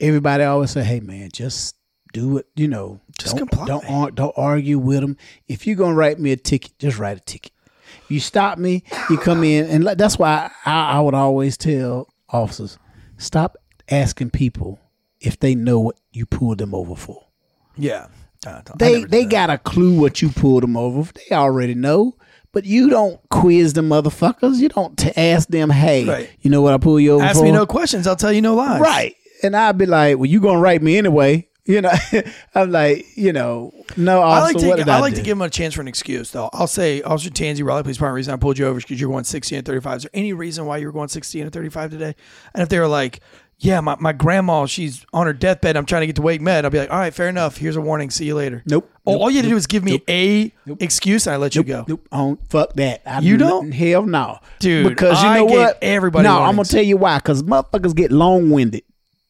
Everybody 0.00 0.44
always 0.44 0.70
say, 0.72 0.82
"Hey, 0.82 1.00
man, 1.00 1.28
just 1.32 1.76
do 2.12 2.38
it." 2.38 2.46
You 2.56 2.66
know, 2.68 3.00
Just 3.18 3.36
don't, 3.36 3.48
comply. 3.48 3.66
Don't 3.66 3.90
ar- 3.90 4.10
don't 4.10 4.32
argue 4.36 4.78
with 4.78 5.00
them. 5.00 5.16
If 5.48 5.66
you're 5.66 5.76
gonna 5.76 5.94
write 5.94 6.18
me 6.18 6.32
a 6.32 6.36
ticket, 6.36 6.72
just 6.78 6.98
write 6.98 7.16
a 7.18 7.20
ticket. 7.20 7.52
You 8.08 8.20
stop 8.20 8.58
me, 8.58 8.84
you 9.10 9.18
come 9.18 9.44
in, 9.44 9.66
and 9.66 9.84
like, 9.84 9.98
that's 9.98 10.18
why 10.18 10.50
I, 10.64 10.92
I 10.92 11.00
would 11.00 11.14
always 11.14 11.56
tell 11.56 12.08
officers, 12.28 12.78
stop 13.18 13.56
asking 13.90 14.30
people 14.30 14.78
if 15.20 15.38
they 15.38 15.54
know 15.54 15.78
what 15.80 15.98
you 16.12 16.26
pulled 16.26 16.58
them 16.58 16.74
over 16.74 16.94
for. 16.96 17.26
Yeah. 17.76 18.08
I 18.44 18.60
They 18.76 19.04
they 19.04 19.24
got 19.24 19.50
a 19.50 19.58
clue 19.58 20.00
what 20.00 20.20
you 20.20 20.30
pulled 20.30 20.64
them 20.64 20.76
over. 20.76 21.04
for. 21.04 21.12
They 21.12 21.34
already 21.34 21.74
know. 21.74 22.16
But 22.52 22.64
you 22.66 22.90
don't 22.90 23.18
quiz 23.30 23.72
the 23.72 23.80
motherfuckers. 23.82 24.58
You 24.58 24.68
don't 24.68 24.98
t- 24.98 25.12
ask 25.16 25.48
them, 25.48 25.70
hey, 25.70 26.04
Right. 26.04 26.30
you 26.40 26.50
know 26.50 26.60
what 26.60 26.74
I 26.74 26.78
pull 26.78 27.00
you 27.00 27.12
over 27.12 27.24
Ask 27.24 27.38
for? 27.38 27.44
me 27.44 27.50
no 27.52 27.64
questions. 27.66 28.06
I'll 28.06 28.16
tell 28.16 28.32
you 28.32 28.42
no 28.42 28.54
lies. 28.56 28.80
Right. 28.80 29.14
And 29.42 29.56
I'd 29.56 29.78
be 29.78 29.86
like, 29.86 30.18
well, 30.18 30.26
you 30.26 30.40
gonna 30.40 30.58
write 30.60 30.82
me 30.82 30.98
anyway. 30.98 31.48
You 31.64 31.80
know, 31.80 31.92
I'm 32.56 32.72
like, 32.72 33.06
you 33.16 33.32
know, 33.32 33.72
no, 33.96 34.20
I 34.20 34.40
like 34.40 34.56
to 34.56 34.66
what 34.66 34.78
did 34.78 34.88
I 34.88 34.96
I, 34.96 35.00
like 35.00 35.14
do? 35.14 35.20
to 35.20 35.24
give 35.24 35.38
them 35.38 35.42
a 35.46 35.50
chance 35.50 35.74
for 35.74 35.80
an 35.80 35.86
excuse 35.88 36.30
though. 36.32 36.50
I'll 36.52 36.66
say, 36.66 37.02
Officer 37.02 37.30
Tansey, 37.30 37.62
Raleigh 37.62 37.82
Police 37.82 37.96
Department, 37.98 38.16
reason 38.16 38.34
I 38.34 38.36
pulled 38.36 38.58
you 38.58 38.66
over 38.66 38.78
is 38.78 38.84
because 38.84 39.00
you're 39.00 39.10
going 39.10 39.22
60 39.24 39.54
and 39.56 39.64
35. 39.66 39.96
Is 39.98 40.02
there 40.02 40.10
any 40.12 40.32
reason 40.32 40.66
why 40.66 40.78
you 40.78 40.86
were 40.86 40.92
going 40.92 41.08
60 41.08 41.40
and 41.40 41.52
35 41.52 41.90
today? 41.90 42.14
And 42.54 42.62
if 42.64 42.68
they 42.68 42.80
were 42.80 42.88
like, 42.88 43.20
yeah, 43.58 43.80
my, 43.80 43.94
my 44.00 44.12
grandma, 44.12 44.66
she's 44.66 45.06
on 45.12 45.26
her 45.26 45.32
deathbed. 45.32 45.76
I'm 45.76 45.86
trying 45.86 46.00
to 46.00 46.06
get 46.08 46.16
to 46.16 46.22
Wake 46.22 46.40
Med. 46.40 46.64
I'll 46.64 46.70
be 46.72 46.78
like, 46.78 46.90
all 46.90 46.98
right, 46.98 47.14
fair 47.14 47.28
enough. 47.28 47.58
Here's 47.58 47.76
a 47.76 47.80
warning. 47.80 48.10
See 48.10 48.24
you 48.24 48.34
later. 48.34 48.64
Nope. 48.66 48.90
Oh, 49.06 49.12
Nope. 49.12 49.20
all 49.20 49.30
you 49.30 49.36
had 49.36 49.42
to 49.42 49.48
do 49.50 49.54
Nope. 49.54 49.58
is 49.58 49.66
give 49.68 49.84
me 49.84 50.02
a 50.08 50.52
excuse 50.80 51.28
and 51.28 51.34
I 51.34 51.36
let 51.36 51.54
you 51.54 51.62
go. 51.62 51.84
Nope. 51.86 52.08
I 52.10 52.16
don't, 52.16 52.50
fuck 52.50 52.72
that. 52.72 53.02
I 53.06 53.20
You 53.20 53.38
do 53.38 53.44
don't? 53.44 53.68
nothing. 53.68 53.88
Hell 53.88 54.02
no. 54.04 54.38
Dude, 54.58 54.88
Because 54.88 55.22
you 55.22 55.28
I 55.28 55.36
know 55.36 55.44
what? 55.44 55.78
everybody 55.80 56.24
No, 56.26 56.42
I'm 56.42 56.56
gonna 56.56 56.64
tell 56.66 56.82
you 56.82 56.96
why. 56.96 57.18
Because 57.18 57.44
motherfuckers 57.44 57.94
get 57.94 58.10
long 58.10 58.50
winded. 58.50 58.82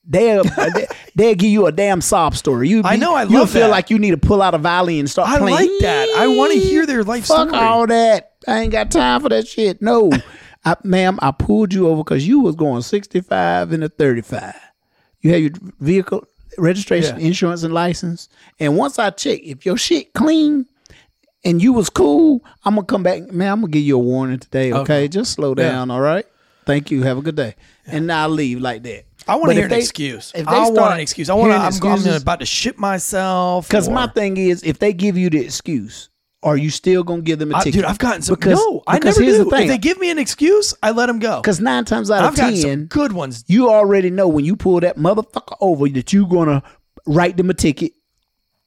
They'll 0.05 0.40
uh, 0.57 0.70
they, 0.74 0.86
they'll 1.14 1.34
give 1.34 1.50
you 1.50 1.66
a 1.66 1.72
damn 1.72 2.00
sob 2.00 2.34
story. 2.36 2.68
You 2.68 2.82
I 2.84 2.96
know, 2.96 3.14
I 3.14 3.22
You'll 3.24 3.46
feel 3.46 3.62
that. 3.62 3.70
like 3.70 3.88
you 3.90 3.98
need 3.98 4.11
to 4.11 4.16
pull 4.16 4.42
out 4.42 4.55
a 4.55 4.59
violin 4.59 5.00
and 5.00 5.11
start 5.11 5.28
I 5.28 5.38
playing. 5.38 5.55
like 5.57 5.70
that. 5.82 6.09
I 6.16 6.26
wanna 6.26 6.55
hear 6.55 6.86
their 6.86 7.05
life 7.05 7.26
Fuck 7.26 7.50
story. 7.50 7.62
all 7.64 7.86
that. 7.86 8.32
I 8.48 8.61
ain't 8.61 8.72
got 8.72 8.90
time 8.90 9.20
for 9.20 9.28
that 9.28 9.46
shit. 9.46 9.80
No, 9.80 10.11
I, 10.64 10.76
ma'am, 10.84 11.18
I 11.22 11.30
pulled 11.30 11.72
you 11.72 11.88
over 11.88 12.03
because 12.05 12.26
you 12.26 12.40
was 12.40 12.57
going 12.57 12.82
65 12.82 13.72
and 13.72 13.84
a 13.84 13.88
35. 13.88 14.55
You 15.20 15.30
had 15.32 15.40
your 15.42 15.50
vehicle 15.80 16.24
registration, 16.59 17.18
Yeah. 17.20 17.26
insurance, 17.26 17.62
and 17.62 17.72
license. 17.72 18.28
And 18.59 18.76
once 18.76 18.98
I 18.98 19.11
check, 19.11 19.40
if 19.44 19.64
your 19.64 19.76
shit 19.76 20.12
clean 20.14 20.66
and 21.44 21.62
you 21.62 21.72
was 21.72 21.88
cool, 21.90 22.44
I'm 22.64 22.74
gonna 22.74 22.86
come 22.86 23.03
back. 23.05 23.30
Man, 23.32 23.53
I'm 23.53 23.61
gonna 23.61 23.70
give 23.72 23.82
you 23.82 23.96
a 23.96 24.03
warning 24.03 24.40
today. 24.40 24.72
Okay, 24.72 24.80
Okay. 24.82 25.09
just 25.09 25.32
slow 25.32 25.50
Yeah. 25.57 25.70
down. 25.70 25.90
All 25.92 26.00
right. 26.00 26.26
Thank 26.66 26.90
you. 26.90 27.03
Have 27.03 27.18
a 27.18 27.22
good 27.22 27.34
day. 27.36 27.55
And 27.86 28.07
now 28.07 28.24
I 28.24 28.26
leave 28.28 28.61
like 28.61 28.82
that. 28.84 29.05
I 29.29 29.37
want 29.37 29.51
to 29.51 29.55
hear 29.55 29.64
an 29.64 29.70
they- 29.70 29.79
excuse. 29.79 30.33
if 30.35 30.47
they 30.47 30.53
I 30.53 30.68
want 30.68 30.95
an 30.95 31.01
excuse. 31.01 31.31
I 31.31 31.35
want 31.35 31.53
to. 31.53 31.87
I'm, 31.87 31.93
I'm 32.09 32.23
about 32.23 32.41
to 32.41 32.47
shit 32.47 32.79
myself. 32.79 33.68
Because 33.68 33.89
my 33.89 34.07
thing 34.09 34.37
is, 34.37 34.62
if 34.62 34.79
they 34.79 34.93
give 34.93 35.16
you 35.16 35.31
the 35.31 35.39
excuse, 35.39 36.09
are 36.43 36.57
you 36.57 36.70
still 36.70 37.05
gonna 37.05 37.23
give 37.23 37.39
them 37.39 37.53
a 37.55 37.59
ticket? 37.59 37.75
dude, 37.75 37.85
I've 37.85 37.99
gotten 37.99 38.23
some. 38.23 38.35
Because, 38.35 38.59
no, 38.59 38.83
I 38.87 38.99
because 38.99 39.16
never 39.18 39.25
here's 39.25 39.39
do. 39.39 39.45
the 39.45 39.51
thing. 39.51 39.62
If 39.62 39.68
they 39.68 39.79
give 39.79 39.99
me 40.01 40.11
an 40.11 40.18
excuse, 40.18 40.75
I 40.83 40.91
let 40.91 41.07
them 41.07 41.18
go. 41.18 41.41
Because 41.41 41.61
nine 41.61 41.85
times 41.85 42.11
out 42.11 42.25
of 42.25 42.39
I've 42.41 42.61
ten, 42.61 42.87
good 42.87 43.12
ones. 43.12 43.45
you 43.47 43.70
already 43.70 44.11
know 44.11 44.27
when 44.29 44.45
you 44.45 44.57
pull 44.57 44.81
that 44.81 44.97
motherfucker 44.97 45.57
over 45.61 45.89
that 45.91 46.12
you're 46.12 46.29
gonna 46.29 46.62
write 47.07 47.37
them 47.37 47.51
a 47.51 47.55
ticket. 47.55 47.93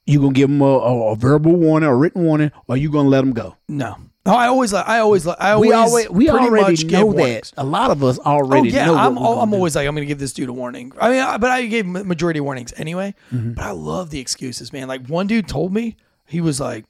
You're 0.06 0.22
gonna 0.22 0.32
give 0.34 0.48
them 0.48 0.60
a, 0.62 0.64
a, 0.64 1.12
a 1.12 1.16
verbal 1.16 1.56
warning, 1.56 1.88
or 1.88 1.98
written 1.98 2.22
warning, 2.24 2.52
or 2.68 2.76
you 2.76 2.90
gonna 2.90 3.08
let 3.08 3.20
them 3.22 3.32
go? 3.32 3.56
No, 3.68 3.96
no. 4.26 4.34
I 4.34 4.46
always. 4.48 4.72
let- 4.72 4.88
I 4.88 4.98
always. 4.98 5.24
let- 5.26 5.40
I 5.42 5.52
always. 5.52 5.68
we 5.68 5.72
always 5.74 6.10
we 6.10 6.28
pretty 6.28 6.46
already 6.46 6.84
know 6.86 6.98
that. 7.12 7.16
warnings. 7.16 7.52
A 7.56 7.64
lot 7.64 7.90
of 7.90 8.02
us 8.04 8.18
Oh 8.18 8.22
already 8.24 8.68
yeah, 8.70 8.86
know. 8.86 8.92
what 8.94 9.00
I'm. 9.00 9.14
we're 9.14 9.22
al- 9.22 9.28
gonna 9.34 9.40
I'm 9.42 9.50
do. 9.50 9.56
always 9.56 9.76
like, 9.76 9.86
I'm 9.88 9.94
going 9.94 10.02
to 10.02 10.06
give 10.06 10.18
this 10.18 10.32
dude 10.32 10.48
a 10.48 10.52
warning. 10.52 10.92
I 11.00 11.10
mean, 11.10 11.20
I, 11.20 11.36
but 11.38 11.50
I 11.50 11.64
gave 11.66 11.86
majority 11.86 12.40
warnings 12.40 12.72
anyway. 12.76 13.14
Mm-hmm. 13.32 13.52
But 13.52 13.64
I 13.64 13.70
love 13.70 14.10
the 14.10 14.18
excuses, 14.20 14.72
man. 14.72 14.88
Like 14.88 15.06
one 15.06 15.26
dude 15.26 15.48
told 15.48 15.72
me 15.72 15.96
he 16.26 16.40
was 16.40 16.60
like, 16.60 16.84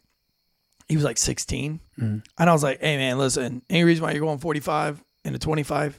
he 0.89 0.97
was 0.97 1.05
like 1.05 1.19
16, 1.19 1.81
Mm-hmm. 1.99 2.19
and 2.39 2.51
I 2.51 2.53
was 2.53 2.63
like, 2.63 2.81
hey 2.81 2.97
man, 2.97 3.19
listen, 3.19 3.63
any 3.71 3.83
reason 3.85 4.05
why 4.05 4.13
you're 4.13 4.21
going 4.21 4.39
45 4.39 5.03
and 5.25 5.35
a 5.35 5.39
25? 5.39 5.99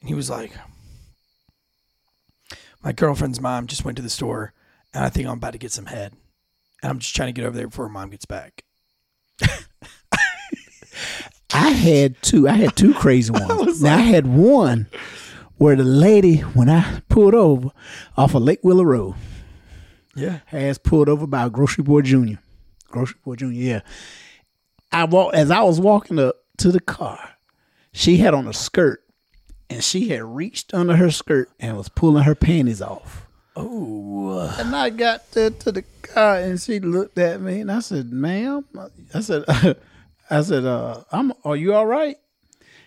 And 0.00 0.08
he 0.08 0.14
was 0.14 0.30
like, 0.30 0.52
my 2.82 2.92
girlfriend's 2.92 3.40
mom 3.40 3.66
just 3.66 3.84
went 3.84 3.96
to 3.96 4.02
the 4.02 4.10
store, 4.10 4.52
and 4.94 5.04
I 5.04 5.08
think 5.08 5.26
I'm 5.28 5.34
about 5.38 5.52
to 5.52 5.58
get 5.58 5.72
some 5.72 5.86
head, 5.86 6.14
and 6.82 6.90
I'm 6.90 6.98
just 6.98 7.14
trying 7.14 7.28
to 7.28 7.32
get 7.32 7.46
over 7.46 7.56
there 7.56 7.68
before 7.68 7.86
her 7.86 7.92
mom 7.92 8.10
gets 8.10 8.24
back. 8.24 8.64
I 11.54 11.70
had 11.70 12.20
two. 12.22 12.48
I 12.48 12.52
had 12.52 12.76
two 12.76 12.94
crazy 12.94 13.30
ones. 13.32 13.82
now 13.82 13.96
I 13.96 14.00
had 14.00 14.26
one 14.26 14.86
where 15.58 15.76
the 15.76 15.84
lady, 15.84 16.38
when 16.38 16.68
I 16.70 17.00
pulled 17.08 17.34
over 17.34 17.70
off 18.16 18.34
of 18.34 18.42
Lake 18.42 18.60
Wheeler 18.62 18.86
Road, 18.86 19.14
Yeah. 20.14 20.40
has 20.46 20.78
pulled 20.78 21.08
over 21.08 21.26
by 21.26 21.44
a 21.46 21.50
grocery 21.50 21.84
boy 21.84 22.02
junior. 22.02 22.38
Grocery 22.88 23.18
boy 23.24 23.36
junior, 23.36 23.60
yeah. 23.62 23.80
I 24.90 25.04
walk 25.04 25.34
as 25.34 25.50
I 25.50 25.62
was 25.62 25.80
walking 25.80 26.18
up 26.18 26.36
to 26.58 26.70
the 26.72 26.80
car, 26.80 27.30
she 27.92 28.18
had 28.18 28.34
on 28.34 28.46
a 28.46 28.52
skirt 28.52 29.02
and 29.70 29.82
she 29.82 30.08
had 30.08 30.22
reached 30.22 30.74
under 30.74 30.96
her 30.96 31.10
skirt 31.10 31.48
and 31.60 31.76
was 31.76 31.88
pulling 31.88 32.24
her 32.24 32.34
panties 32.34 32.82
off. 32.82 33.26
Oh. 33.56 34.54
And 34.58 34.74
I 34.74 34.90
got 34.90 35.30
to, 35.32 35.50
to 35.50 35.72
the 35.72 35.82
car 36.02 36.36
and 36.38 36.60
she 36.60 36.80
looked 36.80 37.18
at 37.18 37.40
me 37.40 37.60
and 37.60 37.70
I 37.72 37.80
said, 37.80 38.12
ma'am, 38.12 38.64
I 39.14 39.20
said, 39.20 39.44
I 40.32 40.42
said, 40.42 40.64
uh, 40.64 41.02
I'm, 41.12 41.32
are 41.44 41.56
you 41.56 41.74
all 41.74 41.86
right? 41.86 42.16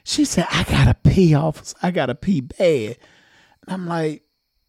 She 0.03 0.25
said, 0.25 0.45
I 0.51 0.63
gotta 0.63 0.93
pee 0.95 1.33
off. 1.33 1.73
I 1.81 1.91
gotta 1.91 2.15
pee 2.15 2.41
bad. 2.41 2.97
And 3.61 3.69
I'm 3.69 3.87
like, 3.87 4.23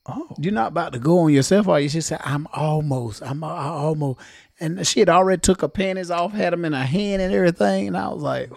Oh. 0.09 0.29
you're 0.39 0.53
not 0.53 0.69
about 0.69 0.93
to 0.93 1.01
go 1.01 1.19
on 1.21 1.33
yourself, 1.33 1.67
are 1.67 1.81
you? 1.81 1.89
She 1.89 2.01
said, 2.01 2.21
I'm 2.23 2.47
almost, 2.53 3.23
I'm 3.25 3.43
I 3.43 3.67
almost. 3.67 4.21
And 4.61 4.87
she 4.87 5.01
had 5.01 5.09
already 5.09 5.41
took 5.41 5.63
her 5.63 5.69
panties 5.69 6.13
off, 6.13 6.33
had 6.33 6.53
them 6.53 6.65
in 6.65 6.75
her 6.75 6.85
hand 6.85 7.21
and 7.21 7.35
everything. 7.35 7.89
And 7.89 7.97
I 7.97 8.09
was 8.09 8.23
like, 8.23 8.51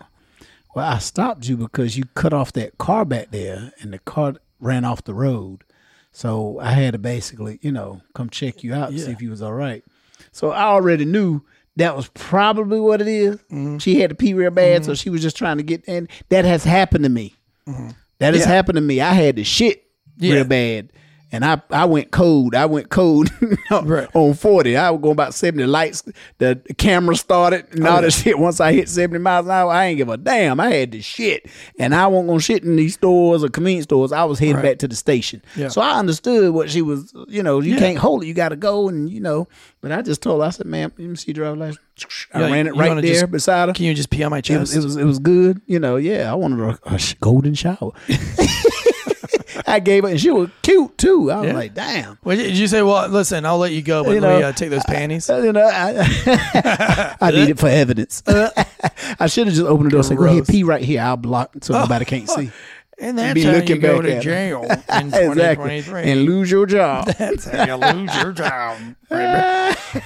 well, 0.76 0.88
I 0.88 1.00
stopped 1.00 1.48
you 1.48 1.58
because 1.58 1.98
you 1.98 2.04
cut 2.14 2.34
off 2.34 2.54
that 2.54 2.78
car 2.78 3.04
back 3.04 3.32
there 3.32 3.72
and 3.80 3.92
the 3.92 3.98
car 4.00 4.36
ran 4.60 4.86
off 4.86 5.04
the 5.04 5.16
road. 5.16 5.64
So 6.12 6.60
I 6.60 6.72
had 6.74 6.92
to 6.94 7.00
basically, 7.00 7.58
you 7.64 7.72
know, 7.72 8.02
come 8.14 8.30
check 8.30 8.64
you 8.64 8.76
out 8.76 8.90
and 8.90 9.00
see 9.00 9.12
if 9.12 9.22
you 9.22 9.32
was 9.32 9.42
all 9.42 9.54
right. 9.54 9.84
So 10.32 10.52
I 10.52 10.64
already 10.66 11.06
knew 11.06 11.42
that 11.80 11.96
was 11.96 12.10
probably 12.14 12.80
what 12.80 13.02
it 13.02 13.08
is. 13.08 13.36
Mm-hmm. 13.52 13.78
She 13.80 14.00
had 14.00 14.10
to 14.12 14.16
pee 14.16 14.34
real 14.34 14.52
bad, 14.52 14.86
so 14.86 14.94
she 14.94 15.10
was 15.10 15.22
just 15.22 15.36
trying 15.38 15.58
to 15.58 15.64
get 15.64 15.84
in. 15.86 16.08
That 16.30 16.46
has 16.46 16.64
happened 16.64 17.04
to 17.04 17.10
me. 17.10 17.36
That 17.66 17.74
has 17.76 18.42
Mm-hmm. 18.44 18.50
Yeah. 18.50 18.56
happened 18.56 18.76
to 18.76 18.82
me. 18.82 19.02
I 19.02 19.14
had 19.14 19.36
to 19.38 19.44
shit 19.44 19.84
Yeah. 20.18 20.36
real 20.36 20.44
bad. 20.46 20.92
And 21.32 21.46
I, 21.46 21.62
I 21.70 21.86
went 21.86 22.10
cold. 22.10 22.56
I 22.56 22.66
went 22.66 22.90
cold 22.90 23.30
Right. 23.72 24.08
on 24.16 24.34
40. 24.34 24.76
I 24.76 24.90
was 24.90 25.00
going 25.00 25.12
about 25.12 25.36
70 25.36 25.64
lights. 25.68 26.02
The 26.40 26.60
camera 26.80 27.16
started 27.16 27.68
and 27.76 27.86
all 27.88 28.00
oh, 28.00 28.02
that 28.02 28.12
shit. 28.14 28.40
Once 28.40 28.60
I 28.60 28.74
hit 28.74 28.90
70 28.90 29.20
miles 29.20 29.46
an 29.46 29.52
hour, 29.52 29.72
I 29.72 29.86
ain't 29.86 29.98
give 29.98 30.10
a 30.10 30.18
damn. 30.18 30.60
I 30.60 30.72
had 30.72 30.92
to 30.94 31.02
shit. 31.04 31.46
And 31.78 31.94
I 31.94 32.08
wasn't 32.08 32.30
going 32.30 32.40
to 32.40 32.44
shit 32.44 32.64
in 32.64 32.76
these 32.78 32.96
stores 32.96 33.44
or 33.44 33.50
convenience 33.50 33.84
stores. 33.84 34.12
I 34.12 34.24
was 34.24 34.40
heading 34.40 34.56
Right. 34.56 34.64
back 34.64 34.78
to 34.80 34.88
the 34.88 34.96
station. 34.96 35.44
Yeah. 35.56 35.68
So 35.68 35.82
I 35.82 36.00
understood 36.00 36.52
what 36.52 36.72
she 36.72 36.82
was, 36.82 37.14
you 37.28 37.44
know, 37.44 37.60
you 37.60 37.74
Yeah. 37.74 37.80
can't 37.80 37.98
hold 38.00 38.24
it. 38.24 38.26
You 38.28 38.34
got 38.34 38.50
to 38.50 38.56
go. 38.56 38.90
And, 38.90 39.08
you 39.08 39.20
know, 39.22 39.48
but 39.82 39.92
I 39.92 40.02
just 40.02 40.24
told 40.24 40.42
her, 40.42 40.48
I 40.48 40.50
said, 40.50 40.66
ma'am, 40.66 40.92
let 40.98 41.08
me 41.08 41.16
see 41.16 41.32
your 41.32 41.36
driver's 41.56 41.60
license. 41.60 42.28
I 42.34 42.40
Yeah, 42.40 42.52
ran 42.52 42.66
it 42.68 42.76
right 42.76 42.96
there 43.04 43.14
just- 43.14 43.32
beside 43.32 43.70
her. 43.70 43.74
Can 43.76 43.86
you 43.86 43.94
just 43.94 44.10
pee 44.10 44.24
on 44.24 44.32
my 44.32 44.40
It 44.40 44.46
chest? 44.46 44.62
was, 44.62 44.76
it 44.76 44.84
was 44.84 44.98
it 44.98 45.04
was 45.04 45.20
good, 45.20 45.62
you 45.68 45.78
know. 45.80 45.98
Yeah, 45.98 46.32
I 46.32 46.36
wanted 46.36 46.60
a, 46.60 46.80
a 46.96 47.00
golden 47.22 47.54
shower. 47.54 47.92
I 49.70 49.80
gave 49.80 50.04
her, 50.04 50.10
and 50.10 50.20
she 50.20 50.32
was 50.32 50.50
cute 50.62 50.98
too. 50.98 51.32
I 51.32 51.38
was 51.40 51.48
Yeah. 51.48 51.54
like, 51.54 51.74
damn. 51.74 52.18
Well, 52.24 52.36
did 52.36 52.58
you 52.58 52.68
say, 52.68 52.82
well, 52.82 53.08
listen, 53.08 53.46
I'll 53.46 53.58
let 53.60 53.72
you 53.72 53.82
go, 53.82 54.04
but 54.04 54.12
You 54.16 54.22
let 54.22 54.34
me 54.36 54.40
know, 54.42 54.48
uh, 54.50 54.52
take 54.52 54.70
those 54.72 54.84
panties? 54.86 55.30
Uh, 55.30 55.38
You 55.38 55.54
know, 55.54 55.66
I, 55.68 57.16
I 57.22 57.32
need 57.32 57.50
it 57.50 57.60
for 57.60 57.68
evidence. 57.70 58.24
I 58.28 59.28
should 59.28 59.48
have 59.48 59.56
just 59.56 59.66
opened 59.68 59.88
the 59.88 59.90
door. 59.92 60.00
and 60.00 60.06
said, 60.08 60.18
"Go 60.18 60.26
ahead, 60.26 60.48
pee 60.48 60.64
right 60.64 60.82
here. 60.84 61.02
I'll 61.02 61.18
block 61.18 61.52
so 61.62 61.74
nobody 61.74 62.06
can't 62.06 62.30
see." 62.30 62.52
and 63.02 63.18
that's 63.18 63.34
be 63.34 63.44
how 63.44 63.52
you 63.52 63.58
looking 63.60 63.80
go 63.80 64.02
back 64.02 64.12
to 64.12 64.20
jail 64.20 64.64
in 64.64 64.72
exactly, 65.08 65.82
2023. 65.82 66.12
and 66.12 66.24
lose 66.26 66.52
your 66.52 66.66
job. 66.66 67.08
That's 67.18 67.46
how 67.46 67.66
you 67.66 67.76
lose 67.76 68.16
your 68.16 68.32
job. 68.34 68.78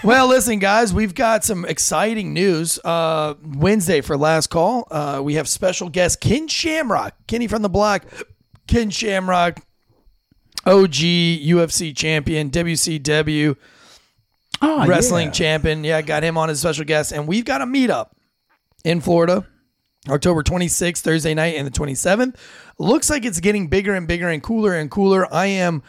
well, 0.04 0.28
listen, 0.28 0.60
guys, 0.60 0.94
we've 0.94 1.16
got 1.16 1.44
some 1.44 1.66
exciting 1.66 2.34
news. 2.34 2.80
Uh, 2.84 3.34
Wednesday 3.44 4.02
for 4.02 4.18
last 4.18 4.48
call, 4.52 4.88
uh, 4.92 5.22
we 5.24 5.36
have 5.36 5.48
special 5.48 5.90
guest 5.90 6.22
Ken 6.22 6.48
Shamrock, 6.48 7.14
Kenny 7.28 7.48
from 7.48 7.62
the 7.64 7.70
block, 7.70 8.04
Ken 8.74 8.90
Shamrock, 8.90 9.60
OG 10.66 10.94
UFC 10.94 11.96
champion, 11.96 12.50
WCW 12.50 13.56
Oh, 14.64 14.88
wrestling 14.88 15.28
yeah. 15.28 15.32
champion. 15.32 15.84
Yeah, 15.84 16.02
got 16.02 16.24
him 16.24 16.40
on 16.40 16.50
as 16.50 16.62
special 16.62 16.84
guest, 16.86 17.12
and 17.12 17.28
we've 17.28 17.46
got 17.46 17.62
a 17.62 17.66
meetup 17.66 18.10
in 18.84 19.00
Florida. 19.00 19.46
October 20.10 20.42
26th, 20.42 21.02
Thursday 21.02 21.36
night, 21.36 21.56
and 21.56 21.68
the 21.68 21.72
27th. 21.72 22.36
Looks 22.80 23.12
like 23.12 23.26
it's 23.26 23.40
getting 23.40 23.68
bigger 23.68 23.94
and 23.94 24.08
bigger 24.08 24.28
and 24.28 24.42
cooler 24.42 24.74
and 24.74 24.90
cooler. 24.90 25.32
I 25.32 25.46
am 25.46 25.84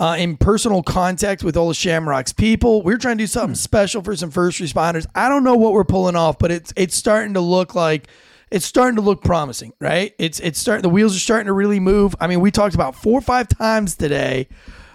uh, 0.00 0.16
in 0.18 0.38
personal 0.38 0.82
contact 0.82 1.44
with 1.44 1.56
all 1.56 1.68
the 1.68 1.74
Shamrocks 1.74 2.32
people. 2.32 2.82
We're 2.82 2.96
trying 2.96 3.18
to 3.18 3.24
do 3.24 3.26
something 3.28 3.54
special 3.56 4.02
for 4.02 4.16
some 4.16 4.30
first 4.30 4.58
responders. 4.58 5.06
I 5.14 5.28
don't 5.28 5.44
know 5.44 5.54
what 5.56 5.72
we're 5.74 5.84
pulling 5.84 6.16
off, 6.16 6.38
but 6.38 6.50
it's 6.50 6.72
it's 6.76 6.96
starting 6.96 7.34
to 7.34 7.40
look 7.40 7.74
like 7.74 8.08
it's 8.52 8.66
starting 8.66 8.96
to 8.96 9.02
look 9.02 9.22
promising, 9.22 9.72
right? 9.80 10.14
It's 10.18 10.38
it's 10.40 10.58
starting. 10.58 10.82
The 10.82 10.90
wheels 10.90 11.16
are 11.16 11.20
starting 11.20 11.46
to 11.46 11.52
really 11.52 11.80
move. 11.80 12.14
I 12.20 12.26
mean, 12.26 12.40
we 12.40 12.50
talked 12.50 12.74
about 12.74 12.94
four 12.94 13.18
or 13.18 13.22
five 13.22 13.48
times 13.48 13.96
today. 13.96 14.46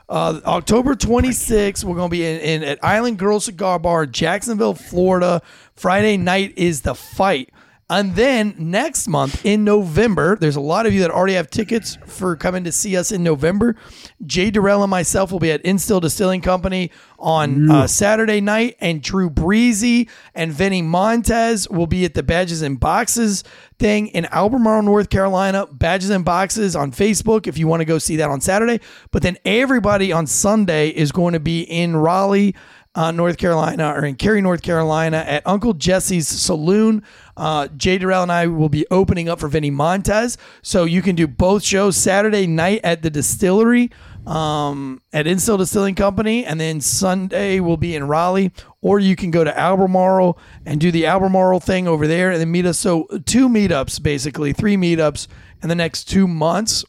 Uh, 0.10 0.40
October 0.46 0.96
26th, 0.96 1.84
we're 1.84 1.96
going 1.96 2.10
to 2.10 2.12
be 2.12 2.26
in, 2.26 2.40
in 2.40 2.64
at 2.64 2.82
Island 2.82 3.20
Girl 3.20 3.42
Cigar 3.42 3.78
Bar, 3.78 4.06
Jacksonville, 4.06 4.74
Florida. 4.74 5.42
Friday 5.76 6.16
night 6.16 6.54
is 6.56 6.82
the 6.82 6.96
fight. 6.96 7.50
And 7.90 8.16
then 8.16 8.54
next 8.58 9.08
month 9.08 9.46
in 9.46 9.64
November, 9.64 10.36
there's 10.36 10.58
a 10.58 10.62
lot 10.62 10.86
of 10.86 10.94
you 10.94 11.00
that 11.02 11.10
already 11.10 11.36
have 11.36 11.50
tickets 11.50 11.98
for 12.06 12.36
coming 12.36 12.66
to 12.66 12.72
see 12.72 12.98
us 12.98 13.14
in 13.14 13.24
November. 13.24 13.78
Jay 14.26 14.52
Derrell 14.52 14.84
and 14.84 14.92
myself 14.92 15.32
will 15.32 15.40
be 15.40 15.52
at 15.52 15.62
Instill 15.62 16.02
Distilling 16.02 16.42
Company 16.42 16.92
on 17.18 17.72
uh, 17.72 17.88
Saturday 17.88 18.42
night, 18.42 18.76
and 18.80 19.02
Drew 19.02 19.30
Breezy 19.30 20.10
and 20.36 20.52
Vinny 20.52 20.82
Montez 20.82 21.70
will 21.70 21.88
be 21.88 22.04
at 22.04 22.14
the 22.14 22.24
Badges 22.24 22.62
and 22.62 22.78
Boxes 22.78 23.44
thing 23.80 24.08
in 24.08 24.26
Albemarle, 24.26 24.84
North 24.84 25.10
Carolina. 25.10 25.66
Badges 25.72 26.10
and 26.10 26.26
Boxes 26.26 26.76
on 26.76 26.92
Facebook 26.92 27.48
if 27.48 27.58
you 27.58 27.68
want 27.68 27.80
to 27.80 27.86
go 27.86 28.00
see 28.00 28.18
that 28.18 28.30
on 28.30 28.42
Saturday. 28.42 28.82
But 29.12 29.24
then 29.24 29.38
everybody 29.46 30.12
on 30.12 30.28
Sunday 30.28 30.90
is 30.90 31.14
going 31.14 31.34
to 31.34 31.40
be 31.40 31.62
in 31.62 31.96
Raleigh 31.96 32.54
uh, 32.98 33.12
North 33.12 33.38
Carolina 33.38 33.94
or 33.96 34.04
in 34.04 34.16
Cary, 34.16 34.42
North 34.42 34.64
Carolina 34.64 35.18
at 35.18 35.46
Uncle 35.46 35.74
Jesse's 35.74 36.28
Saloon. 36.28 37.04
Uh, 37.38 37.68
Jay 37.78 38.00
Derrell 38.00 38.24
and 38.24 38.32
I 38.32 38.48
will 38.48 38.70
be 38.70 38.88
opening 38.90 39.30
up 39.30 39.40
for 39.40 39.48
Vinny 39.48 39.70
Montez. 39.70 40.36
So 40.64 40.86
you 40.86 41.04
can 41.04 41.16
do 41.16 41.28
both 41.28 41.64
shows 41.64 41.96
Saturday 41.96 42.48
night 42.48 42.82
at 42.84 43.04
the 43.04 43.12
distillery 43.12 43.92
um, 44.26 45.00
at 45.14 45.28
Instill 45.28 45.58
Distilling 45.58 45.94
Company, 45.94 46.44
and 46.44 46.60
then 46.60 46.82
Sunday 46.82 47.60
will 47.60 47.78
be 47.78 47.96
in 47.96 48.08
Raleigh. 48.08 48.52
Or 48.82 49.00
you 49.00 49.16
can 49.16 49.30
go 49.30 49.44
to 49.44 49.58
Albemarle 49.58 50.40
and 50.66 50.82
do 50.82 50.92
the 50.92 51.06
Albemarle 51.06 51.60
thing 51.60 51.88
over 51.88 52.08
there 52.08 52.32
and 52.32 52.42
then 52.42 52.52
meet 52.52 52.66
us. 52.66 52.80
So 52.80 53.06
two 53.26 53.48
meetups, 53.48 54.02
basically, 54.02 54.54
three 54.54 54.76
meetups 54.76 55.28
in 55.62 55.70
the 55.70 55.76
next 55.76 56.06
two 56.06 56.28
months. 56.28 56.84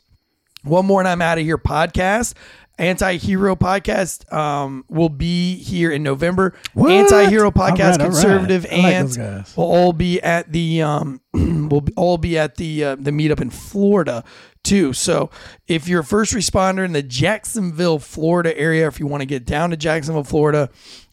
One 0.65 0.87
more 0.87 1.01
and 1.01 1.09
I'm 1.09 1.23
out 1.23 1.39
of 1.39 1.45
here 1.45 1.59
podcast. 1.59 2.35
Anti-hero 2.79 3.57
podcast 3.57 4.33
um, 4.33 4.85
will 4.89 5.09
be 5.09 5.57
here 5.57 5.91
in 5.91 6.03
November. 6.03 6.55
What? 6.75 6.93
Anti-hero 6.93 7.51
podcast, 7.51 7.99
all 7.99 7.99
right. 7.99 8.01
conservative 8.01 8.67
I 8.71 8.77
like 8.77 8.95
ants 8.95 9.17
those 9.17 9.57
will 9.57 9.65
all 9.65 9.93
be 9.93 10.23
at 10.23 10.53
the 10.53 10.83
um, 10.83 11.21
will 11.33 11.85
all 11.97 12.19
be 12.19 12.39
at 12.39 12.57
the 12.57 12.85
uh, 12.85 12.97
the 12.97 13.11
meetup 13.11 13.41
in 13.41 13.51
Florida 13.51 14.23
too. 14.63 14.93
So 14.93 15.31
if 15.67 15.89
you're 15.89 16.01
a 16.01 16.05
first 16.05 16.33
responder 16.33 16.85
in 16.85 16.93
the 16.93 17.03
Jacksonville, 17.03 17.99
Florida 17.99 18.57
area, 18.57 18.87
if 18.87 19.01
you 19.01 19.07
want 19.07 19.23
to 19.23 19.27
get 19.27 19.45
down 19.45 19.71
to 19.71 19.77
Jacksonville, 19.77 20.25
Florida, 20.25 20.71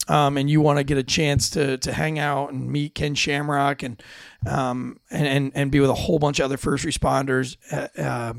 um, 0.07 0.37
and 0.37 0.49
you 0.49 0.61
want 0.61 0.77
to 0.77 0.83
get 0.83 0.97
a 0.97 1.03
chance 1.03 1.49
to 1.51 1.77
to 1.79 1.93
hang 1.93 2.19
out 2.19 2.51
and 2.51 2.69
meet 2.69 2.93
Ken 2.95 3.15
Shamrock 3.15 3.81
and 3.81 4.01
um, 4.47 4.99
and, 5.09 5.27
and 5.27 5.51
and 5.55 5.71
be 5.71 5.79
with 5.79 5.89
a 5.89 5.95
whole 5.95 6.19
bunch 6.19 6.39
of 6.39 6.45
other 6.45 6.57
first 6.57 6.85
responders. 6.85 7.57
Uh, 7.71 7.87
uh, 7.99 8.33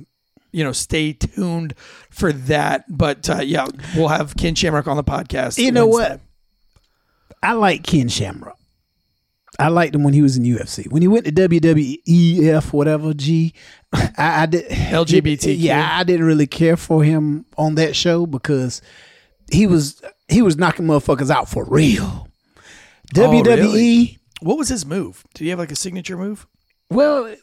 you 0.56 0.64
know, 0.64 0.72
stay 0.72 1.12
tuned 1.12 1.74
for 2.08 2.32
that. 2.32 2.84
But 2.88 3.28
uh, 3.28 3.42
yeah, 3.42 3.66
we'll 3.94 4.08
have 4.08 4.34
Ken 4.38 4.54
Shamrock 4.54 4.86
on 4.86 4.96
the 4.96 5.04
podcast. 5.04 5.58
You 5.58 5.70
know 5.70 5.86
Wednesday. 5.86 6.14
what? 6.14 6.20
I 7.42 7.52
like 7.52 7.82
Ken 7.82 8.08
Shamrock. 8.08 8.58
I 9.58 9.68
liked 9.68 9.94
him 9.94 10.02
when 10.02 10.14
he 10.14 10.22
was 10.22 10.38
in 10.38 10.44
UFC. 10.44 10.90
When 10.90 11.02
he 11.02 11.08
went 11.08 11.26
to 11.26 11.32
WWEF, 11.32 12.72
whatever 12.72 13.12
G, 13.12 13.52
I, 13.92 14.12
I 14.16 14.46
did 14.46 14.70
LGBT. 14.70 15.54
Yeah, 15.58 15.90
I 15.92 16.04
didn't 16.04 16.24
really 16.24 16.46
care 16.46 16.78
for 16.78 17.04
him 17.04 17.44
on 17.58 17.74
that 17.74 17.94
show 17.94 18.24
because 18.24 18.80
he 19.52 19.66
was 19.66 20.00
he 20.28 20.40
was 20.40 20.56
knocking 20.56 20.86
motherfuckers 20.86 21.30
out 21.30 21.50
for 21.50 21.66
real. 21.66 22.28
WWE, 23.14 23.44
really? 23.44 24.18
What 24.40 24.56
was 24.56 24.70
his 24.70 24.86
move? 24.86 25.22
Did 25.34 25.44
he 25.44 25.50
have 25.50 25.58
like 25.58 25.70
a 25.70 25.76
signature 25.76 26.16
move? 26.16 26.46
well, 26.88 27.34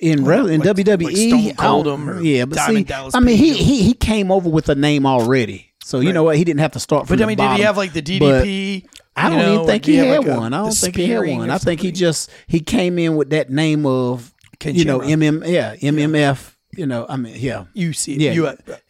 in 0.00 0.18
in 0.20 0.24
like- 0.24 0.76
WWE, 0.76 1.32
like 1.32 1.56
Stone 1.58 1.86
him 1.86 2.10
or 2.10 2.20
yeah, 2.20 2.44
but 2.44 2.56
Diamond 2.56 2.76
see, 2.78 2.84
Dallas 2.84 3.14
I 3.14 3.20
mean, 3.20 3.36
he, 3.36 3.52
he 3.54 3.82
he 3.82 3.94
came 3.94 4.30
over 4.30 4.48
with 4.48 4.68
a 4.68 4.74
name 4.74 5.06
already, 5.06 5.72
so 5.82 6.00
you 6.00 6.12
know 6.12 6.22
what? 6.22 6.36
He 6.36 6.44
didn't 6.44 6.60
have 6.60 6.72
to 6.72 6.80
start 6.80 7.06
from 7.06 7.16
But 7.16 7.24
I 7.24 7.26
mean, 7.26 7.36
bottom. 7.36 7.52
did 7.52 7.58
he 7.58 7.64
have 7.64 7.76
like 7.76 7.92
the 7.92 8.02
DDP? 8.02 8.86
I 9.16 9.30
don't 9.30 9.38
know, 9.38 9.54
even 9.54 9.66
think 9.66 9.84
he 9.84 9.96
had 9.96 10.24
like, 10.24 10.38
one. 10.38 10.52
I 10.54 10.58
don't 10.58 10.72
think 10.72 10.94
he 10.96 11.08
had 11.08 11.26
one. 11.26 11.50
I 11.50 11.58
think 11.58 11.80
he 11.80 11.90
just 11.90 12.30
he 12.46 12.60
came 12.60 12.98
in 12.98 13.16
with 13.16 13.30
that 13.30 13.50
name 13.50 13.84
of 13.84 14.32
Ken 14.60 14.74
you 14.74 14.84
know 14.84 15.00
MM 15.00 15.46
yeah 15.46 15.74
MMF. 15.76 16.54
You 16.76 16.86
know 16.86 17.06
I 17.08 17.16
mean 17.16 17.34
yeah 17.36 17.64
You 17.72 17.92
see, 17.92 18.14
yeah 18.16 18.34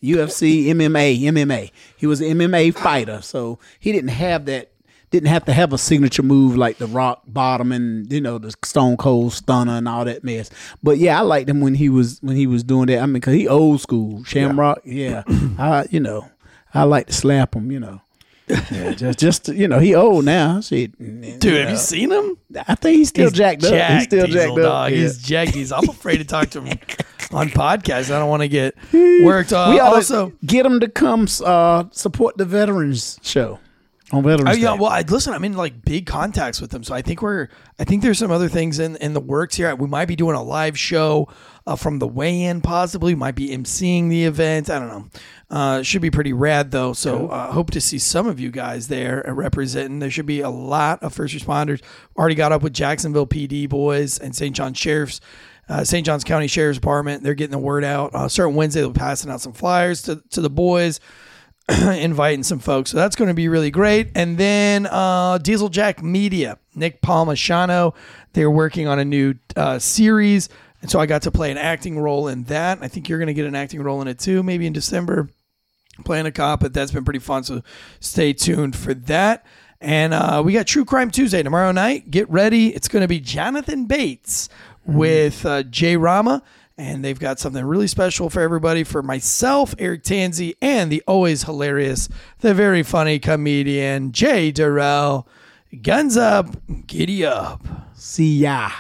UFC 0.03 0.67
MMA 0.67 1.21
MMA. 1.21 1.71
He 1.97 2.07
was 2.07 2.21
an 2.21 2.29
MMA 2.39 2.75
fighter, 2.75 3.23
so 3.23 3.59
he 3.81 3.93
didn't 3.93 4.11
have 4.11 4.45
that. 4.47 4.71
Didn't 5.11 5.29
have 5.29 5.45
to 5.47 5.53
have 5.53 5.73
a 5.73 5.79
signature 5.79 6.23
move 6.23 6.57
like 6.57 6.79
the 6.79 6.87
rock 6.87 7.23
bottom 7.27 7.73
and 7.73 8.13
you 8.13 8.21
know 8.21 8.39
the 8.39 8.55
Stone 8.65 8.99
Cold 8.99 9.33
Stunner 9.33 9.77
and 9.77 9.89
all 9.89 10.05
that 10.05 10.23
mess. 10.23 10.51
But 10.83 10.99
yeah, 10.99 11.19
I 11.19 11.23
liked 11.23 11.49
him 11.49 11.61
when 11.61 11.75
he 11.75 11.89
was 11.89 12.19
when 12.21 12.37
he 12.37 12.47
was 12.47 12.63
doing 12.63 12.87
that. 12.87 12.99
I 12.99 13.07
mean, 13.07 13.15
because 13.15 13.35
he 13.35 13.49
old 13.49 13.81
school 13.81 14.23
Shamrock. 14.25 14.83
Yeah, 14.85 15.23
I 15.59 15.87
you 15.91 16.01
know 16.01 16.29
I 16.75 16.85
like 16.85 17.07
to 17.07 17.13
slap 17.13 17.55
him. 17.55 17.71
You 17.71 17.81
know. 17.81 18.01
Yeah, 18.49 18.93
just, 18.97 19.19
just 19.19 19.49
you 19.49 19.69
know, 19.69 19.79
he 19.79 19.95
old 19.95 20.25
now. 20.25 20.61
Shit, 20.61 20.99
dude, 21.39 21.55
have 21.61 21.71
you 21.71 21.77
seen 21.77 22.11
him? 22.11 22.37
I 22.67 22.75
think 22.75 22.97
he's 22.97 23.11
still 23.11 23.29
He's 23.29 23.33
jacked 23.33 23.65
up. 23.65 23.91
He's 23.93 24.05
still 24.05 24.27
diesel, 24.27 24.41
jacked 24.41 24.51
up. 24.53 24.57
dog. 24.57 24.91
Yeah. 24.91 24.97
He's 24.97 25.19
jacked. 25.19 25.55
He's. 25.55 25.73
I'm 25.73 25.89
afraid 25.89 26.19
to 26.19 26.25
talk 26.25 26.51
to 26.51 26.63
him 26.63 26.69
on 27.33 27.49
podcasts. 27.51 28.15
I 28.15 28.19
don't 28.19 28.29
want 28.29 28.43
to 28.43 28.49
get 28.49 28.75
worked. 29.23 29.53
Uh, 29.53 29.69
we 29.71 29.81
also, 29.81 30.33
get 30.45 30.65
him 30.65 30.81
to 30.81 30.89
come 30.89 31.27
uh, 31.45 31.85
support 31.91 32.37
the 32.37 32.45
veterans 32.45 33.19
show 33.23 33.59
on 34.13 34.23
Veterans 34.23 34.49
Oh 34.49 34.59
yeah, 34.59 34.73
Day. 34.73 34.79
well, 34.81 34.91
I, 34.91 35.03
listen, 35.03 35.35
I'm 35.35 35.45
in 35.45 35.53
like 35.55 35.83
big 35.85 36.07
contacts 36.07 36.61
with 36.61 36.71
them, 36.71 36.83
so 36.83 36.95
I 36.95 37.03
think 37.03 37.21
we're, 37.21 37.49
I 37.79 37.85
think 37.85 38.03
there's 38.03 38.19
some 38.19 38.31
other 38.31 38.49
things 38.49 38.79
in 38.79 38.97
in 38.97 39.13
the 39.13 39.21
works 39.21 39.57
here. 39.57 39.75
We 39.75 39.87
might 39.87 40.07
be 40.07 40.17
doing 40.17 40.35
a 40.35 40.43
live 40.43 40.79
show 40.79 41.29
uh, 41.67 41.77
from 41.77 41.99
the 41.99 42.07
weigh-in, 42.09 42.63
possibly. 42.63 43.13
We 43.13 43.19
might 43.19 43.35
be 43.35 43.51
emceeing 43.51 44.09
the 44.09 44.25
event. 44.25 44.71
I 44.71 44.79
don't 44.79 44.89
know. 44.89 45.09
Uh, 45.51 45.83
should 45.83 46.03
be 46.03 46.11
pretty 46.11 46.33
rad 46.33 46.71
though. 46.71 46.93
So 46.95 47.29
uh, 47.29 47.53
hope 47.53 47.71
to 47.73 47.81
see 47.81 47.99
some 47.99 48.27
of 48.27 48.41
you 48.41 48.51
guys 48.51 48.89
there 48.89 49.29
uh, 49.29 49.33
representing. 49.33 49.99
There 49.99 50.11
should 50.11 50.27
be 50.27 50.41
a 50.41 50.51
lot 50.51 51.03
of 51.03 51.13
first 51.13 51.35
responders. 51.35 51.83
Already 52.17 52.35
got 52.35 52.53
up 52.53 52.63
with 52.63 52.73
Jacksonville 52.73 53.27
PD 53.27 53.69
boys 53.69 54.19
and 54.19 54.35
St. 54.35 54.55
John 54.57 54.73
Sheriff's. 54.75 55.21
Uh, 55.71 55.85
St. 55.85 56.07
John's 56.07 56.25
County 56.25 56.47
Sheriff's 56.47 56.79
Department. 56.79 57.23
They're 57.23 57.35
getting 57.35 57.51
the 57.51 57.59
word 57.59 57.85
out. 57.85 58.15
Uh, 58.15 58.27
starting 58.27 58.57
Wednesday, 58.57 58.81
they'll 58.81 58.89
be 58.89 58.99
passing 58.99 59.31
out 59.31 59.43
some 59.43 59.53
flyers 59.53 60.01
to, 60.05 60.23
to 60.31 60.41
the 60.41 60.49
boys. 60.49 60.99
inviting 61.99 62.43
some 62.43 62.59
folks. 62.59 62.91
So 62.91 62.97
that's 62.97 63.17
going 63.17 63.29
to 63.29 63.35
be 63.35 63.49
really 63.49 63.71
great. 63.71 64.11
And 64.15 64.39
then 64.39 64.87
uh, 64.87 65.39
Diesel 65.39 65.69
Jack 65.69 66.03
Media, 66.03 66.59
Nick 66.75 67.03
Palmashano, 67.03 67.95
they're 68.33 68.51
working 68.51 68.89
on 68.89 68.99
a 68.99 69.05
new 69.05 69.35
uh, 69.57 69.79
series. 69.79 70.49
And 70.81 70.91
so 70.91 70.99
I 71.01 71.07
got 71.07 71.23
to 71.23 71.31
play 71.31 71.51
an 71.51 71.59
acting 71.59 71.99
role 71.99 72.29
in 72.29 72.45
that. 72.45 72.79
I 72.81 72.89
think 72.89 73.09
you're 73.09 73.19
going 73.19 73.27
to 73.27 73.35
get 73.35 73.47
an 73.47 73.55
acting 73.55 73.83
role 73.83 74.01
in 74.01 74.09
it 74.09 74.19
too, 74.19 74.43
maybe 74.43 74.67
in 74.67 74.73
December. 74.73 75.29
playing 76.05 76.27
a 76.27 76.33
cop, 76.33 76.61
but 76.61 76.73
that's 76.73 76.93
been 76.93 77.05
pretty 77.05 77.19
fun. 77.19 77.45
So 77.45 77.63
stay 78.01 78.33
tuned 78.33 78.77
for 78.77 78.95
that. 78.95 79.45
And 79.81 80.13
uh, 80.15 80.43
we 80.45 80.53
got 80.53 80.67
True 80.67 80.85
Crime 80.85 81.11
Tuesday 81.11 81.43
tomorrow 81.43 81.73
night. 81.73 82.11
Get 82.11 82.29
ready. 82.31 82.75
It's 82.75 82.89
going 82.89 83.03
to 83.03 83.09
be 83.09 83.21
Jonathan 83.21 83.87
Bates 83.87 84.49
with 84.85 85.45
uh, 85.45 85.63
Jay 85.65 85.97
Rama. 85.97 86.43
And 86.79 87.05
they've 87.05 87.19
got 87.19 87.41
something 87.41 87.65
really 87.65 87.89
special 87.89 88.31
for 88.31 88.41
everybody 88.41 88.85
for 88.85 89.03
myself, 89.03 89.75
Eric 89.81 90.05
Tansey, 90.05 90.55
and 90.63 90.93
the 90.93 91.03
always 91.09 91.43
hilarious, 91.43 92.09
the 92.39 92.55
very 92.55 92.85
funny 92.85 93.19
comedian 93.19 94.13
Jay 94.13 94.53
Derrell. 94.53 95.27
Guns 95.83 96.17
up, 96.17 96.57
giddy 96.87 97.27
up. 97.27 97.67
See 97.95 98.39
ya. 98.39 98.71